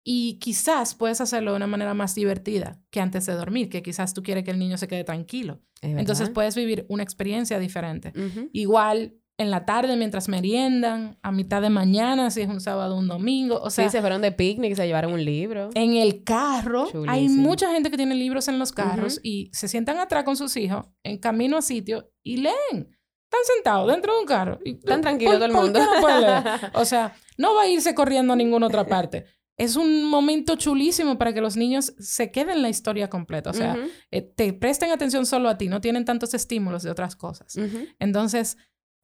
Y 0.02 0.40
quizás 0.40 0.96
puedes 0.96 1.20
hacerlo 1.20 1.52
de 1.52 1.58
una 1.58 1.68
manera 1.68 1.94
más 1.94 2.16
divertida 2.16 2.82
que 2.90 3.02
antes 3.02 3.26
de 3.26 3.34
dormir, 3.34 3.68
que 3.68 3.84
quizás 3.84 4.14
tú 4.14 4.24
quieres 4.24 4.46
que 4.46 4.52
el 4.52 4.60
niño 4.60 4.78
se 4.78 4.88
quede 4.88 5.04
tranquilo. 5.04 5.62
Entonces 5.82 6.30
puedes 6.30 6.56
vivir 6.56 6.86
una 6.88 7.04
experiencia 7.04 7.60
diferente. 7.60 8.14
Igual 8.54 9.20
en 9.40 9.52
la 9.52 9.66
tarde 9.66 9.96
mientras 9.96 10.28
meriendan, 10.28 11.18
a 11.24 11.32
mitad 11.32 11.62
de 11.62 11.70
mañana, 11.70 12.30
si 12.30 12.42
es 12.42 12.50
un 12.50 12.60
sábado 12.60 12.96
o 12.96 13.00
un 13.00 13.08
domingo. 13.08 13.58
O 13.62 13.70
sea, 13.70 13.86
sí, 13.86 13.92
se 13.92 14.02
fueron 14.02 14.22
de 14.22 14.34
picnic, 14.34 14.76
se 14.76 14.86
llevaron 14.86 15.14
un 15.14 15.24
libro. 15.24 15.70
En 15.76 15.96
el 15.96 16.26
carro. 16.26 16.88
Hay 17.08 17.30
mucha 17.30 17.72
gente 17.72 17.90
que 17.90 17.96
tiene 17.96 18.16
libros 18.16 18.50
en 18.50 18.60
los 18.60 18.74
carros 18.74 19.22
y 19.24 19.50
se 19.54 19.70
sientan 19.70 19.98
atrás 19.98 20.26
con 20.26 20.36
sus 20.36 20.58
hijos 20.58 20.86
en 21.04 21.18
camino 21.20 21.58
a 21.58 21.62
sitio 21.62 22.12
y 22.22 22.38
leen. 22.38 22.54
Están 22.74 23.56
sentados 23.56 23.90
dentro 23.90 24.14
de 24.14 24.20
un 24.20 24.26
carro. 24.26 24.60
Y, 24.66 24.72
Están 24.72 25.00
tranquilos 25.00 25.36
todo 25.36 25.46
el 25.46 25.54
mundo. 25.54 25.80
O 26.74 26.84
sea, 26.84 27.16
no 27.38 27.56
va 27.56 27.62
a 27.62 27.68
irse 27.70 27.96
corriendo 27.96 28.34
a 28.34 28.36
ninguna 28.36 28.68
otra 28.68 28.86
parte. 28.86 29.24
Es 29.56 29.78
un 29.78 30.04
momento 30.06 30.58
chulísimo 30.58 31.18
para 31.18 31.32
que 31.32 31.40
los 31.40 31.56
niños 31.56 31.94
se 31.98 32.32
queden 32.32 32.62
la 32.62 32.70
historia 32.70 33.10
completa. 33.10 33.52
O 33.52 33.54
sea, 33.54 33.78
eh, 34.12 34.22
te 34.22 34.52
presten 34.52 34.92
atención 34.92 35.26
solo 35.26 35.48
a 35.48 35.58
ti, 35.58 35.70
no 35.70 35.80
tienen 35.80 36.04
tantos 36.04 36.34
estímulos 36.34 36.84
de 36.84 36.92
otras 36.92 37.16
cosas. 37.16 37.56
Entonces, 38.00 38.58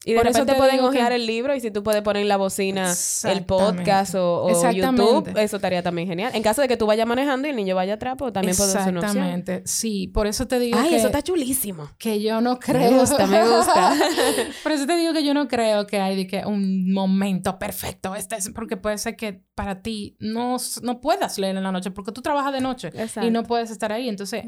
y 0.06 0.14
de 0.14 0.24
repente 0.24 0.54
pueden 0.54 0.80
ojear 0.82 1.12
el 1.12 1.26
libro 1.26 1.56
y 1.56 1.60
si 1.60 1.72
tú 1.72 1.82
puedes 1.82 2.04
poner 2.04 2.22
en 2.22 2.28
la 2.28 2.38
bocina 2.38 2.94
el 3.24 3.44
podcast 3.44 4.14
o, 4.16 4.72
YouTube, 4.72 5.34
eso 5.38 5.56
estaría 5.56 5.82
también 5.82 6.08
genial. 6.08 6.32
En 6.36 6.44
caso 6.44 6.62
de 6.62 6.68
que 6.68 6.78
tú 6.78 6.86
vayas 6.86 7.08
manejando 7.08 7.48
y 7.48 7.52
el 7.52 7.56
niño 7.56 7.76
vaya 7.76 7.96
atrás, 7.96 8.16
pues 8.18 8.32
también 8.32 8.56
puede 8.56 8.72
ser 8.72 8.82
una 8.82 9.00
opción. 9.00 9.24
Exactamente. 9.24 9.62
Sí, 9.66 10.08
por 10.08 10.28
eso 10.28 10.48
te 10.48 10.60
digo 10.60 10.78
Ay, 10.80 10.94
eso 10.94 11.08
está 11.08 11.24
chulísimo. 11.24 11.90
Que 11.98 12.22
yo 12.22 12.40
no 12.40 12.60
creo... 12.60 12.92
Me 12.92 13.00
gusta, 13.00 13.26
me 13.26 13.48
gusta. 13.48 13.94
por 14.64 14.72
eso 14.72 14.86
te 14.86 14.96
digo 14.96 15.14
que 15.14 15.26
yo 15.26 15.34
no 15.34 15.48
creo 15.48 15.88
que 15.88 16.00
hay 16.00 16.16
de 16.16 16.28
que 16.28 16.46
un 16.46 16.94
momento 16.94 17.58
perfecto. 17.58 18.14
Este 18.16 18.36
es 18.36 18.50
porque 18.50 18.78
puede 18.78 19.00
ser 19.00 19.16
que 19.16 19.42
para 19.56 19.82
ti 19.82 20.18
no, 20.20 20.58
no 20.84 21.02
puedas 21.02 21.40
leer 21.40 21.56
en 21.56 21.64
la 21.64 21.72
noche 21.72 21.90
porque 21.90 22.12
tú 22.12 22.22
trabajas 22.22 22.54
de 22.54 22.62
noche 22.62 22.92
y 23.24 23.32
no 23.32 23.44
puedes 23.44 23.72
estar 23.72 23.92
ahí. 23.92 24.08
Entonces, 24.08 24.46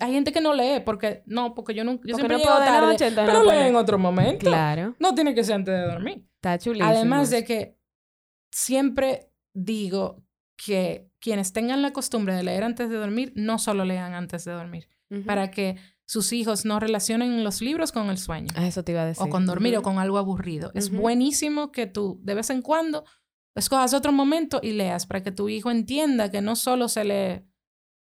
hay 0.00 0.12
gente 0.12 0.32
que 0.32 0.40
no 0.40 0.54
lee 0.54 0.82
porque... 0.84 1.22
No, 1.26 1.54
porque 1.54 1.74
yo, 1.74 1.84
yo 1.84 2.16
siempre 2.16 2.36
no 2.36 2.42
puedo 2.42 2.58
tarde, 2.58 2.92
noche, 2.92 3.12
pero 3.14 3.44
lee 3.44 3.68
en 3.68 3.76
otro 3.76 3.98
momento. 3.98 4.46
Claro. 4.46 4.94
No 4.98 5.14
tiene 5.14 5.34
que 5.34 5.44
ser 5.44 5.56
antes 5.56 5.74
de 5.74 5.86
dormir. 5.86 6.26
Está 6.36 6.58
chulísimo. 6.58 6.88
Además 6.88 7.30
de 7.30 7.44
que 7.44 7.78
siempre 8.50 9.30
digo 9.52 10.24
que 10.56 11.10
quienes 11.20 11.52
tengan 11.52 11.82
la 11.82 11.92
costumbre 11.92 12.34
de 12.34 12.42
leer 12.42 12.64
antes 12.64 12.88
de 12.88 12.96
dormir, 12.96 13.32
no 13.34 13.58
solo 13.58 13.84
lean 13.84 14.14
antes 14.14 14.44
de 14.44 14.52
dormir, 14.52 14.88
para 15.26 15.50
que 15.50 15.76
sus 16.04 16.32
hijos 16.32 16.64
no 16.64 16.78
relacionen 16.80 17.42
los 17.42 17.60
libros 17.60 17.92
con 17.92 18.10
el 18.10 18.18
sueño. 18.18 18.48
Ah, 18.54 18.66
eso 18.66 18.84
te 18.84 18.92
iba 18.92 19.02
a 19.02 19.06
decir. 19.06 19.22
O 19.24 19.28
con 19.28 19.44
dormir 19.44 19.76
o 19.76 19.82
con 19.82 19.98
algo 19.98 20.18
aburrido. 20.18 20.70
Es 20.74 20.90
buenísimo 20.90 21.72
que 21.72 21.86
tú 21.86 22.20
de 22.22 22.34
vez 22.34 22.50
en 22.50 22.62
cuando 22.62 23.04
escojas 23.54 23.92
otro 23.92 24.12
momento 24.12 24.60
y 24.62 24.72
leas 24.72 25.06
para 25.06 25.22
que 25.22 25.32
tu 25.32 25.48
hijo 25.48 25.70
entienda 25.70 26.30
que 26.30 26.42
no 26.42 26.56
solo 26.56 26.88
se 26.88 27.04
lee 27.04 27.42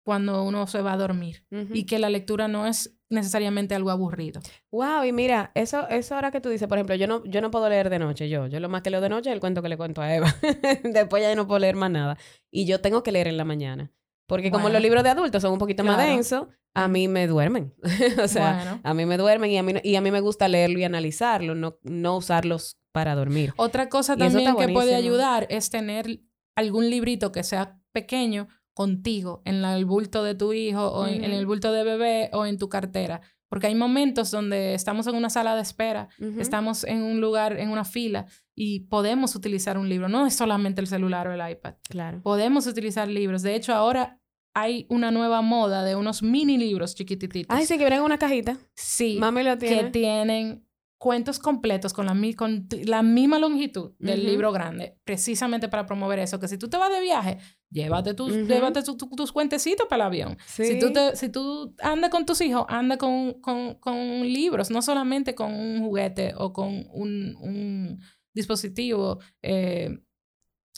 cuando 0.09 0.43
uno 0.43 0.67
se 0.67 0.81
va 0.81 0.95
a 0.95 0.97
dormir 0.97 1.45
y 1.51 1.85
que 1.85 1.99
la 1.99 2.09
lectura 2.09 2.49
no 2.49 2.67
es 2.67 2.99
necesariamente 3.11 3.75
algo 3.75 3.91
aburrido. 3.91 4.41
Wow, 4.71 5.05
y 5.05 5.13
mira, 5.13 5.53
eso, 5.55 5.87
eso 5.91 6.15
ahora 6.15 6.31
que 6.31 6.41
tú 6.41 6.49
dices, 6.49 6.67
por 6.67 6.79
ejemplo, 6.79 6.95
yo 6.95 7.07
no, 7.07 7.23
yo 7.27 7.43
no 7.43 7.51
puedo 7.51 7.69
leer 7.69 7.91
de 7.91 7.99
noche, 7.99 8.31
yo, 8.31 8.47
yo 8.47 8.59
lo 8.59 8.71
más 8.71 8.81
que 8.81 8.89
leo 8.89 9.03
de 9.03 9.11
noche 9.11 9.29
es 9.29 9.35
el 9.35 9.41
cuento 9.41 9.61
que 9.61 9.69
le 9.69 9.77
cuento 9.77 10.01
a 10.01 10.15
Eva. 10.15 10.35
Después 10.83 11.23
ya 11.23 11.35
no 11.35 11.47
puedo 11.47 11.59
leer 11.59 11.77
más 11.77 11.91
nada. 11.91 12.17
Y 12.51 12.65
yo 12.65 12.81
tengo 12.81 13.03
que 13.03 13.13
leer 13.13 13.29
en 13.29 13.37
la 13.37 13.45
mañana. 13.45 13.93
Porque 14.27 14.51
como 14.51 14.71
los 14.71 14.81
libros 14.81 15.03
de 15.03 15.11
adultos 15.11 15.43
son 15.43 15.53
un 15.53 15.59
poquito 15.59 15.85
más 15.85 15.99
densos, 15.99 16.47
a 16.73 16.89
mí 16.89 17.07
me 17.07 17.27
duermen. 17.27 17.75
o 18.25 18.29
sea, 18.29 18.81
a 18.83 18.95
mí 18.95 19.05
me 19.05 19.19
duermen 19.19 19.51
y 19.51 19.59
a 19.59 19.63
mí, 19.63 19.75
y 19.83 19.97
a 19.97 20.01
mí 20.01 20.11
me 20.11 20.21
gusta 20.21 20.49
leerlo 20.49 20.79
y 20.79 20.85
analizarlo, 20.85 21.55
no, 21.55 21.77
no 21.83 22.17
usarlos 22.17 22.79
para 22.93 23.15
dormir. 23.15 23.53
Otra 23.59 23.91
cosa 23.91 24.17
también 24.17 24.57
que 24.57 24.69
puede 24.69 24.95
ayudar 24.95 25.47
es 25.51 25.69
tener 25.69 26.23
algún 26.57 26.89
librito 26.89 27.31
que 27.31 27.45
sea 27.45 27.79
pequeño 27.93 28.49
contigo 28.79 29.43
en 29.45 29.65
el 29.65 29.85
bulto 29.87 30.23
de 30.23 30.37
tu 30.37 30.53
hijo 30.53 30.87
o 30.87 31.09
en, 31.09 31.25
el 31.25 31.47
bulto 31.47 31.73
de 31.73 31.83
bebé 31.83 32.31
o 32.33 32.47
en 32.47 32.59
tu 32.59 32.69
cartera. 32.69 33.21
Porque 33.49 33.67
hay 33.67 33.75
momentos 33.75 34.31
donde 34.31 34.75
estamos 34.75 35.09
en 35.09 35.17
una 35.17 35.31
sala 35.31 35.57
de 35.57 35.63
espera, 35.63 36.09
estamos 36.39 36.85
en 36.85 37.03
un 37.03 37.21
lugar, 37.21 37.59
en 37.59 37.71
una 37.71 37.85
fila 37.85 38.27
y 38.55 38.87
podemos 38.87 39.35
utilizar 39.35 39.79
un 39.79 39.89
libro. 39.89 40.09
No 40.09 40.29
es 40.29 40.37
solamente 40.37 40.81
el 40.81 40.87
celular 40.87 41.27
o 41.27 41.33
el 41.33 41.51
iPad. 41.51 41.75
Claro. 41.89 42.23
Podemos 42.23 42.69
utilizar 42.69 43.09
libros. 43.09 43.43
De 43.43 43.57
hecho, 43.57 43.75
ahora 43.75 44.21
hay 44.55 44.87
una 44.89 45.11
nueva 45.11 45.43
moda 45.43 45.83
de 45.83 45.97
unos 45.97 46.23
mini 46.23 46.57
libros 46.57 46.95
chiquititos. 46.95 47.47
Ay, 47.49 47.67
sí, 47.67 47.75
que 47.75 47.81
vienen 47.81 47.99
en 47.99 48.05
una 48.05 48.19
cajita. 48.19 48.59
Sí. 48.77 49.17
Mami 49.19 49.43
lo 49.43 49.59
tiene. 49.59 49.81
Que 49.81 49.91
tienen 49.91 50.68
cuentos 50.99 51.39
completos 51.39 51.93
con 51.93 52.07
la, 52.07 52.17
con 52.37 52.69
la 52.85 53.03
misma 53.03 53.39
longitud 53.39 53.93
del 54.01 54.27
libro 54.27 54.51
grande, 54.51 54.99
precisamente 55.05 55.69
para 55.69 55.87
promover 55.87 56.19
eso, 56.19 56.41
que 56.41 56.49
si 56.49 56.59
tú 56.59 56.69
te 56.69 56.77
vas 56.77 56.93
de 56.93 57.01
viaje, 57.01 57.39
llévate 57.71 58.15
tus, 58.15 58.33
llévate 58.33 58.83
tus 58.83 59.33
cuentecitos 59.33 59.87
para 59.87 60.03
el 60.03 60.07
avión. 60.09 60.39
Si, 60.45 60.79
tú 60.81 60.93
te, 60.93 61.15
si 61.15 61.29
tú 61.29 61.75
andas 61.81 62.11
con 62.11 62.27
tus 62.27 62.41
hijos, 62.41 62.67
anda 62.69 62.99
con, 62.99 63.35
con, 63.41 63.75
con, 63.77 64.23
libros, 64.23 64.71
no 64.71 64.83
solamente 64.83 65.37
con 65.37 65.55
un 65.55 65.81
juguete 65.81 66.35
o 66.37 66.53
con 66.53 66.87
un, 66.93 67.37
un 67.41 68.01
dispositivo. 68.35 69.21
Eh, 69.43 70.01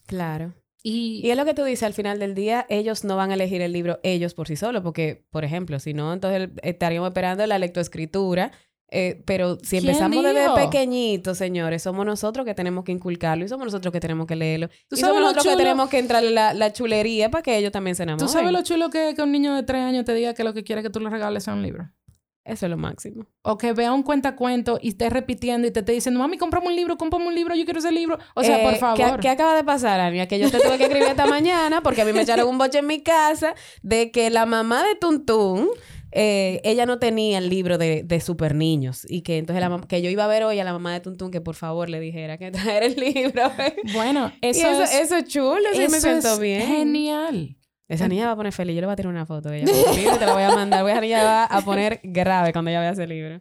claro. 0.07 0.55
Y, 0.83 1.21
y, 1.25 1.31
es 1.31 1.37
lo 1.37 1.45
que 1.47 1.55
tú 1.55 1.65
dices, 1.65 1.83
al 1.83 1.95
final 1.95 2.19
del 2.19 2.35
día, 2.35 2.67
ellos 2.69 3.05
no 3.05 3.17
van 3.17 3.31
a 3.31 3.35
elegir 3.35 3.63
el 3.63 3.73
libro 3.73 4.01
ellos 4.03 4.35
por 4.35 4.49
sí 4.49 4.57
solos, 4.57 4.83
porque, 4.83 5.27
por 5.31 5.45
ejemplo, 5.45 5.79
si 5.79 5.95
no, 5.95 6.13
entonces 6.13 6.51
estaríamos 6.63 7.09
esperando 7.09 7.47
la 7.47 7.59
lectoescritura 7.59 8.53
eh, 8.91 9.23
pero 9.25 9.59
si 9.63 9.79
empezamos 9.79 10.23
desde 10.23 10.51
pequeñitos, 10.55 11.39
señores, 11.39 11.83
somos 11.83 12.05
nosotros 12.05 12.45
que 12.45 12.55
tenemos 12.55 12.85
que 12.85 12.93
inculcarlo 12.93 13.45
y 13.45 13.49
somos 13.49 13.67
nosotros 13.67 13.93
que 13.93 14.01
tenemos 14.01 14.27
que 14.27 14.37
leerlo. 14.37 14.69
y 14.91 14.97
somos 14.97 15.21
nosotros 15.21 15.45
que 15.45 15.57
tenemos 15.57 15.89
que 15.89 15.99
entrarle 15.99 16.31
la, 16.31 16.55
la, 16.55 16.73
chulería 16.73 17.31
para 17.31 17.43
que 17.43 17.57
ellos 17.57 17.71
también 17.71 17.95
se 17.95 18.03
enamoren. 18.03 18.27
¿Tú 18.27 18.33
sabes 18.33 18.51
lo 18.53 18.63
chulo 18.63 18.91
que, 18.91 19.15
que 19.15 19.23
un 19.23 19.31
niño 19.31 19.55
de 19.55 19.63
tres 19.63 19.83
años 19.83 20.05
te 20.05 20.15
diga 20.15 20.35
que 20.35 20.43
lo 20.43 20.53
que 20.53 20.65
quiere 20.65 20.83
que 20.83 20.91
tú 20.91 20.99
le 20.99 21.09
regales 21.09 21.45
sea 21.45 21.55
un 21.55 21.63
libro? 21.63 21.89
Eso 22.43 22.67
es 22.67 22.71
lo 22.71 22.79
máximo. 22.79 23.27
O 23.43 23.59
que 23.59 23.73
vea 23.75 23.93
un 23.93 24.03
cuentacuento 24.03 24.79
y 24.83 24.89
esté 24.89 25.09
repitiendo 25.11 25.69
y 25.69 25.71
te 25.71 25.81
esté 25.81 25.93
diciendo, 25.93 26.19
mami, 26.19 26.37
cómprame 26.37 26.67
un 26.69 26.75
libro, 26.75 26.97
cómprame 26.97 27.29
un 27.29 27.35
libro, 27.35 27.55
yo 27.55 27.65
quiero 27.65 27.79
ese 27.79 27.93
libro. 27.93 28.19
O 28.35 28.43
sea, 28.43 28.63
por 28.63 28.77
favor. 28.77 28.99
Eh, 28.99 29.05
¿qué, 29.15 29.21
¿qué, 29.21 29.29
acaba 29.29 29.55
de 29.55 29.63
pasar, 29.63 30.01
Ania? 30.01 30.27
Que 30.27 30.39
yo 30.39 30.51
te 30.51 30.59
tuve 30.59 30.79
que 30.79 30.85
escribir 30.85 31.09
esta 31.09 31.27
mañana 31.29 31.83
porque 31.83 32.03
a 32.03 32.05
mí 32.05 32.13
me 32.13 32.23
echaron 32.23 32.49
un 32.49 32.59
boche 32.59 32.79
en 32.79 32.87
mi 32.87 33.03
casa 33.03 33.55
de 33.83 34.11
que 34.11 34.31
la 34.31 34.47
mamá 34.47 34.83
de 34.83 34.97
Tuntún 34.97 35.69
eh, 36.13 36.61
ella 36.65 36.87
no 36.87 36.99
tenía 36.99 37.39
el 37.39 37.49
libro 37.49 37.79
de, 37.79 38.03
de 38.03 38.21
super 38.21 38.55
niños 38.55 39.07
y 39.09 39.23
que 39.23 39.39
entonces 39.39 39.61
la 39.61 39.81
que 39.87 40.03
yo 40.03 40.11
iba 40.11 40.25
a 40.25 40.29
ver 40.29 40.43
hoy 40.43 40.59
a 40.59 40.65
la 40.65 40.73
mamá 40.73 40.93
de 40.93 41.01
Tuntún 41.01 41.31
que 41.31 41.41
por 41.41 41.55
favor 41.55 41.89
le 41.89 42.01
dijera 42.01 42.37
que 42.39 42.51
traer 42.51 42.83
el 42.83 42.97
libro. 42.97 43.43
Bueno, 43.93 44.33
eso, 44.41 44.83
es, 44.83 44.95
eso 44.95 45.17
es 45.17 45.25
chulo, 45.25 45.61
eso 45.73 45.91
me 45.91 46.01
siento 46.01 46.39
bien. 46.39 46.67
Genial. 46.67 47.57
Esa 47.89 48.07
niña 48.09 48.27
va 48.27 48.33
a 48.33 48.37
poner 48.37 48.53
feliz. 48.53 48.75
Yo 48.75 48.81
le 48.81 48.87
voy 48.87 48.93
a 48.93 48.97
tirar 48.97 49.11
una 49.13 49.27
foto 49.27 49.49
de 49.49 49.63
ella. 49.63 49.73
Libro, 49.97 50.17
te 50.17 50.27
la 50.27 50.33
voy 50.33 50.45
a 50.45 50.55
mandar. 50.55 50.89
Esa 50.89 51.01
niña 51.01 51.25
va 51.25 51.45
a 51.45 51.61
poner 51.63 52.01
grave 52.05 52.53
cuando 52.53 52.71
ella 52.71 52.81
vea 52.81 52.91
ese 52.91 53.07
libro. 53.07 53.41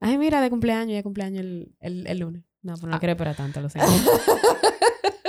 Ay, 0.00 0.16
mira, 0.16 0.40
de 0.40 0.48
cumpleaños. 0.48 0.94
Ya 0.94 1.02
cumpleaños 1.02 1.40
el, 1.40 1.74
el, 1.80 2.06
el 2.06 2.18
lunes. 2.18 2.42
No, 2.62 2.74
pues 2.74 2.84
no 2.84 2.94
ah. 2.96 2.98
quiero 2.98 3.12
esperar 3.12 3.36
tanto, 3.36 3.60
lo 3.60 3.68
sé. 3.70 3.80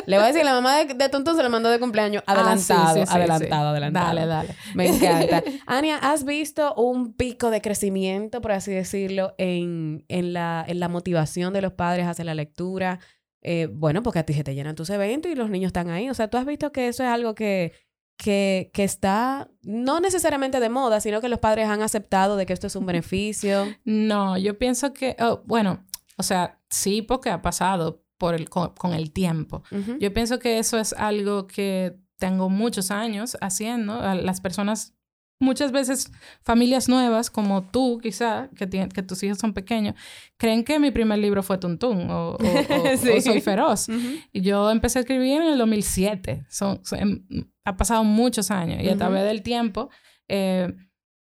Le 0.06 0.18
voy 0.18 0.26
a 0.26 0.28
decir, 0.28 0.44
la 0.46 0.54
mamá 0.54 0.78
de, 0.78 0.94
de 0.94 1.10
Tuntún 1.10 1.36
se 1.36 1.44
lo 1.44 1.50
mandó 1.50 1.70
de 1.70 1.80
cumpleaños 1.80 2.24
adelantado, 2.26 2.82
Ah, 2.84 2.94
sí, 2.94 3.00
sí, 3.00 3.06
sí, 3.08 3.14
adelantado, 3.16 3.50
sí. 3.50 3.72
adelantado. 3.72 4.06
Dale, 4.08 4.26
dale. 4.26 4.56
Me 4.76 4.88
encanta. 4.88 5.44
Ania, 5.66 5.98
¿has 5.98 6.24
visto 6.26 6.74
un 6.76 7.14
pico 7.14 7.50
de 7.50 7.62
crecimiento, 7.62 8.42
por 8.42 8.52
así 8.52 8.72
decirlo, 8.72 9.34
en, 9.38 10.06
en, 10.08 10.34
la, 10.34 10.64
en 10.68 10.80
la 10.80 10.90
motivación 10.90 11.54
de 11.54 11.62
los 11.62 11.74
padres 11.74 12.08
hacia 12.08 12.26
la 12.26 12.36
lectura? 12.36 13.00
Eh, 13.42 13.68
bueno, 13.72 14.04
porque 14.04 14.20
a 14.20 14.24
ti 14.26 14.34
se 14.34 14.44
te 14.44 14.56
llenan 14.56 14.76
tus 14.76 14.90
eventos 14.90 15.32
y 15.32 15.36
los 15.36 15.50
niños 15.50 15.68
están 15.70 15.90
ahí. 15.90 16.10
O 16.10 16.14
sea, 16.14 16.30
tú 16.30 16.38
has 16.38 16.46
visto 16.46 16.72
que 16.72 16.88
eso 16.88 17.04
es 17.04 17.10
algo 17.10 17.36
que, 17.36 17.74
que, 18.16 18.72
que 18.74 18.84
está 18.84 19.50
no 19.64 20.00
necesariamente 20.00 20.60
de 20.60 20.70
moda, 20.70 21.02
sino 21.02 21.20
que 21.20 21.28
los 21.30 21.40
padres 21.40 21.68
han 21.68 21.82
aceptado 21.82 22.38
de 22.38 22.46
que 22.46 22.54
esto 22.54 22.68
es 22.68 22.76
un 22.76 22.86
beneficio. 22.86 23.66
No, 23.84 24.38
yo 24.38 24.58
pienso 24.58 24.94
que, 24.94 25.16
oh, 25.20 25.42
bueno, 25.46 25.84
o 26.18 26.24
sea, 26.24 26.60
sí, 26.70 27.02
porque 27.02 27.30
ha 27.32 27.42
pasado 27.42 28.03
por 28.18 28.36
el, 28.36 28.50
con, 28.50 28.70
con 28.76 28.94
el 28.94 29.12
tiempo. 29.12 29.64
Ujú. 29.72 29.98
Yo 30.00 30.14
pienso 30.14 30.40
que 30.40 30.60
eso 30.60 30.78
es 30.80 30.94
algo 30.94 31.48
que 31.48 31.98
tengo 32.18 32.50
muchos 32.50 32.92
años 32.92 33.38
haciendo. 33.42 33.94
A 34.00 34.16
Las 34.16 34.40
personas, 34.40 34.94
muchas 35.42 35.72
veces 35.74 36.10
familias 36.42 36.88
nuevas, 36.88 37.30
como 37.30 37.64
tú 37.64 38.00
quizá, 38.02 38.50
que, 38.56 38.70
que 38.70 39.04
tus 39.04 39.22
hijos 39.24 39.40
son 39.40 39.54
pequeños, 39.54 39.96
creen 40.38 40.64
que 40.64 40.80
mi 40.80 40.92
primer 40.92 41.20
libro 41.20 41.44
fue 41.44 41.58
Tuntún 41.58 42.10
o, 42.10 42.32
o- 42.32 42.36
o- 42.36 42.38
Sí. 42.98 43.10
o 43.18 43.22
Soy 43.22 43.42
Feroz. 43.42 43.90
Ujú. 43.90 43.98
Y 44.32 44.42
yo 44.42 44.72
empecé 44.72 45.00
a 45.00 45.02
escribir 45.02 45.42
en 45.42 45.48
el 45.50 45.58
2007. 45.58 46.46
Son, 46.50 46.80
son- 46.86 47.00
em, 47.00 47.26
ha 47.66 47.76
pasado 47.76 48.04
muchos 48.06 48.52
años 48.52 48.82
y 48.82 48.88
a 48.88 48.92
Ujú. 48.92 49.00
través 49.00 49.24
del 49.26 49.42
tiempo, 49.42 49.90
eh, 50.30 50.74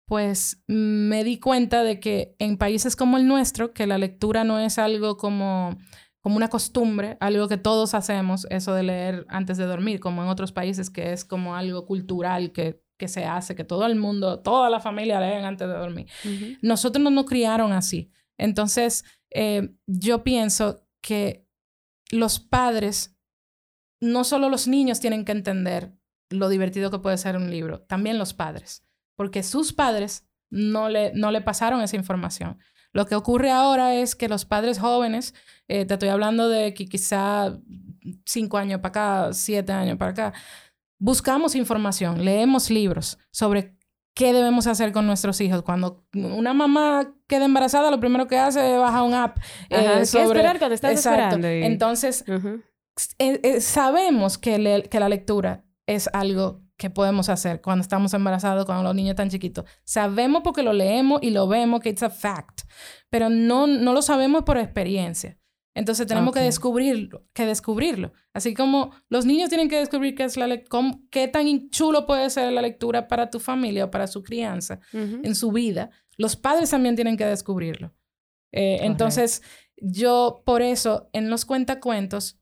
pues 0.09 0.61
me 0.67 1.23
di 1.23 1.39
cuenta 1.39 1.85
de 1.85 2.01
que 2.01 2.35
en 2.41 2.57
países 2.57 2.97
como 2.97 3.17
el 3.17 3.29
nuestro, 3.29 3.73
que 3.73 3.87
la 3.87 3.97
lectura 3.99 4.43
no 4.43 4.59
es 4.59 4.77
algo 4.79 5.17
como, 5.17 5.79
como 6.21 6.37
una 6.37 6.49
costumbre, 6.49 7.17
algo 7.21 7.49
que 7.49 7.57
todos 7.57 7.95
hacemos, 7.95 8.47
eso 8.51 8.75
de 8.75 8.83
leer 8.83 9.27
antes 9.29 9.57
de 9.57 9.65
dormir, 9.65 10.01
como 10.01 10.23
en 10.23 10.29
otros 10.29 10.53
países 10.53 10.91
que 10.91 11.13
es 11.13 11.25
como 11.25 11.57
algo 11.57 11.87
cultural 11.87 12.53
que, 12.53 12.83
que 12.99 13.09
se 13.09 13.25
hace, 13.25 13.57
que 13.57 13.65
todo 13.65 13.87
el 13.87 13.97
mundo, 13.97 14.41
toda 14.41 14.69
la 14.69 14.81
familia 14.81 15.21
leen 15.21 15.45
antes 15.45 15.67
de 15.67 15.75
dormir. 15.75 16.07
Nosotros 16.61 17.03
no 17.03 17.11
nos 17.11 17.25
criaron 17.25 17.73
así. 17.73 18.11
Entonces, 18.37 19.05
eh, 19.31 19.75
yo 19.87 20.23
pienso 20.23 20.87
que 21.01 21.47
los 22.11 22.39
padres, 22.39 23.17
no 24.01 24.25
solo 24.25 24.49
los 24.49 24.69
niños 24.69 25.01
tienen 25.01 25.25
que 25.25 25.33
entender 25.33 25.95
lo 26.29 26.49
divertido 26.49 26.91
que 26.91 26.99
puede 26.99 27.19
ser 27.19 27.37
un 27.37 27.51
libro, 27.51 27.81
también 27.83 28.19
los 28.19 28.35
padres, 28.35 28.87
porque 29.17 29.43
sus 29.43 29.73
padres 29.73 30.29
no 30.51 30.89
le, 30.89 31.13
no 31.15 31.31
le 31.31 31.41
pasaron 31.41 31.81
esa 31.81 31.97
información. 31.97 32.59
Lo 32.93 33.07
que 33.07 33.15
ocurre 33.15 33.51
ahora 33.51 33.95
es 33.95 34.17
que 34.17 34.29
los 34.29 34.45
padres 34.45 34.79
jóvenes, 34.79 35.35
eh, 35.69 35.85
te 35.85 35.95
estoy 35.95 36.09
hablando 36.09 36.49
de 36.49 36.75
que 36.75 36.87
quizá 36.87 37.57
cinco 38.27 38.59
años 38.59 38.81
para 38.81 38.89
acá, 39.29 39.33
siete 39.33 39.73
años 39.73 39.97
para 39.97 40.11
acá, 40.11 40.33
buscamos 40.99 41.55
información, 41.55 42.25
leemos 42.25 42.71
libros 42.71 43.19
sobre 43.31 43.77
qué 44.15 44.33
debemos 44.33 44.67
hacer 44.67 44.93
con 44.93 45.07
nuestros 45.07 45.41
hijos. 45.41 45.63
Cuando 45.63 46.05
una 46.15 46.53
mamá 46.53 47.15
queda 47.29 47.45
embarazada, 47.45 47.91
lo 47.91 48.01
primero 48.01 48.27
que 48.27 48.39
hace 48.39 48.73
es 48.75 48.79
bajar 48.79 49.03
un 49.03 49.15
app. 49.15 49.39
Ajá, 49.71 49.95
eh, 49.95 49.99
¿qué 50.01 50.07
sobre- 50.07 50.25
esperar 50.25 50.59
cuando 50.59 50.75
estás 50.75 50.91
Exacto. 50.93 51.21
esperando? 51.37 51.49
Y- 51.53 51.63
Entonces, 51.65 52.25
Ujú. 52.29 52.61
eh, 53.19 53.41
eh, 53.43 53.61
sabemos 53.61 54.37
que, 54.37 54.89
que 54.91 55.01
la 55.01 55.09
lectura 55.09 55.65
es 55.87 56.09
algo 56.13 56.61
que 56.81 56.89
podemos 56.89 57.29
hacer 57.29 57.61
cuando 57.61 57.83
estamos 57.83 58.15
embarazados, 58.15 58.65
cuando 58.65 58.83
los 58.83 58.95
niños 58.95 59.11
están 59.11 59.29
chiquitos. 59.29 59.67
Sabemos 59.85 60.41
porque 60.43 60.63
lo 60.63 60.73
leemos 60.73 61.21
y 61.23 61.29
lo 61.31 61.47
vemos 61.47 61.81
que 61.81 61.91
it's 61.91 62.03
a 62.03 62.09
fact, 62.09 62.63
pero 63.11 63.29
no, 63.29 63.67
no 63.67 63.93
lo 63.93 64.01
sabemos 64.01 64.45
por 64.45 64.57
experiencia. 64.57 65.37
Entonces 65.75 66.07
tenemos 66.07 66.31
Ok. 66.31 66.37
que 66.39 66.43
descubrirlo, 66.45 67.27
que 67.35 67.45
descubrirlo. 67.45 68.13
Así 68.33 68.55
como 68.55 68.93
los 69.11 69.27
niños 69.27 69.51
tienen 69.51 69.69
que 69.69 69.77
descubrir 69.79 70.15
qué 70.15 70.25
es 70.25 70.37
la 70.39 70.49
cómo- 70.71 71.03
qué 71.11 71.29
tan 71.29 71.69
chulo 71.69 72.07
puede 72.07 72.31
ser 72.31 72.51
la 72.51 72.63
lectura 72.63 73.07
para 73.09 73.29
tu 73.29 73.39
familia 73.39 73.85
o 73.85 73.91
para 73.91 74.07
su 74.07 74.23
crianza 74.23 74.81
Ujú. 74.95 75.21
en 75.23 75.35
su 75.35 75.53
vida, 75.53 75.91
los 76.17 76.35
padres 76.35 76.71
también 76.71 76.97
tienen 76.97 77.17
que 77.19 77.27
descubrirlo. 77.27 77.93
Eh, 78.53 78.79
entonces, 78.83 79.43
yo 79.77 80.43
por 80.47 80.63
eso 80.63 81.11
en 81.13 81.29
los 81.31 81.45
cuentacuentos 81.45 82.41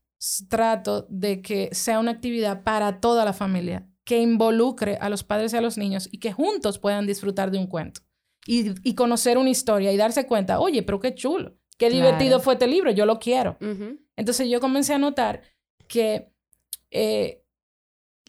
trato 0.49 1.05
de 1.09 1.41
que 1.41 1.69
sea 1.73 1.99
una 1.99 2.11
actividad 2.11 2.63
para 2.63 2.99
toda 2.99 3.25
la 3.25 3.33
familia, 3.33 3.85
que 4.09 4.17
involucre 4.17 4.97
a 4.99 5.07
los 5.07 5.23
padres 5.23 5.53
y 5.53 5.57
a 5.57 5.61
los 5.61 5.77
niños 5.77 6.09
y 6.11 6.17
que 6.17 6.33
juntos 6.33 6.79
puedan 6.79 7.05
disfrutar 7.05 7.51
de 7.51 7.59
un 7.59 7.67
cuento 7.67 8.01
y, 8.47 8.71
y 8.83 8.95
conocer 8.95 9.37
una 9.37 9.51
historia 9.51 9.91
y 9.91 9.97
darse 9.97 10.25
cuenta, 10.25 10.59
oye, 10.59 10.81
pero 10.81 10.99
qué 10.99 11.13
chulo, 11.13 11.51
qué 11.77 11.89
Claro. 11.89 11.95
divertido 11.95 12.39
fue 12.39 12.53
este 12.53 12.65
libro, 12.65 12.89
yo 12.89 13.05
lo 13.05 13.19
quiero. 13.19 13.57
Entonces 14.15 14.49
yo 14.49 14.59
comencé 14.59 14.95
a 14.95 14.97
notar 14.97 15.43
que 15.87 16.31
eh, 16.89 17.38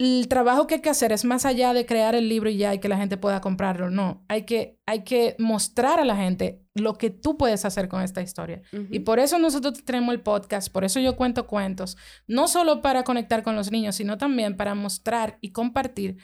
el 0.01 0.29
trabajo 0.29 0.67
que 0.67 0.77
hay 0.77 0.81
que 0.81 0.89
hacer 0.89 1.13
es 1.13 1.27
más 1.27 1.45
allá 1.45 1.75
de 1.75 1.85
crear 1.85 2.15
el 2.15 2.27
libro 2.27 2.49
y 2.49 2.57
ya 2.57 2.73
y 2.73 2.79
que 2.79 2.89
la 2.89 2.97
gente 2.97 3.19
pueda 3.19 3.43
comprarlo. 3.43 3.91
No, 3.91 4.25
hay 4.29 4.47
que, 4.47 4.81
hay 4.87 5.05
que 5.05 5.37
mostrar 5.39 6.01
a 6.01 6.07
la 6.07 6.17
gente 6.17 6.65
lo 6.75 6.95
que 6.95 7.11
tú 7.11 7.37
puedes 7.37 7.67
hacer 7.67 7.87
con 7.89 8.01
esta 8.01 8.23
historia. 8.23 8.63
Y 8.91 9.01
por 9.01 9.19
eso 9.19 9.39
nosotros 9.39 9.85
tenemos 9.85 10.15
el 10.15 10.23
podcast, 10.23 10.73
por 10.73 10.85
eso 10.85 11.01
yo 11.01 11.17
cuento 11.17 11.47
cuentos, 11.47 11.99
no 12.27 12.49
solo 12.49 12.81
para 12.81 13.05
conectar 13.05 13.43
con 13.43 13.57
los 13.57 13.71
niños, 13.71 13.95
sino 13.95 14.17
también 14.17 14.57
para 14.57 14.75
mostrar 14.75 15.37
y 15.43 15.53
compartir 15.53 16.17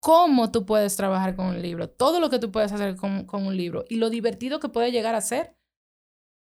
cómo 0.00 0.52
tú 0.52 0.66
puedes 0.66 0.94
trabajar 0.94 1.34
con 1.34 1.46
un 1.46 1.62
libro, 1.62 1.88
todo 1.88 2.20
lo 2.20 2.28
que 2.28 2.38
tú 2.38 2.52
puedes 2.52 2.72
hacer 2.72 2.94
con, 2.96 3.24
con 3.24 3.46
un 3.46 3.56
libro 3.56 3.86
y 3.88 3.96
lo 3.96 4.10
divertido 4.10 4.60
que 4.60 4.68
puede 4.68 4.92
llegar 4.92 5.14
a 5.14 5.22
ser 5.22 5.56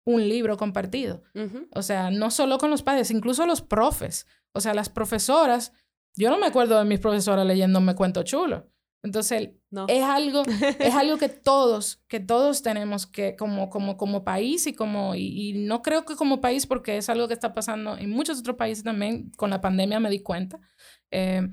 un 0.06 0.28
libro 0.28 0.58
compartido. 0.58 1.24
Ujú. 1.34 1.70
O 1.74 1.82
sea, 1.82 2.12
no 2.12 2.32
solo 2.32 2.58
con 2.58 2.70
los 2.70 2.84
padres, 2.84 3.12
incluso 3.12 3.46
los 3.46 3.62
profes. 3.62 4.28
O 4.54 4.60
sea, 4.60 4.74
las 4.74 4.90
profesoras. 4.90 5.72
Yo 6.16 6.30
no 6.30 6.38
me 6.38 6.47
acuerdo 6.47 6.78
de 6.80 6.86
mis 6.86 6.99
profesoras 6.99 7.45
leyéndome 7.45 7.95
cuento 7.95 8.24
chulo. 8.24 8.70
Entonces, 9.03 9.51
No. 9.70 9.86
es 9.88 10.03
algo, 10.03 10.41
es 10.80 10.93
algo 10.95 11.18
que 11.18 11.30
todos, 11.30 12.01
que 12.07 12.20
todos 12.20 12.63
tenemos 12.63 13.05
que, 13.05 13.36
como, 13.36 13.70
como, 13.70 13.97
como 13.97 14.24
país 14.24 14.66
y 14.66 14.74
como, 14.74 15.13
y, 15.13 15.49
y 15.49 15.53
no 15.66 15.82
creo 15.84 16.05
que 16.05 16.16
como 16.16 16.41
país, 16.41 16.66
porque 16.66 16.97
es 16.97 17.07
algo 17.09 17.28
que 17.28 17.36
está 17.36 17.53
pasando 17.53 17.97
en 17.97 18.09
muchos 18.09 18.39
otros 18.39 18.55
países 18.55 18.84
también, 18.84 19.32
con 19.38 19.51
la 19.51 19.61
pandemia 19.61 19.99
me 19.99 20.09
di 20.09 20.22
cuenta. 20.24 20.59
Eh, 21.11 21.47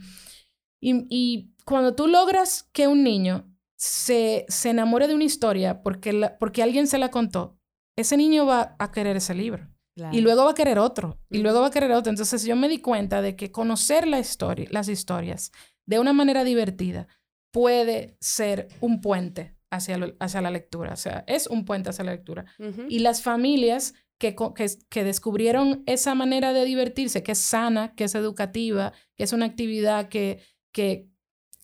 y, 0.81 1.07
y 1.11 1.55
cuando 1.67 1.95
tú 1.95 2.07
logras 2.07 2.63
que 2.73 2.89
un 2.89 3.05
niño 3.05 3.49
se, 3.77 4.47
se 4.49 4.71
enamore 4.71 5.07
de 5.09 5.15
una 5.15 5.25
historia 5.25 5.83
porque, 5.83 6.13
la- 6.13 6.39
porque 6.39 6.63
alguien 6.63 6.87
se 6.87 6.99
la 6.99 7.11
contó, 7.11 7.59
ese 7.97 8.17
niño 8.17 8.47
va 8.47 8.77
a 8.79 8.91
querer 8.93 9.17
ese 9.17 9.35
libro. 9.35 9.69
Claro. 9.95 10.17
Y 10.17 10.21
luego 10.23 10.45
va 10.45 10.53
a 10.53 10.55
querer 10.55 10.79
otro. 10.79 11.19
Y 11.31 11.39
luego 11.39 11.61
va 11.61 11.67
a 11.67 11.71
querer 11.71 11.93
otro. 11.93 12.11
Entonces 12.11 12.45
yo 12.45 12.57
me 12.57 12.69
di 12.69 12.79
cuenta 12.79 13.21
de 13.23 13.37
que 13.37 13.51
conocer 13.53 14.07
la 14.07 14.19
historia, 14.19 14.67
las 14.71 14.89
historias 14.89 15.53
de 15.87 15.99
una 15.99 16.13
manera 16.13 16.45
divertida 16.45 17.09
puede 17.53 18.17
ser 18.21 18.69
un 18.81 19.01
puente 19.01 19.57
hacia, 19.71 19.99
lo- 19.99 20.15
hacia 20.21 20.41
la 20.41 20.51
lectura. 20.51 20.93
O 20.95 20.97
sea, 20.97 21.25
es 21.27 21.47
un 21.47 21.65
puente 21.65 21.91
hacia 21.91 22.05
la 22.05 22.13
lectura. 22.13 22.47
Y 22.89 23.01
las 23.01 23.23
familias 23.23 23.95
que, 24.19 24.35
que, 24.55 24.67
que 24.89 25.05
descubrieron 25.05 25.83
esa 25.87 26.15
manera 26.15 26.53
de 26.53 26.65
divertirse, 26.65 27.23
que 27.23 27.33
es 27.33 27.39
sana, 27.39 27.95
que 27.95 28.05
es 28.05 28.15
educativa, 28.15 28.93
que 29.17 29.25
es 29.25 29.33
una 29.33 29.47
actividad 29.47 30.09
que, 30.09 30.41
que, 30.73 31.09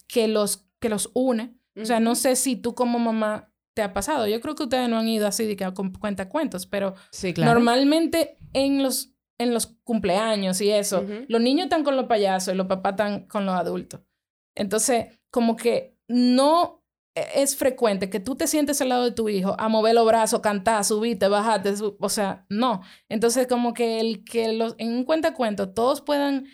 que, 0.07 0.27
los, 0.27 0.67
que 0.79 0.89
los 0.89 1.09
une. 1.13 1.55
O 1.81 1.85
sea, 1.85 1.99
no 1.99 2.15
sé 2.15 2.35
si 2.35 2.55
tú 2.57 2.75
como 2.75 2.99
mamá 2.99 3.51
te 3.75 3.81
ha 3.81 3.93
pasado. 3.93 4.27
Yo 4.27 4.39
creo 4.41 4.55
que 4.55 4.63
ustedes 4.63 4.89
no 4.89 4.97
han 4.97 5.07
ido 5.07 5.27
así 5.27 5.45
de 5.45 5.55
que 5.55 5.71
con- 5.73 5.93
cuentacuentos, 5.93 6.65
pero 6.65 6.95
Sí, 7.11 7.33
claro. 7.33 7.53
normalmente 7.53 8.37
en 8.53 8.83
los, 8.83 9.13
en 9.37 9.53
los 9.53 9.67
cumpleaños 9.83 10.59
y 10.61 10.69
eso, 10.71 11.05
los 11.27 11.41
niños 11.41 11.65
están 11.65 11.83
con 11.83 11.95
los 11.95 12.05
payasos 12.05 12.53
y 12.53 12.57
los 12.57 12.67
papás 12.67 12.93
están 12.93 13.27
con 13.27 13.45
los 13.45 13.55
adultos. 13.55 14.01
Entonces, 14.55 15.19
como 15.31 15.55
que 15.55 15.97
no 16.07 16.83
e- 17.15 17.41
es 17.43 17.55
frecuente 17.55 18.09
que 18.09 18.19
tú 18.19 18.35
te 18.35 18.47
sientes 18.47 18.81
al 18.81 18.89
lado 18.89 19.05
de 19.05 19.11
tu 19.11 19.29
hijo 19.29 19.55
a 19.57 19.69
mover 19.69 19.95
los 19.95 20.05
brazos, 20.05 20.41
cantar, 20.41 20.83
subirte, 20.83 21.27
bajarte, 21.27 21.73
o 21.99 22.09
sea, 22.09 22.45
no. 22.49 22.81
Entonces, 23.07 23.47
como 23.47 23.73
que 23.73 23.99
el 24.01 24.23
que 24.25 24.51
los, 24.53 24.75
en 24.77 24.89
un 24.93 25.05
cuentacuento 25.05 25.69
todos 25.69 26.01
puedan 26.01 26.45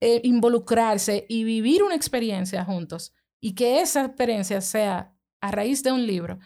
eh, 0.00 0.20
involucrarse 0.22 1.26
y 1.28 1.42
vivir 1.44 1.82
una 1.82 1.96
experiencia 1.96 2.64
juntos 2.64 3.14
y 3.40 3.54
que 3.54 3.80
esa 3.80 4.04
experiencia 4.04 4.60
sea 4.60 5.12
a 5.40 5.50
raíz 5.50 5.82
de 5.82 5.90
un 5.92 6.06
libro, 6.06 6.38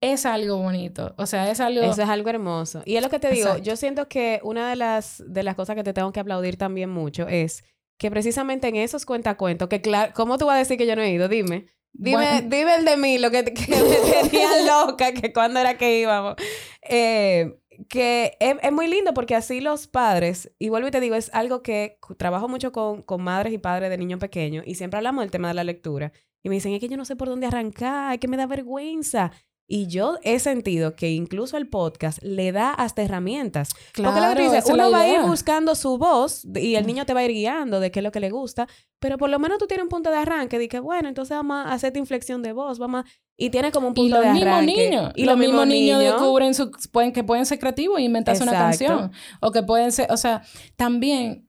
es 0.00 0.26
algo 0.26 0.58
bonito. 0.58 1.14
O 1.16 1.26
sea, 1.26 1.50
es 1.50 1.60
algo... 1.60 1.82
Eso 1.82 2.02
es 2.02 2.08
algo 2.08 2.30
hermoso. 2.30 2.82
Y 2.84 2.96
es 2.96 3.02
lo 3.02 3.10
que 3.10 3.18
te 3.18 3.30
digo, 3.30 3.48
Exacto. 3.48 3.64
yo 3.64 3.76
siento 3.76 4.08
que 4.08 4.40
una 4.42 4.70
de 4.70 4.76
las, 4.76 5.22
de 5.26 5.42
las 5.42 5.54
cosas 5.54 5.76
que 5.76 5.84
te 5.84 5.92
tengo 5.92 6.12
que 6.12 6.20
aplaudir 6.20 6.56
también 6.56 6.90
mucho 6.90 7.26
es 7.28 7.64
que 7.98 8.10
precisamente 8.10 8.68
en 8.68 8.76
esos 8.76 9.04
cuentacuentos, 9.04 9.68
que 9.68 9.80
claro, 9.80 10.12
¿cómo 10.14 10.38
tú 10.38 10.46
vas 10.46 10.56
a 10.56 10.58
decir 10.58 10.78
que 10.78 10.86
yo 10.86 10.94
no 10.94 11.02
he 11.02 11.10
ido? 11.10 11.28
Dime. 11.28 11.66
Dime, 11.92 12.16
Bueno. 12.16 12.40
dime 12.48 12.76
el 12.76 12.84
de 12.84 12.96
mí, 12.96 13.18
lo 13.18 13.30
que, 13.30 13.44
que 13.54 13.76
me 13.76 14.22
tenía 14.28 14.48
loca, 14.86 15.12
que 15.12 15.32
cuando 15.32 15.58
era 15.58 15.76
que 15.76 15.98
íbamos. 15.98 16.36
Eh, 16.82 17.58
que 17.88 18.36
es, 18.40 18.56
es 18.62 18.72
muy 18.72 18.88
lindo 18.88 19.14
porque 19.14 19.34
así 19.36 19.60
los 19.60 19.86
padres, 19.86 20.52
y 20.58 20.68
vuelvo 20.68 20.88
y 20.88 20.90
te 20.90 21.00
digo, 21.00 21.14
es 21.14 21.32
algo 21.32 21.62
que 21.62 21.98
trabajo 22.16 22.48
mucho 22.48 22.72
con, 22.72 23.02
con 23.02 23.22
madres 23.22 23.52
y 23.52 23.58
padres 23.58 23.90
de 23.90 23.98
niños 23.98 24.18
pequeños 24.20 24.64
y 24.66 24.74
siempre 24.74 24.98
hablamos 24.98 25.22
del 25.22 25.30
tema 25.30 25.48
de 25.48 25.54
la 25.54 25.64
lectura. 25.64 26.12
Y 26.42 26.48
me 26.48 26.56
dicen, 26.56 26.72
es 26.72 26.80
que 26.80 26.88
yo 26.88 26.96
no 26.96 27.04
sé 27.04 27.16
por 27.16 27.28
dónde 27.28 27.46
arrancar, 27.46 28.14
es 28.14 28.20
que 28.20 28.28
me 28.28 28.36
da 28.36 28.46
vergüenza. 28.46 29.32
Y 29.70 29.86
yo 29.86 30.18
he 30.22 30.38
sentido 30.38 30.96
que 30.96 31.10
incluso 31.10 31.58
el 31.58 31.68
podcast 31.68 32.22
le 32.22 32.52
da 32.52 32.72
hasta 32.72 33.02
herramientas. 33.02 33.68
Claro, 33.92 34.14
Porque 34.14 34.26
lo 34.26 34.34
que 34.34 34.42
tú 34.46 34.50
dices, 34.50 34.70
uno 34.72 34.90
va 34.90 35.00
a 35.00 35.08
ir 35.08 35.20
buscando 35.20 35.74
su 35.74 35.98
voz 35.98 36.46
y 36.54 36.76
el 36.76 36.86
niño 36.86 37.04
te 37.04 37.12
va 37.12 37.20
a 37.20 37.24
ir 37.24 37.32
guiando 37.32 37.78
de 37.78 37.90
qué 37.90 38.00
es 38.00 38.02
lo 38.02 38.10
que 38.10 38.18
le 38.20 38.30
gusta, 38.30 38.66
pero 38.98 39.18
por 39.18 39.28
lo 39.28 39.38
menos 39.38 39.58
tú 39.58 39.66
tienes 39.66 39.82
un 39.84 39.90
punto 39.90 40.10
de 40.10 40.16
arranque 40.16 40.58
de 40.58 40.68
que, 40.68 40.80
bueno, 40.80 41.08
entonces 41.10 41.36
vamos 41.36 41.66
a 41.66 41.72
hacer 41.72 41.88
esta 41.88 41.98
inflexión 41.98 42.42
de 42.42 42.54
voz, 42.54 42.78
vamos 42.78 43.04
a... 43.04 43.08
Y 43.36 43.50
tiene 43.50 43.70
como 43.70 43.88
un 43.88 43.92
Y 43.92 43.96
punto 43.96 44.16
los 44.16 44.24
de 44.24 44.32
mismos 44.32 44.52
arranque. 44.54 44.88
niños. 44.90 45.12
Y 45.14 45.24
los 45.26 45.36
mismos 45.36 45.66
niños 45.66 46.00
descubren 46.00 46.54
su, 46.54 46.70
pueden, 46.90 47.12
que 47.12 47.22
pueden 47.22 47.44
ser 47.44 47.58
creativos 47.58 47.98
e 47.98 48.02
inventarse 48.02 48.42
una 48.42 48.52
canción. 48.52 49.12
O 49.40 49.52
que 49.52 49.62
pueden 49.62 49.92
ser, 49.92 50.10
o 50.10 50.16
sea, 50.16 50.42
también 50.76 51.46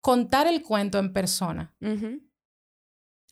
contar 0.00 0.46
el 0.46 0.62
cuento 0.62 0.98
en 0.98 1.12
persona 1.12 1.74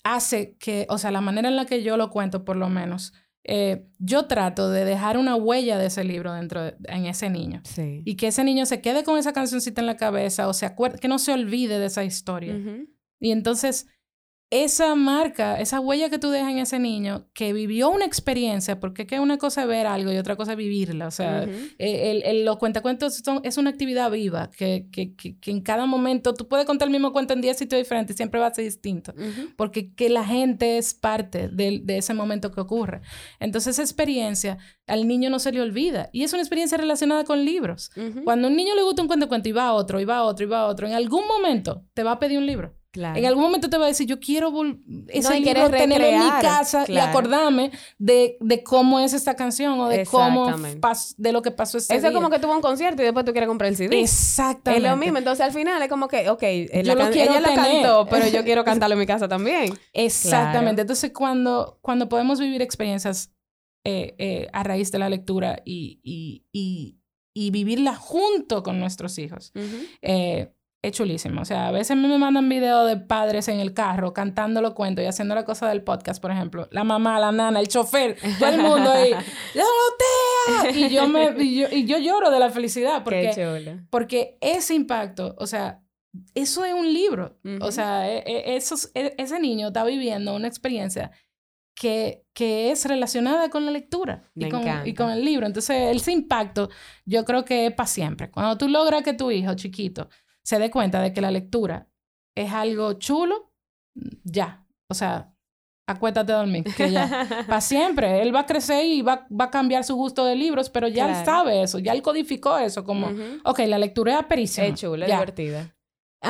hace 0.04 0.56
que, 0.58 0.86
o 0.90 0.98
sea, 0.98 1.10
la 1.10 1.20
manera 1.20 1.48
en 1.48 1.56
la 1.56 1.64
que 1.64 1.82
yo 1.82 1.96
lo 1.96 2.10
cuento, 2.10 2.44
por 2.44 2.56
lo 2.56 2.68
menos, 2.68 3.12
eh, 3.48 3.86
yo 3.98 4.26
trato 4.26 4.70
de 4.70 4.84
dejar 4.84 5.16
una 5.16 5.36
huella 5.36 5.78
de 5.78 5.86
ese 5.86 6.02
libro 6.02 6.32
dentro 6.32 6.64
de, 6.64 6.74
en 6.88 7.06
ese 7.06 7.30
niño. 7.30 7.60
Sí. 7.64 8.02
Y 8.04 8.16
que 8.16 8.26
ese 8.26 8.42
niño 8.42 8.66
se 8.66 8.80
quede 8.80 9.04
con 9.04 9.18
esa 9.18 9.32
cancioncita 9.32 9.80
en 9.80 9.86
la 9.86 9.96
cabeza 9.96 10.48
o 10.48 10.52
se 10.52 10.66
acuerde, 10.66 10.98
que 10.98 11.06
no 11.06 11.20
se 11.20 11.32
olvide 11.32 11.78
de 11.78 11.86
esa 11.86 12.02
historia. 12.02 12.56
Y 13.20 13.30
entonces, 13.30 13.86
esa 14.50 14.94
marca, 14.94 15.60
esa 15.60 15.80
huella 15.80 16.08
que 16.08 16.20
tú 16.20 16.30
dejas 16.30 16.52
en 16.52 16.58
ese 16.58 16.78
niño 16.78 17.26
que 17.34 17.52
vivió 17.52 17.90
una 17.90 18.04
experiencia, 18.04 18.78
porque 18.78 19.02
es 19.02 19.08
que 19.08 19.18
una 19.18 19.38
cosa 19.38 19.62
es 19.62 19.68
ver 19.68 19.88
algo 19.88 20.12
y 20.12 20.16
otra 20.18 20.36
cosa 20.36 20.52
es 20.52 20.56
vivirla. 20.58 21.08
O 21.08 21.10
sea, 21.10 21.42
eh, 21.78 22.10
el, 22.12 22.22
el- 22.22 22.44
los 22.44 22.56
cuentacuentos 22.58 23.16
son, 23.24 23.40
es 23.42 23.58
una 23.58 23.70
actividad 23.70 24.08
viva 24.08 24.48
que, 24.56 24.86
que, 24.92 25.16
que, 25.16 25.36
que 25.40 25.50
en 25.50 25.62
cada 25.62 25.86
momento 25.86 26.32
tú 26.32 26.46
puedes 26.46 26.64
contar 26.64 26.86
el 26.86 26.92
mismo 26.92 27.12
cuento 27.12 27.32
en 27.34 27.40
10 27.40 27.58
sitios 27.58 27.80
diferentes 27.80 28.14
y 28.14 28.16
siempre 28.18 28.38
va 28.38 28.46
a 28.46 28.54
ser 28.54 28.64
distinto. 28.64 29.12
Porque 29.56 29.92
que 29.94 30.08
la 30.10 30.24
gente 30.24 30.78
es 30.78 30.94
parte 30.94 31.48
de, 31.48 31.80
de 31.82 31.98
ese 31.98 32.14
momento 32.14 32.52
que 32.52 32.60
ocurre. 32.60 33.00
Entonces, 33.40 33.72
esa 33.74 33.82
experiencia 33.82 34.58
al 34.86 35.08
niño 35.08 35.28
no 35.28 35.40
se 35.40 35.50
le 35.50 35.60
olvida. 35.60 36.08
Y 36.12 36.22
es 36.22 36.32
una 36.32 36.42
experiencia 36.42 36.78
relacionada 36.78 37.24
con 37.24 37.44
libros. 37.44 37.90
Cuando 38.22 38.46
a 38.46 38.50
un 38.50 38.56
niño 38.56 38.76
le 38.76 38.82
gusta 38.84 39.02
un 39.02 39.08
cuento 39.08 39.28
cuento 39.28 39.48
y 39.48 39.52
va 39.52 39.64
a 39.66 39.72
otro, 39.72 40.00
y 40.00 40.04
va 40.04 40.18
a 40.18 40.22
otro, 40.24 40.46
y 40.46 40.48
va 40.48 40.60
a 40.60 40.66
otro, 40.66 40.86
en 40.86 40.94
algún 40.94 41.26
momento 41.26 41.84
te 41.94 42.04
va 42.04 42.12
a 42.12 42.18
pedir 42.20 42.38
un 42.38 42.46
libro. 42.46 42.75
Claro. 42.96 43.18
En 43.18 43.26
algún 43.26 43.42
momento 43.42 43.68
te 43.68 43.76
va 43.76 43.84
a 43.84 43.88
decir, 43.88 44.06
yo 44.06 44.18
quiero 44.18 44.48
ese 45.08 45.28
No, 45.28 45.34
libro 45.38 45.70
tenerlo 45.70 46.06
en 46.06 46.18
mi 46.18 46.30
casa 46.40 46.86
y 46.88 46.96
acordarme 46.96 47.70
de, 47.98 48.38
de 48.40 48.62
cómo 48.62 49.00
es 49.00 49.12
esta 49.12 49.36
canción 49.36 49.78
o 49.78 49.88
de 49.88 50.06
cómo 50.06 50.50
de 51.18 51.32
lo 51.32 51.42
que 51.42 51.50
pasó 51.50 51.76
ese 51.76 51.94
Eso 51.94 52.06
es 52.06 52.14
como 52.14 52.30
que 52.30 52.38
tuvo 52.38 52.54
un 52.54 52.62
concierto 52.62 53.02
y 53.02 53.04
después 53.04 53.26
tú 53.26 53.32
quieres 53.32 53.48
comprar 53.48 53.68
el 53.68 53.76
CD. 53.76 54.00
Exactamente. 54.00 54.86
Es 54.86 54.90
lo 54.90 54.96
mismo. 54.96 55.18
Entonces, 55.18 55.44
al 55.44 55.52
final 55.52 55.82
es 55.82 55.88
como 55.90 56.08
que, 56.08 56.30
ok, 56.30 56.42
eh, 56.42 56.82
Yo 56.82 56.94
la 56.94 57.04
lo 57.04 57.10
quiero 57.10 57.32
ella 57.32 57.40
lo 57.40 57.54
cantó, 57.54 58.06
pero 58.08 58.28
yo 58.28 58.42
quiero 58.44 58.64
cantarlo 58.64 58.94
en 58.94 59.00
mi 59.00 59.06
casa 59.06 59.28
también. 59.28 59.78
Exactamente. 59.92 60.56
Claro. 60.60 60.80
Entonces, 60.80 61.12
cuando, 61.12 61.78
cuando 61.82 62.08
podemos 62.08 62.40
vivir 62.40 62.62
experiencias 62.62 63.30
eh, 63.84 64.14
eh, 64.16 64.48
a 64.54 64.62
raíz 64.62 64.90
de 64.90 64.98
la 64.98 65.10
lectura 65.10 65.60
y, 65.66 66.00
y, 66.02 66.46
y, 66.50 66.98
y 67.34 67.50
vivirla 67.50 67.94
junto 67.94 68.62
con 68.62 68.80
nuestros 68.80 69.18
hijos, 69.18 69.52
eh, 70.00 70.50
es 70.82 70.92
chulísimo. 70.92 71.40
O 71.42 71.44
sea, 71.44 71.68
a 71.68 71.70
veces 71.72 71.96
me 71.96 72.16
mandan 72.18 72.48
videos 72.48 72.86
de 72.88 72.96
padres 72.96 73.48
en 73.48 73.58
el 73.60 73.74
carro 73.74 74.12
cantando 74.12 74.60
los 74.62 74.74
cuentos 74.74 75.04
y 75.04 75.08
haciendo 75.08 75.34
la 75.34 75.44
cosa 75.44 75.68
del 75.68 75.82
podcast, 75.82 76.20
por 76.22 76.30
ejemplo. 76.30 76.68
La 76.70 76.84
mamá, 76.84 77.18
la 77.18 77.32
nana, 77.32 77.58
el 77.60 77.68
chofer, 77.68 78.16
todo 78.38 78.48
el 78.50 78.60
mundo 78.62 78.90
ahí. 78.90 79.12
Y 80.74 80.88
yo, 80.90 81.08
me, 81.08 81.34
y, 81.42 81.56
yo, 81.60 81.66
y 81.72 81.86
yo 81.86 81.98
lloro 81.98 82.30
de 82.30 82.38
la 82.38 82.50
felicidad 82.50 83.02
porque, 83.02 83.20
Qué 83.22 83.34
porque 83.90 84.38
ese 84.40 84.74
impacto, 84.74 85.34
o 85.38 85.46
sea, 85.46 85.82
eso 86.34 86.64
es 86.64 86.72
un 86.72 86.92
libro. 86.92 87.36
O 87.62 87.72
sea, 87.72 88.08
e- 88.10 88.22
e- 88.26 88.56
esos- 88.56 88.90
e- 88.94 89.14
ese 89.18 89.40
niño 89.40 89.68
está 89.68 89.84
viviendo 89.84 90.34
una 90.34 90.46
experiencia 90.48 91.10
que, 91.74 92.24
que 92.32 92.70
es 92.70 92.86
relacionada 92.86 93.50
con 93.50 93.66
la 93.66 93.70
lectura 93.70 94.22
y 94.34 94.48
con, 94.50 94.62
y 94.86 94.94
con 94.94 95.10
el 95.10 95.24
libro. 95.24 95.46
Entonces, 95.46 95.94
ese 95.96 96.12
impacto 96.12 96.70
yo 97.04 97.24
creo 97.24 97.44
que 97.44 97.66
es 97.66 97.74
para 97.74 97.86
siempre. 97.88 98.30
Cuando 98.30 98.56
tú 98.56 98.68
logras 98.68 99.02
que 99.02 99.12
tu 99.14 99.30
hijo 99.30 99.52
chiquito 99.54 100.08
se 100.46 100.60
dé 100.60 100.70
cuenta 100.70 101.00
de 101.02 101.12
que 101.12 101.20
la 101.20 101.32
lectura 101.32 101.88
es 102.36 102.52
algo 102.52 102.92
chulo, 102.92 103.52
ya. 104.22 104.64
O 104.88 104.94
sea, 104.94 105.34
acuéstate 105.88 106.32
a 106.32 106.36
dormir, 106.36 106.62
que 106.76 106.90
ya. 106.92 107.26
Para 107.48 107.60
siempre. 107.60 108.22
Él 108.22 108.32
va 108.32 108.40
a 108.40 108.46
crecer 108.46 108.86
y 108.86 109.02
va, 109.02 109.26
va 109.28 109.46
a 109.46 109.50
cambiar 109.50 109.82
su 109.82 109.96
gusto 109.96 110.24
de 110.24 110.36
libros, 110.36 110.70
pero 110.70 110.86
ya 110.86 111.08
él 111.08 111.24
sabe 111.24 111.62
eso, 111.62 111.80
ya 111.80 111.92
él 111.92 112.02
codificó 112.02 112.58
eso 112.58 112.84
como, 112.84 113.08
Ujú. 113.08 113.40
ok, 113.44 113.58
la 113.66 113.78
lectura 113.78 114.12
es 114.12 114.18
aperísima. 114.20 114.68
Es 114.68 114.74
chula, 114.80 115.06
es 115.06 115.10
ya. 115.10 115.16
divertida. 115.16 115.75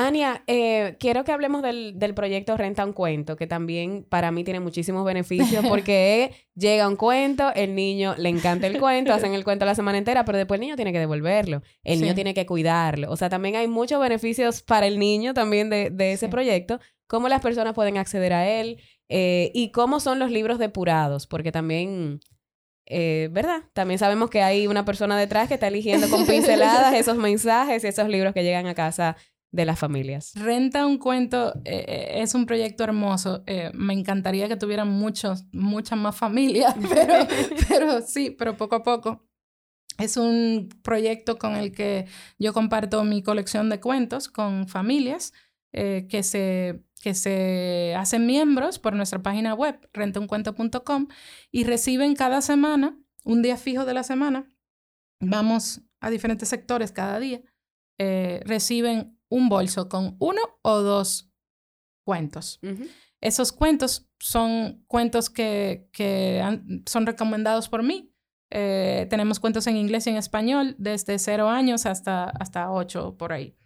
Ania, 0.05 0.43
eh, 0.47 0.95
quiero 0.99 1.23
que 1.23 1.31
hablemos 1.31 1.61
del, 1.61 1.97
del 1.97 2.13
proyecto 2.13 2.55
Renta 2.57 2.85
un 2.85 2.93
Cuento, 2.93 3.35
que 3.35 3.47
también 3.47 4.05
para 4.07 4.31
mí 4.31 4.43
tiene 4.43 4.59
muchísimos 4.59 5.03
beneficios 5.05 5.65
porque 5.67 6.31
llega 6.55 6.87
un 6.87 6.95
cuento, 6.95 7.51
el 7.55 7.73
niño 7.75 8.13
le 8.17 8.29
encanta 8.29 8.67
el 8.67 8.79
cuento, 8.79 9.13
hacen 9.13 9.33
el 9.33 9.43
cuento 9.43 9.65
la 9.65 9.75
semana 9.75 9.97
entera, 9.97 10.23
pero 10.25 10.37
después 10.37 10.57
el 10.59 10.61
niño 10.61 10.75
tiene 10.75 10.93
que 10.93 10.99
devolverlo, 10.99 11.61
el 11.83 12.01
niño 12.01 12.15
tiene 12.15 12.33
que 12.33 12.45
cuidarlo. 12.45 13.11
O 13.11 13.15
sea, 13.17 13.29
también 13.29 13.55
hay 13.55 13.67
muchos 13.67 13.99
beneficios 13.99 14.61
para 14.61 14.87
el 14.87 14.99
niño 14.99 15.33
también 15.33 15.69
de, 15.69 15.89
de 15.89 16.13
ese 16.13 16.27
Sí. 16.27 16.31
proyecto, 16.31 16.79
cómo 17.07 17.27
las 17.29 17.41
personas 17.41 17.73
pueden 17.73 17.97
acceder 17.97 18.33
a 18.33 18.47
él 18.47 18.79
eh, 19.09 19.51
y 19.53 19.71
cómo 19.71 19.99
son 19.99 20.19
los 20.19 20.31
libros 20.31 20.59
depurados, 20.59 21.27
porque 21.27 21.51
también... 21.51 22.19
eh, 22.85 23.29
¿Verdad? 23.31 23.63
También 23.73 23.97
sabemos 23.99 24.29
que 24.29 24.41
hay 24.41 24.65
una 24.67 24.85
persona 24.85 25.17
detrás 25.17 25.47
que 25.47 25.55
está 25.55 25.67
eligiendo 25.67 26.09
con 26.09 26.25
pinceladas 26.27 26.93
esos 26.93 27.17
mensajes 27.17 27.83
y 27.83 27.87
esos 27.87 28.07
libros 28.09 28.33
que 28.33 28.43
llegan 28.43 28.67
a 28.67 28.75
casa 28.75 29.17
de 29.57 29.65
las 29.65 29.79
familias. 29.79 30.33
Renta 30.35 30.85
un 30.85 30.99
cuento 30.99 31.53
eh, 31.65 31.83
eh, 31.87 32.21
es 32.21 32.35
un 32.35 32.45
proyecto 32.45 32.83
hermoso. 32.83 33.43
Eh, 33.47 33.71
me 33.73 33.93
encantaría 33.93 34.47
que 34.47 34.55
tuvieran 34.55 34.87
muchos, 34.87 35.45
muchas 35.51 35.97
más 35.97 36.15
familias, 36.15 36.75
pero, 36.89 37.13
pero 37.67 38.01
sí, 38.01 38.29
pero 38.29 38.55
poco 38.55 38.75
a 38.75 38.83
poco. 38.83 39.27
Es 39.97 40.15
un 40.15 40.69
proyecto 40.83 41.39
con 41.39 41.55
el 41.55 41.71
que 41.71 42.05
yo 42.37 42.53
comparto 42.53 43.03
mi 43.03 43.23
colección 43.23 43.67
de 43.69 43.79
cuentos 43.79 44.27
con 44.27 44.67
familias 44.67 45.33
eh, 45.73 46.05
que, 46.07 46.21
se, 46.21 46.83
que 47.01 47.15
se 47.15 47.95
hacen 47.97 48.27
miembros 48.27 48.77
por 48.77 48.93
nuestra 48.93 49.23
página 49.23 49.55
web, 49.55 49.89
rentauncuento.com, 49.93 51.07
y 51.51 51.63
reciben 51.63 52.13
cada 52.13 52.41
semana, 52.41 52.95
un 53.23 53.41
día 53.41 53.57
fijo 53.57 53.85
de 53.85 53.95
la 53.95 54.03
semana, 54.03 54.47
vamos 55.19 55.81
a 55.99 56.11
diferentes 56.11 56.47
sectores 56.47 56.91
cada 56.91 57.19
día, 57.19 57.41
reciben 57.97 59.16
un 59.29 59.49
bolso 59.49 59.89
con 59.89 60.15
uno 60.19 60.41
o 60.61 60.77
dos 60.81 61.31
cuentos. 62.05 62.59
Esos 63.21 63.51
cuentos 63.51 64.09
son 64.19 64.83
cuentos 64.87 65.29
que, 65.29 65.89
que 65.91 66.39
han- 66.41 66.83
son 66.87 67.05
recomendados 67.05 67.67
por 67.69 67.83
mí. 67.83 68.13
Eh, 68.51 69.07
tenemos 69.09 69.39
cuentos 69.39 69.67
en 69.67 69.75
inglés 69.75 70.07
y 70.07 70.11
en 70.11 70.17
español 70.17 70.75
desde 70.77 71.19
cero 71.19 71.49
años 71.49 71.85
hasta, 71.85 72.25
hasta 72.25 72.71
ocho 72.71 73.17
por 73.17 73.33
ahí. 73.33 73.57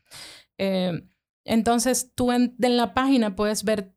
Eh, 0.57 1.03
entonces 1.45 2.11
tú 2.15 2.31
en, 2.31 2.55
en 2.61 2.77
la 2.77 2.93
página 2.93 3.35
puedes 3.35 3.63
ver, 3.63 3.95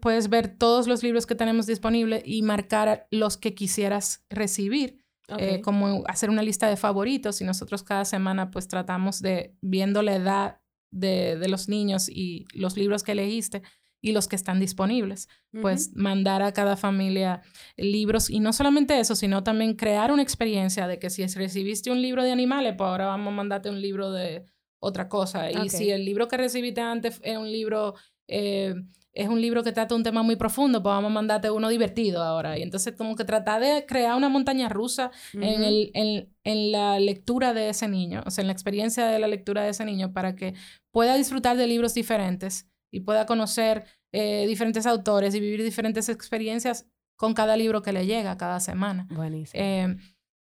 puedes 0.00 0.28
ver 0.28 0.56
todos 0.56 0.86
los 0.86 1.02
libros 1.02 1.26
que 1.26 1.34
tenemos 1.34 1.66
disponibles 1.66 2.22
y 2.24 2.42
marcar 2.42 3.06
los 3.10 3.36
que 3.36 3.54
quisieras 3.54 4.24
recibir 4.30 5.04
eh, 5.38 5.60
como 5.62 6.02
hacer 6.08 6.28
una 6.30 6.42
lista 6.42 6.68
de 6.68 6.76
favoritos 6.76 7.40
y 7.40 7.44
nosotros 7.44 7.82
cada 7.84 8.04
semana 8.04 8.50
pues 8.50 8.66
tratamos 8.68 9.20
de, 9.22 9.56
viendo 9.60 10.02
la 10.02 10.14
edad 10.16 10.59
de, 10.90 11.36
de 11.36 11.48
los 11.48 11.68
niños 11.68 12.08
y 12.08 12.46
los 12.52 12.76
libros 12.76 13.02
que 13.02 13.12
elegiste 13.12 13.62
y 14.02 14.12
los 14.12 14.28
que 14.28 14.36
están 14.36 14.60
disponibles, 14.60 15.28
pues 15.60 15.94
mandar 15.94 16.40
a 16.42 16.52
cada 16.52 16.76
familia 16.76 17.42
libros 17.76 18.30
y 18.30 18.40
no 18.40 18.52
solamente 18.52 18.98
eso, 18.98 19.14
sino 19.14 19.42
también 19.42 19.74
crear 19.74 20.10
una 20.10 20.22
experiencia 20.22 20.86
de 20.86 20.98
que 20.98 21.10
si 21.10 21.26
recibiste 21.26 21.90
un 21.90 22.00
libro 22.00 22.22
de 22.22 22.32
animales, 22.32 22.74
pues 22.78 22.88
ahora 22.88 23.06
vamos 23.06 23.28
a 23.28 23.36
mandarte 23.36 23.68
un 23.68 23.80
libro 23.80 24.10
de 24.10 24.44
otra 24.80 25.08
cosa. 25.08 25.50
Y 25.50 25.68
si 25.68 25.90
el 25.90 26.04
libro 26.06 26.28
que 26.28 26.38
recibiste 26.38 26.80
antes 26.80 27.20
es 27.22 27.36
un 27.36 27.50
libro... 27.52 27.94
eh, 28.28 28.74
es 29.12 29.28
un 29.28 29.40
libro 29.40 29.62
que 29.62 29.72
trata 29.72 29.94
un 29.94 30.02
tema 30.02 30.22
muy 30.22 30.36
profundo, 30.36 30.82
pues 30.82 30.92
vamos 30.92 31.10
a 31.10 31.14
mandarte 31.14 31.50
uno 31.50 31.68
divertido 31.68 32.22
ahora. 32.22 32.58
Y 32.58 32.62
entonces 32.62 32.94
como 32.96 33.16
que 33.16 33.24
tratar 33.24 33.60
de 33.60 33.84
crear 33.86 34.16
una 34.16 34.28
montaña 34.28 34.68
rusa 34.68 35.10
Ujú. 35.34 35.42
en, 35.42 35.64
el, 35.64 35.90
en, 35.94 36.34
en 36.44 36.72
la 36.72 36.98
lectura 37.00 37.52
de 37.52 37.70
ese 37.70 37.88
niño, 37.88 38.22
o 38.24 38.30
sea, 38.30 38.42
en 38.42 38.46
la 38.46 38.52
experiencia 38.52 39.06
de 39.06 39.18
la 39.18 39.26
lectura 39.26 39.64
de 39.64 39.70
ese 39.70 39.84
niño, 39.84 40.12
para 40.12 40.36
que 40.36 40.54
pueda 40.92 41.16
disfrutar 41.16 41.56
de 41.56 41.66
libros 41.66 41.94
diferentes 41.94 42.68
y 42.92 43.00
pueda 43.00 43.26
conocer 43.26 43.84
eh, 44.12 44.46
diferentes 44.46 44.86
autores 44.86 45.34
y 45.34 45.40
vivir 45.40 45.62
diferentes 45.62 46.08
experiencias 46.08 46.88
con 47.16 47.34
cada 47.34 47.56
libro 47.56 47.82
que 47.82 47.92
le 47.92 48.06
llega 48.06 48.36
cada 48.36 48.60
semana. 48.60 49.06
Buenísimo. 49.10 49.62
Eh, 49.62 49.96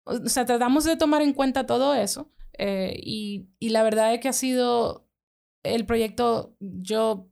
o 0.04 0.28
sea, 0.28 0.46
tratamos 0.46 0.84
de 0.84 0.96
tomar 0.96 1.22
en 1.22 1.32
cuenta 1.34 1.66
todo 1.66 1.94
eso 1.94 2.30
eh, 2.56 2.98
y, 3.02 3.48
y 3.58 3.70
la 3.70 3.82
verdad 3.82 4.14
es 4.14 4.20
que 4.20 4.28
ha 4.28 4.32
sido 4.32 5.06
el 5.64 5.84
proyecto, 5.84 6.56
yo, 6.60 7.28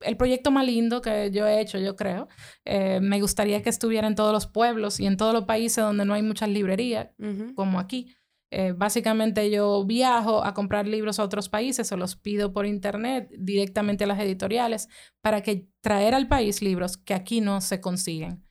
el 0.00 0.16
proyecto 0.16 0.50
más 0.50 0.66
lindo 0.66 1.00
que 1.00 1.30
yo 1.30 1.46
he 1.46 1.60
hecho, 1.60 1.78
yo 1.78 1.96
creo. 1.96 2.28
Eh, 2.64 3.00
me 3.00 3.20
gustaría 3.20 3.62
que 3.62 3.70
estuviera 3.70 4.06
en 4.06 4.14
todos 4.14 4.32
los 4.32 4.46
pueblos 4.46 5.00
y 5.00 5.06
en 5.06 5.16
todos 5.16 5.32
los 5.32 5.44
países 5.44 5.82
donde 5.84 6.04
no 6.04 6.14
hay 6.14 6.22
muchas 6.22 6.48
librerías, 6.48 7.08
como 7.54 7.78
aquí. 7.78 8.14
Eh, 8.50 8.72
básicamente 8.72 9.50
yo 9.50 9.84
viajo 9.84 10.42
a 10.42 10.54
comprar 10.54 10.86
libros 10.86 11.18
a 11.18 11.24
otros 11.24 11.50
países 11.50 11.92
o 11.92 11.98
los 11.98 12.16
pido 12.16 12.54
por 12.54 12.64
internet 12.64 13.28
directamente 13.36 14.04
a 14.04 14.06
las 14.06 14.18
editoriales 14.20 14.88
para 15.20 15.42
que 15.42 15.68
traer 15.82 16.14
al 16.14 16.28
país 16.28 16.62
libros 16.62 16.96
que 16.96 17.12
aquí 17.12 17.42
no 17.42 17.60
se 17.60 17.80
consiguen. 17.80 18.44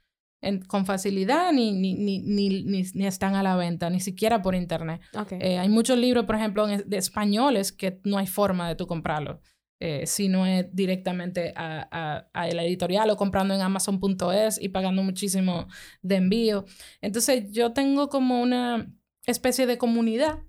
con 0.68 0.86
facilidad 0.86 1.52
ni, 1.52 1.72
ni, 1.72 1.95
ni, 1.95 2.20
ni, 2.64 3.08
están 3.08 3.34
a 3.34 3.41
la 3.41 3.56
venta, 3.56 3.89
ni 3.89 4.00
siquiera 4.00 4.41
por 4.43 4.54
internet. 4.54 5.02
Eh, 5.32 5.58
hay 5.58 5.68
muchos 5.68 5.98
libros, 5.98 6.26
por 6.26 6.36
ejemplo, 6.36 6.68
de 6.68 6.98
españoles 6.98 7.72
que 7.72 8.00
no 8.04 8.20
hay 8.20 8.28
forma 8.28 8.70
de 8.70 8.76
tú 8.76 8.86
comprarlo. 8.86 9.41
Eh, 9.80 10.07
si 10.07 10.28
no 10.28 10.47
es 10.47 10.65
directamente 10.73 11.53
a, 11.55 12.28
a, 12.34 12.47
la 12.47 12.63
editorial 12.63 13.11
o 13.11 13.15
comprando 13.15 13.53
en 13.53 13.61
amazon.es 13.61 14.59
y 14.59 14.69
pagando 14.69 15.03
muchísimo 15.03 15.67
de 16.01 16.15
envío. 16.15 16.65
Entonces 16.99 17.51
yo 17.51 17.73
tengo 17.73 18.09
como 18.09 18.41
una 18.41 18.91
especie 19.28 19.67
de 19.67 19.78
comunidad, 19.78 20.39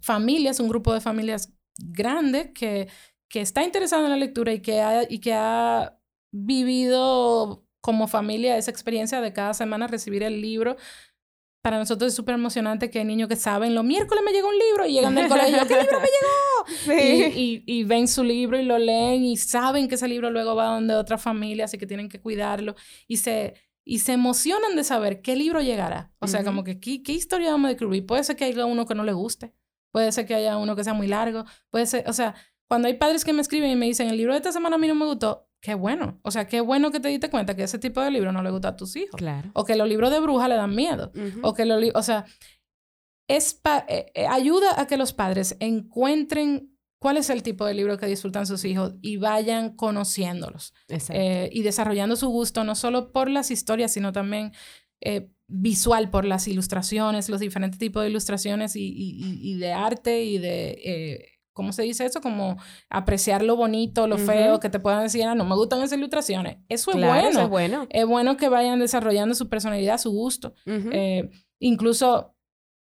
familias, 0.00 0.60
un 0.60 0.68
grupo 0.68 0.94
de 0.94 1.00
familias 1.00 1.52
grande 1.78 2.52
que, 2.52 2.88
que 3.28 3.40
está 3.40 3.64
interesado 3.64 4.04
en 4.04 4.10
la 4.10 4.16
lectura 4.16 4.52
y 4.52 4.60
que 4.60 4.80
ha, 4.80 5.02
y 5.10 5.18
que 5.18 5.32
ha 5.34 5.98
vivido 6.30 7.66
como 7.80 8.08
familia 8.08 8.56
esa 8.56 8.70
experiencia 8.70 9.20
de 9.20 9.32
cada 9.32 9.54
semana 9.54 9.86
recibir 9.86 10.22
el 10.22 10.40
libro. 10.40 10.76
Para 11.66 11.80
nosotros 11.80 12.12
es 12.12 12.14
súper 12.14 12.36
emocionante 12.36 12.90
que 12.90 13.00
hay 13.00 13.04
niños 13.04 13.28
que 13.28 13.34
saben, 13.34 13.74
los 13.74 13.82
miércoles 13.82 14.22
me 14.24 14.30
llega 14.30 14.46
un 14.46 14.56
libro 14.56 14.86
y 14.86 14.92
llegan 14.92 15.16
del 15.16 15.26
colegio, 15.26 15.66
¿qué 15.66 15.80
libro 15.80 15.98
me 15.98 16.06
llegó? 16.06 17.00
Y, 17.34 17.64
y, 17.66 17.82
ven 17.82 18.06
su 18.06 18.22
libro 18.22 18.56
y 18.56 18.62
lo 18.62 18.78
leen 18.78 19.24
y 19.24 19.36
saben 19.36 19.88
que 19.88 19.96
ese 19.96 20.06
libro 20.06 20.30
luego 20.30 20.54
va 20.54 20.66
donde 20.66 20.94
otra 20.94 21.18
familia, 21.18 21.64
así 21.64 21.76
que 21.76 21.88
tienen 21.88 22.08
que 22.08 22.20
cuidarlo 22.20 22.76
y 23.08 23.16
se, 23.16 23.54
y 23.84 23.98
se 23.98 24.12
emocionan 24.12 24.76
de 24.76 24.84
saber 24.84 25.22
qué 25.22 25.34
libro 25.34 25.60
llegará. 25.60 26.12
O 26.20 26.28
sea, 26.28 26.44
como 26.44 26.62
que 26.62 26.78
¿qué, 26.78 27.02
qué 27.02 27.10
historia 27.10 27.50
vamos 27.50 27.66
a 27.66 27.72
escribir. 27.72 28.06
Puede 28.06 28.22
ser 28.22 28.36
que 28.36 28.44
haya 28.44 28.64
uno 28.64 28.86
que 28.86 28.94
no 28.94 29.02
le 29.02 29.12
guste, 29.12 29.52
puede 29.90 30.12
ser 30.12 30.24
que 30.24 30.36
haya 30.36 30.58
uno 30.58 30.76
que 30.76 30.84
sea 30.84 30.94
muy 30.94 31.08
largo, 31.08 31.46
puede 31.70 31.86
ser, 31.86 32.08
o 32.08 32.12
sea, 32.12 32.36
cuando 32.68 32.86
hay 32.86 32.94
padres 32.94 33.24
que 33.24 33.32
me 33.32 33.42
escriben 33.42 33.72
y 33.72 33.74
me 33.74 33.86
dicen, 33.86 34.06
el 34.06 34.16
libro 34.16 34.34
de 34.34 34.38
esta 34.38 34.52
semana 34.52 34.76
a 34.76 34.78
mí 34.78 34.86
no 34.86 34.94
me 34.94 35.06
gustó, 35.06 35.48
qué 35.66 35.74
bueno. 35.74 36.20
O 36.22 36.30
sea, 36.30 36.46
qué 36.46 36.60
bueno 36.60 36.92
que 36.92 37.00
te 37.00 37.08
diste 37.08 37.28
cuenta 37.28 37.56
que 37.56 37.64
ese 37.64 37.80
tipo 37.80 38.00
de 38.00 38.12
libro 38.12 38.30
no 38.30 38.40
le 38.40 38.52
gusta 38.52 38.68
a 38.68 38.76
tus 38.76 38.94
hijos. 38.94 39.16
Claro. 39.16 39.50
O 39.52 39.64
que 39.64 39.74
los 39.74 39.88
libros 39.88 40.12
de 40.12 40.20
bruja 40.20 40.46
le 40.46 40.54
dan 40.54 40.76
miedo. 40.76 41.10
O 41.42 41.54
que 41.54 41.64
los 41.64 41.82
o 41.92 42.02
sea, 42.04 42.24
es 43.28 43.60
eh, 43.88 44.12
eh, 44.14 44.26
ayuda 44.28 44.80
a 44.80 44.86
que 44.86 44.96
los 44.96 45.12
padres 45.12 45.56
encuentren 45.58 46.72
cuál 47.00 47.16
es 47.16 47.30
el 47.30 47.42
tipo 47.42 47.66
de 47.66 47.74
libro 47.74 47.98
que 47.98 48.06
disfrutan 48.06 48.46
sus 48.46 48.64
hijos 48.64 48.94
y 49.02 49.16
vayan 49.16 49.74
conociéndolos. 49.74 50.72
Eh, 51.08 51.50
y 51.52 51.62
desarrollando 51.62 52.14
su 52.14 52.28
gusto 52.28 52.62
no 52.62 52.76
solo 52.76 53.10
por 53.10 53.28
las 53.28 53.50
historias, 53.50 53.92
sino 53.92 54.12
también 54.12 54.52
visual 55.48 56.10
por 56.10 56.24
las 56.24 56.46
ilustraciones, 56.46 57.28
los 57.28 57.40
diferentes 57.40 57.80
tipos 57.80 58.04
de 58.04 58.10
ilustraciones 58.10 58.76
y, 58.76 58.92
y 58.96 59.58
de 59.58 59.72
arte 59.72 60.22
y 60.22 60.38
de 60.38 61.35
¿cómo 61.56 61.72
se 61.72 61.82
dice 61.82 62.04
eso? 62.04 62.20
Como 62.20 62.58
apreciar 62.90 63.42
lo 63.42 63.56
bonito, 63.56 64.06
lo 64.06 64.18
feo, 64.18 64.60
que 64.60 64.68
te 64.68 64.78
puedan 64.78 65.02
decir, 65.02 65.24
ah, 65.24 65.34
no 65.34 65.44
me 65.44 65.56
gustan 65.56 65.80
esas 65.80 65.98
ilustraciones. 65.98 66.58
Eso 66.68 66.90
es 66.92 66.98
bueno. 66.98 67.28
Eso 67.28 67.42
es 67.42 67.48
bueno. 67.48 67.86
Es 67.90 68.06
bueno 68.06 68.36
que 68.36 68.48
vayan 68.48 68.78
desarrollando 68.78 69.34
su 69.34 69.48
personalidad, 69.48 69.98
su 69.98 70.12
gusto. 70.12 70.54
Eh, 70.66 71.30
incluso 71.58 72.36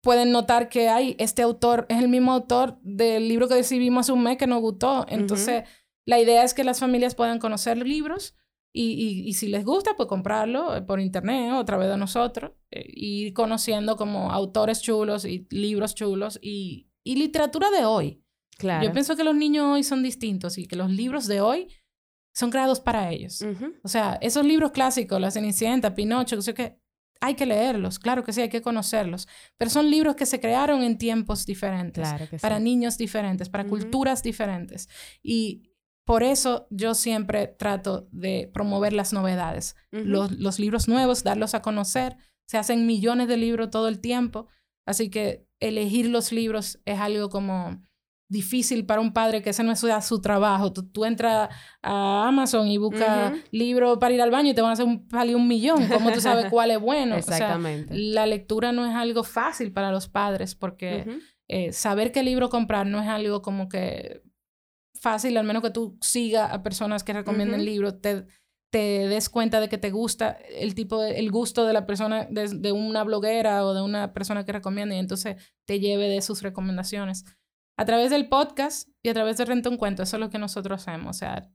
pueden 0.04 0.32
notar 0.32 0.70
que 0.70 0.90
hay 0.90 1.16
este 1.20 1.42
autor, 1.42 1.86
es 1.90 1.98
el 2.00 2.10
mismo 2.10 2.34
autor 2.34 2.78
del 2.82 3.28
libro 3.30 3.48
que 3.48 3.56
recibimos 3.56 4.06
hace 4.06 4.12
un 4.12 4.24
mes 4.24 4.38
que 4.38 4.46
nos 4.46 4.60
gustó. 4.60 5.06
Entonces, 5.08 5.64
la 6.06 6.20
idea 6.20 6.44
es 6.44 6.54
que 6.54 6.66
las 6.66 6.80
familias 6.80 7.16
puedan 7.16 7.40
conocer 7.40 7.78
libros 7.78 8.36
y, 8.72 9.24
y, 9.26 9.34
si 9.34 9.48
les 9.48 9.66
gusta, 9.66 9.96
pues 9.96 10.08
comprarlo 10.08 10.76
eh, 10.76 10.82
por 10.84 11.00
internet 11.00 11.54
o 11.54 11.60
a 11.60 11.66
través 11.66 11.90
de 11.90 11.98
nosotros, 11.98 12.52
eh, 12.70 12.86
ir 12.88 13.34
conociendo 13.34 13.96
como 13.96 14.32
autores 14.32 14.82
chulos 14.82 15.26
y 15.26 15.48
libros 15.50 15.96
chulos 15.96 16.38
y, 16.42 16.88
y 17.04 17.16
literatura 17.16 17.72
de 17.72 17.86
hoy. 17.86 18.24
Yo 18.84 18.92
pienso 18.92 19.16
que 19.16 19.24
los 19.24 19.36
niños 19.36 19.66
hoy 19.66 19.84
son 19.84 20.04
distintos 20.04 20.58
y 20.58 20.66
que 20.66 20.76
los 20.76 20.90
libros 20.90 21.28
de 21.28 21.42
hoy 21.42 21.68
son 22.34 22.52
creados 22.52 22.80
para 22.80 23.12
ellos. 23.12 23.44
O 23.84 23.88
sea, 23.88 24.18
esos 24.22 24.46
libros 24.46 24.72
clásicos, 24.72 25.20
La 25.20 25.32
Cenicienta, 25.32 25.96
Pinocho, 25.96 26.36
que 26.36 26.42
sé 26.42 26.54
que 26.54 26.80
hay 27.22 27.36
que 27.36 27.46
leerlos, 27.46 28.00
claro 28.00 28.24
que 28.24 28.32
sí, 28.32 28.42
hay 28.42 28.50
que 28.50 28.62
conocerlos, 28.62 29.28
pero 29.58 29.70
son 29.70 29.90
libros 29.90 30.16
que 30.16 30.26
se 30.26 30.40
crearon 30.40 30.84
en 30.84 30.98
tiempos 30.98 31.46
diferentes, 31.46 32.08
para 32.42 32.60
niños 32.60 32.98
diferentes, 32.98 33.50
para 33.50 33.66
culturas 33.66 34.24
diferentes. 34.24 34.88
Y 35.22 35.64
por 36.06 36.24
eso 36.24 36.68
yo 36.70 36.96
siempre 36.96 37.48
trato 37.48 38.08
de 38.12 38.50
promover 38.54 38.94
las 38.94 39.12
novedades, 39.12 39.76
los, 39.92 40.32
los 40.32 40.60
libros 40.60 40.88
nuevos, 40.88 41.24
darlos 41.24 41.54
a 41.54 41.62
conocer. 41.62 42.16
Se 42.48 42.58
hacen 42.58 42.88
millones 42.88 43.28
de 43.28 43.38
libros 43.38 43.70
todo 43.70 43.90
el 43.90 44.00
tiempo, 44.00 44.48
así 44.86 45.10
que 45.10 45.46
elegir 45.60 46.10
los 46.10 46.32
libros 46.32 46.80
es 46.86 47.00
algo 47.00 47.30
como 47.30 47.84
difícil 48.30 48.86
para 48.86 49.02
un 49.02 49.12
padre 49.12 49.42
que 49.42 49.50
ese 49.50 49.64
no 49.64 49.72
es 49.72 49.80
su 49.80 50.22
trabajo. 50.22 50.72
Tú, 50.72 51.04
entras 51.04 51.50
a 51.82 52.28
Amazon 52.28 52.68
y 52.68 52.78
buscas 52.78 53.34
libros 53.52 53.98
para 53.98 54.14
ir 54.14 54.22
al 54.22 54.30
baño 54.30 54.52
y 54.52 54.54
te 54.54 54.62
van 54.62 54.70
a 54.70 54.74
hacer 54.74 54.86
un, 54.86 55.08
salir 55.10 55.36
un 55.36 55.48
millón. 55.48 55.88
¿Cómo 55.88 56.12
tú 56.12 56.22
sabes 56.22 56.46
cuál 56.52 56.72
es 56.72 56.80
bueno? 56.80 57.16
Exactamente. 57.16 57.94
la 57.98 58.28
lectura 58.28 58.72
no 58.72 58.86
es 58.86 58.96
algo 58.96 59.24
fácil 59.24 59.74
para 59.74 59.92
los 59.92 60.08
padres 60.08 60.54
porque 60.54 61.20
eh, 61.48 61.74
saber 61.74 62.12
qué 62.12 62.22
libro 62.22 62.50
comprar 62.50 62.86
no 62.86 63.02
es 63.02 63.08
algo 63.08 63.42
como 63.42 63.68
que 63.68 64.22
fácil, 64.94 65.36
al 65.38 65.46
menos 65.46 65.64
que 65.64 65.72
tú 65.72 65.98
sigas 66.02 66.52
a 66.52 66.62
personas 66.62 67.04
que 67.04 67.14
recomienden 67.14 67.66
libros, 67.66 68.00
te, 68.02 68.28
te 68.70 69.08
des 69.08 69.30
cuenta 69.30 69.60
de 69.60 69.70
que 69.70 69.78
te 69.78 69.90
gusta 69.90 70.32
el 70.32 70.76
tipo 70.76 71.02
de, 71.02 71.18
el 71.20 71.32
gusto 71.32 71.66
de 71.66 71.74
la 71.74 71.88
persona, 71.88 72.28
de, 72.30 72.50
de 72.50 72.72
una 72.74 73.04
bloguera 73.04 73.66
o 73.66 73.74
de 73.74 73.82
una 73.82 74.14
persona 74.14 74.46
que 74.46 74.52
recomienda 74.52 74.94
y 74.96 75.00
entonces 75.00 75.38
te 75.66 75.80
lleve 75.80 76.10
de 76.10 76.22
sus 76.22 76.44
recomendaciones 76.44 77.24
a 77.80 77.86
través 77.86 78.12
del 78.12 78.28
podcast 78.28 78.90
y 79.02 79.08
a 79.08 79.14
través 79.14 79.38
de 79.38 79.46
Renta 79.46 79.70
un 79.70 79.78
Cuento. 79.78 80.04
Eso 80.04 80.18
es 80.18 80.20
lo 80.20 80.30
que 80.30 80.38
nosotros 80.38 80.82
hacemos. 80.82 81.16
O 81.16 81.18
sea, 81.18 81.50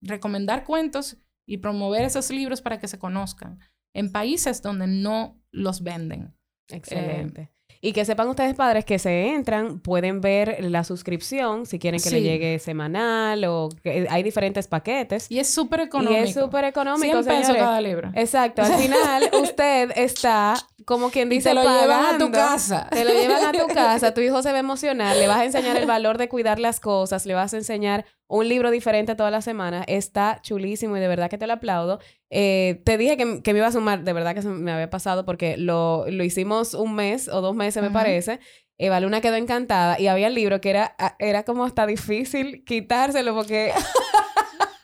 recomendar 0.00 0.64
cuentos 0.64 1.18
y 1.46 1.58
promover 1.58 2.04
esos 2.04 2.30
libros 2.30 2.62
para 2.62 2.78
que 2.78 2.88
se 2.88 2.98
conozcan 2.98 3.58
en 3.94 4.10
países 4.10 4.62
donde 4.62 4.86
no 4.86 5.38
los 5.52 5.82
venden. 5.82 6.34
Excelente. 6.70 7.50
Y 7.82 7.92
que 7.92 8.06
sepan 8.06 8.28
ustedes, 8.28 8.54
padres, 8.54 8.86
que 8.86 8.98
se 8.98 9.28
entran, 9.28 9.78
pueden 9.80 10.22
ver 10.22 10.64
la 10.64 10.84
suscripción 10.84 11.66
si 11.66 11.78
quieren 11.78 12.00
que 12.00 12.10
le 12.10 12.22
llegue 12.22 12.58
semanal 12.58 13.44
o 13.44 13.68
que 13.82 14.06
hay 14.08 14.22
diferentes 14.22 14.66
paquetes. 14.66 15.30
Y 15.30 15.38
es 15.38 15.50
súper 15.50 15.80
económico. 15.80 16.18
Y 16.18 16.28
es 16.28 16.34
súper 16.34 16.64
económico, 16.64 17.22
100 17.22 17.24
pesos 17.24 17.56
cada 17.56 17.80
libro. 17.80 18.10
Exacto. 18.14 18.62
Al 18.62 18.72
final, 18.72 19.30
usted 19.42 19.92
está, 19.96 20.54
como 20.88 21.10
quien 21.10 21.28
dice, 21.28 21.50
te 21.50 21.54
lo 21.54 21.62
llevan 21.64 22.14
a 22.14 22.16
tu 22.16 22.30
casa. 22.30 22.88
Te 22.90 23.04
lo 23.04 23.12
llevan 23.12 23.44
a 23.44 23.52
tu 23.52 23.66
casa. 23.66 24.14
Tu 24.14 24.22
hijo 24.22 24.40
se 24.40 24.52
va 24.52 24.56
a 24.56 24.60
emocionar. 24.60 25.18
Le 25.18 25.28
vas 25.28 25.40
a 25.40 25.44
enseñar 25.44 25.76
el 25.76 25.84
valor 25.84 26.16
de 26.16 26.30
cuidar 26.30 26.58
las 26.58 26.80
cosas. 26.80 27.26
Le 27.26 27.34
vas 27.34 27.52
a 27.52 27.58
enseñar 27.58 28.06
un 28.26 28.48
libro 28.48 28.70
diferente 28.70 29.14
toda 29.14 29.30
la 29.30 29.42
semana. 29.42 29.84
Está 29.86 30.40
chulísimo 30.40 30.96
y 30.96 31.00
de 31.00 31.08
verdad 31.08 31.28
que 31.28 31.36
te 31.36 31.46
lo 31.46 31.52
aplaudo. 31.52 32.00
Eh, 32.30 32.80
te 32.86 32.96
dije 32.96 33.18
que, 33.18 33.42
que, 33.42 33.52
me 33.52 33.58
iba 33.58 33.66
a 33.66 33.72
sumar, 33.72 34.02
de 34.02 34.14
verdad 34.14 34.34
que 34.34 34.40
se 34.40 34.48
me 34.48 34.72
había 34.72 34.88
pasado 34.88 35.26
porque 35.26 35.58
lo, 35.58 36.06
lo 36.08 36.24
hicimos 36.24 36.72
un 36.72 36.94
mes 36.94 37.28
o 37.28 37.42
dos 37.42 37.54
meses, 37.54 37.82
me 37.82 37.90
parece. 37.90 38.40
Eva 38.78 38.98
Luna 39.00 39.20
quedó 39.20 39.34
encantada 39.34 40.00
y 40.00 40.06
había 40.06 40.28
el 40.28 40.34
libro 40.34 40.62
que 40.62 40.70
era, 40.70 40.96
era 41.18 41.42
como 41.42 41.66
hasta 41.66 41.84
difícil 41.84 42.64
quitárselo 42.64 43.34
porque 43.34 43.72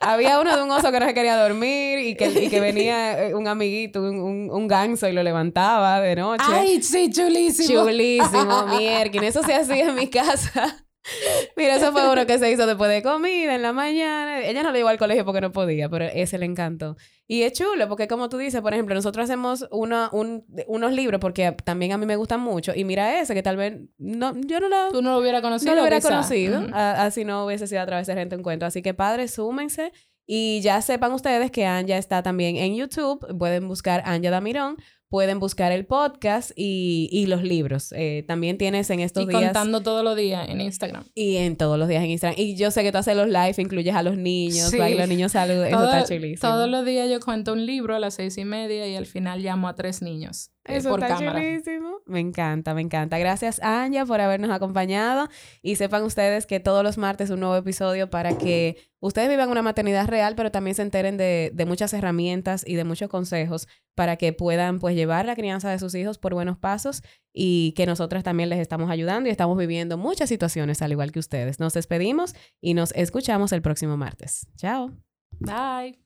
había 0.04 0.40
uno 0.40 0.56
de 0.56 0.62
un 0.62 0.70
oso 0.70 0.90
que 0.92 1.00
no 1.00 1.06
se 1.06 1.14
quería 1.14 1.36
dormir 1.36 1.98
y 1.98 2.14
que, 2.14 2.28
y 2.28 2.48
que 2.48 2.60
venía 2.60 3.26
eh, 3.26 3.34
un 3.34 3.48
amiguito, 3.48 4.02
un, 4.02 4.50
un, 4.50 4.68
ganso 4.68 5.08
y 5.08 5.12
lo 5.12 5.22
levantaba 5.22 6.00
de 6.00 6.16
noche. 6.16 6.44
¡Ay, 6.46 6.82
sí, 6.82 7.10
chulísimo! 7.10 7.84
Chulísimo, 7.84 8.66
mierda. 8.78 9.26
Eso 9.26 9.42
se 9.42 9.54
hacía 9.54 9.88
en 9.88 9.94
mi 9.94 10.08
casa. 10.08 10.84
Mira, 11.56 11.76
eso 11.76 11.92
fue 11.92 12.10
uno 12.10 12.26
que 12.26 12.38
se 12.38 12.50
hizo 12.50 12.66
después 12.66 12.90
de 12.90 13.02
comida, 13.02 13.54
en 13.54 13.62
la 13.62 13.72
mañana. 13.72 14.40
Ella 14.40 14.62
no 14.62 14.72
le 14.72 14.78
llevó 14.78 14.88
al 14.88 14.98
colegio 14.98 15.24
porque 15.24 15.40
no 15.40 15.52
podía, 15.52 15.88
pero 15.88 16.06
ese 16.06 16.38
le 16.38 16.46
encantó. 16.46 16.96
Y 17.26 17.42
es 17.42 17.52
chulo, 17.52 17.88
porque 17.88 18.08
como 18.08 18.28
tú 18.28 18.38
dices, 18.38 18.60
por 18.60 18.72
ejemplo, 18.72 18.94
nosotros 18.94 19.24
hacemos 19.24 19.66
una, 19.70 20.08
un, 20.12 20.44
unos 20.66 20.92
libros, 20.92 21.20
porque 21.20 21.52
también 21.64 21.92
a 21.92 21.98
mí 21.98 22.06
me 22.06 22.16
gustan 22.16 22.40
mucho, 22.40 22.72
y 22.74 22.84
mira 22.84 23.20
ese, 23.20 23.34
que 23.34 23.42
tal 23.42 23.56
vez 23.56 23.80
no, 23.98 24.34
yo 24.46 24.60
no 24.60 24.68
lo... 24.68 24.92
Tú 24.92 25.02
no 25.02 25.12
lo 25.12 25.18
hubiera 25.18 25.42
conocido. 25.42 25.72
No 25.72 25.76
lo 25.76 25.82
hubiera 25.82 26.00
conocido, 26.00 26.66
así 26.72 27.24
no 27.24 27.46
hubiese 27.46 27.66
sido 27.66 27.82
a 27.82 27.86
través 27.86 28.06
de 28.06 28.14
Gente 28.14 28.34
Encuentro. 28.34 28.66
Así 28.66 28.82
que 28.82 28.94
padres, 28.94 29.32
súmense. 29.32 29.92
Y 30.26 30.62
ya 30.62 30.80
sepan 30.80 31.12
ustedes 31.12 31.50
que 31.50 31.66
Anja 31.66 31.98
está 31.98 32.22
también 32.22 32.56
en 32.56 32.74
YouTube. 32.74 33.26
Pueden 33.38 33.68
buscar 33.68 34.02
Anja 34.06 34.30
Damirón 34.30 34.76
pueden 35.08 35.38
buscar 35.38 35.72
el 35.72 35.86
podcast 35.86 36.50
y, 36.56 37.08
y 37.12 37.26
los 37.26 37.42
libros. 37.42 37.92
Eh, 37.96 38.24
también 38.26 38.58
tienes 38.58 38.90
en 38.90 39.00
estos 39.00 39.28
días... 39.28 39.40
Y 39.40 39.44
contando 39.44 39.80
todos 39.82 40.02
los 40.02 40.16
días 40.16 40.48
en 40.48 40.60
Instagram. 40.60 41.04
Y 41.14 41.36
en 41.36 41.56
todos 41.56 41.78
los 41.78 41.88
días 41.88 42.02
en 42.02 42.10
Instagram. 42.10 42.38
Y 42.38 42.56
yo 42.56 42.70
sé 42.70 42.82
que 42.82 42.92
tú 42.92 42.98
haces 42.98 43.16
los 43.16 43.28
live, 43.28 43.54
incluyes 43.58 43.94
a 43.94 44.02
los 44.02 44.16
niños, 44.16 44.70
sí. 44.70 44.78
los 44.78 45.08
niños. 45.08 45.34
Eso 45.34 45.64
está 45.64 46.04
chulísimo. 46.04 46.50
Todos 46.50 46.68
los 46.68 46.84
días 46.84 47.08
yo 47.10 47.20
cuento 47.20 47.52
un 47.52 47.64
libro 47.64 47.94
a 47.94 47.98
las 47.98 48.14
seis 48.14 48.36
y 48.38 48.44
media 48.44 48.88
y 48.88 48.96
al 48.96 49.06
final 49.06 49.40
llamo 49.40 49.68
a 49.68 49.74
tres 49.74 50.02
niños. 50.02 50.50
Eh, 50.66 50.76
Eso 50.76 50.96
está 50.96 51.18
chulísimo. 51.18 51.98
Me 52.06 52.20
encanta, 52.20 52.74
me 52.74 52.80
encanta. 52.80 53.18
Gracias, 53.18 53.60
Anja, 53.62 54.06
por 54.06 54.20
habernos 54.20 54.50
acompañado. 54.50 55.28
Y 55.62 55.76
sepan 55.76 56.02
ustedes 56.02 56.46
que 56.46 56.60
todos 56.60 56.82
los 56.82 56.98
martes 56.98 57.30
un 57.30 57.40
nuevo 57.40 57.56
episodio 57.56 58.10
para 58.10 58.36
que 58.36 58.76
ustedes 59.00 59.28
vivan 59.28 59.50
una 59.50 59.62
maternidad 59.62 60.06
real, 60.08 60.34
pero 60.36 60.50
también 60.50 60.74
se 60.74 60.82
enteren 60.82 61.16
de, 61.16 61.50
de 61.54 61.66
muchas 61.66 61.92
herramientas 61.92 62.64
y 62.66 62.74
de 62.74 62.84
muchos 62.84 63.08
consejos 63.08 63.68
para 63.94 64.16
que 64.16 64.32
puedan 64.32 64.80
pues 64.80 64.94
llevar 64.96 65.26
la 65.26 65.36
crianza 65.36 65.70
de 65.70 65.78
sus 65.78 65.94
hijos 65.94 66.18
por 66.18 66.34
buenos 66.34 66.58
pasos 66.58 67.02
y 67.32 67.72
que 67.72 67.86
nosotras 67.86 68.24
también 68.24 68.48
les 68.48 68.58
estamos 68.58 68.90
ayudando 68.90 69.28
y 69.28 69.32
estamos 69.32 69.56
viviendo 69.58 69.98
muchas 69.98 70.28
situaciones 70.28 70.82
al 70.82 70.92
igual 70.92 71.12
que 71.12 71.18
ustedes. 71.18 71.60
Nos 71.60 71.74
despedimos 71.74 72.34
y 72.60 72.74
nos 72.74 72.92
escuchamos 72.92 73.52
el 73.52 73.62
próximo 73.62 73.96
martes. 73.96 74.46
Chao. 74.56 74.92
Bye. 75.40 76.03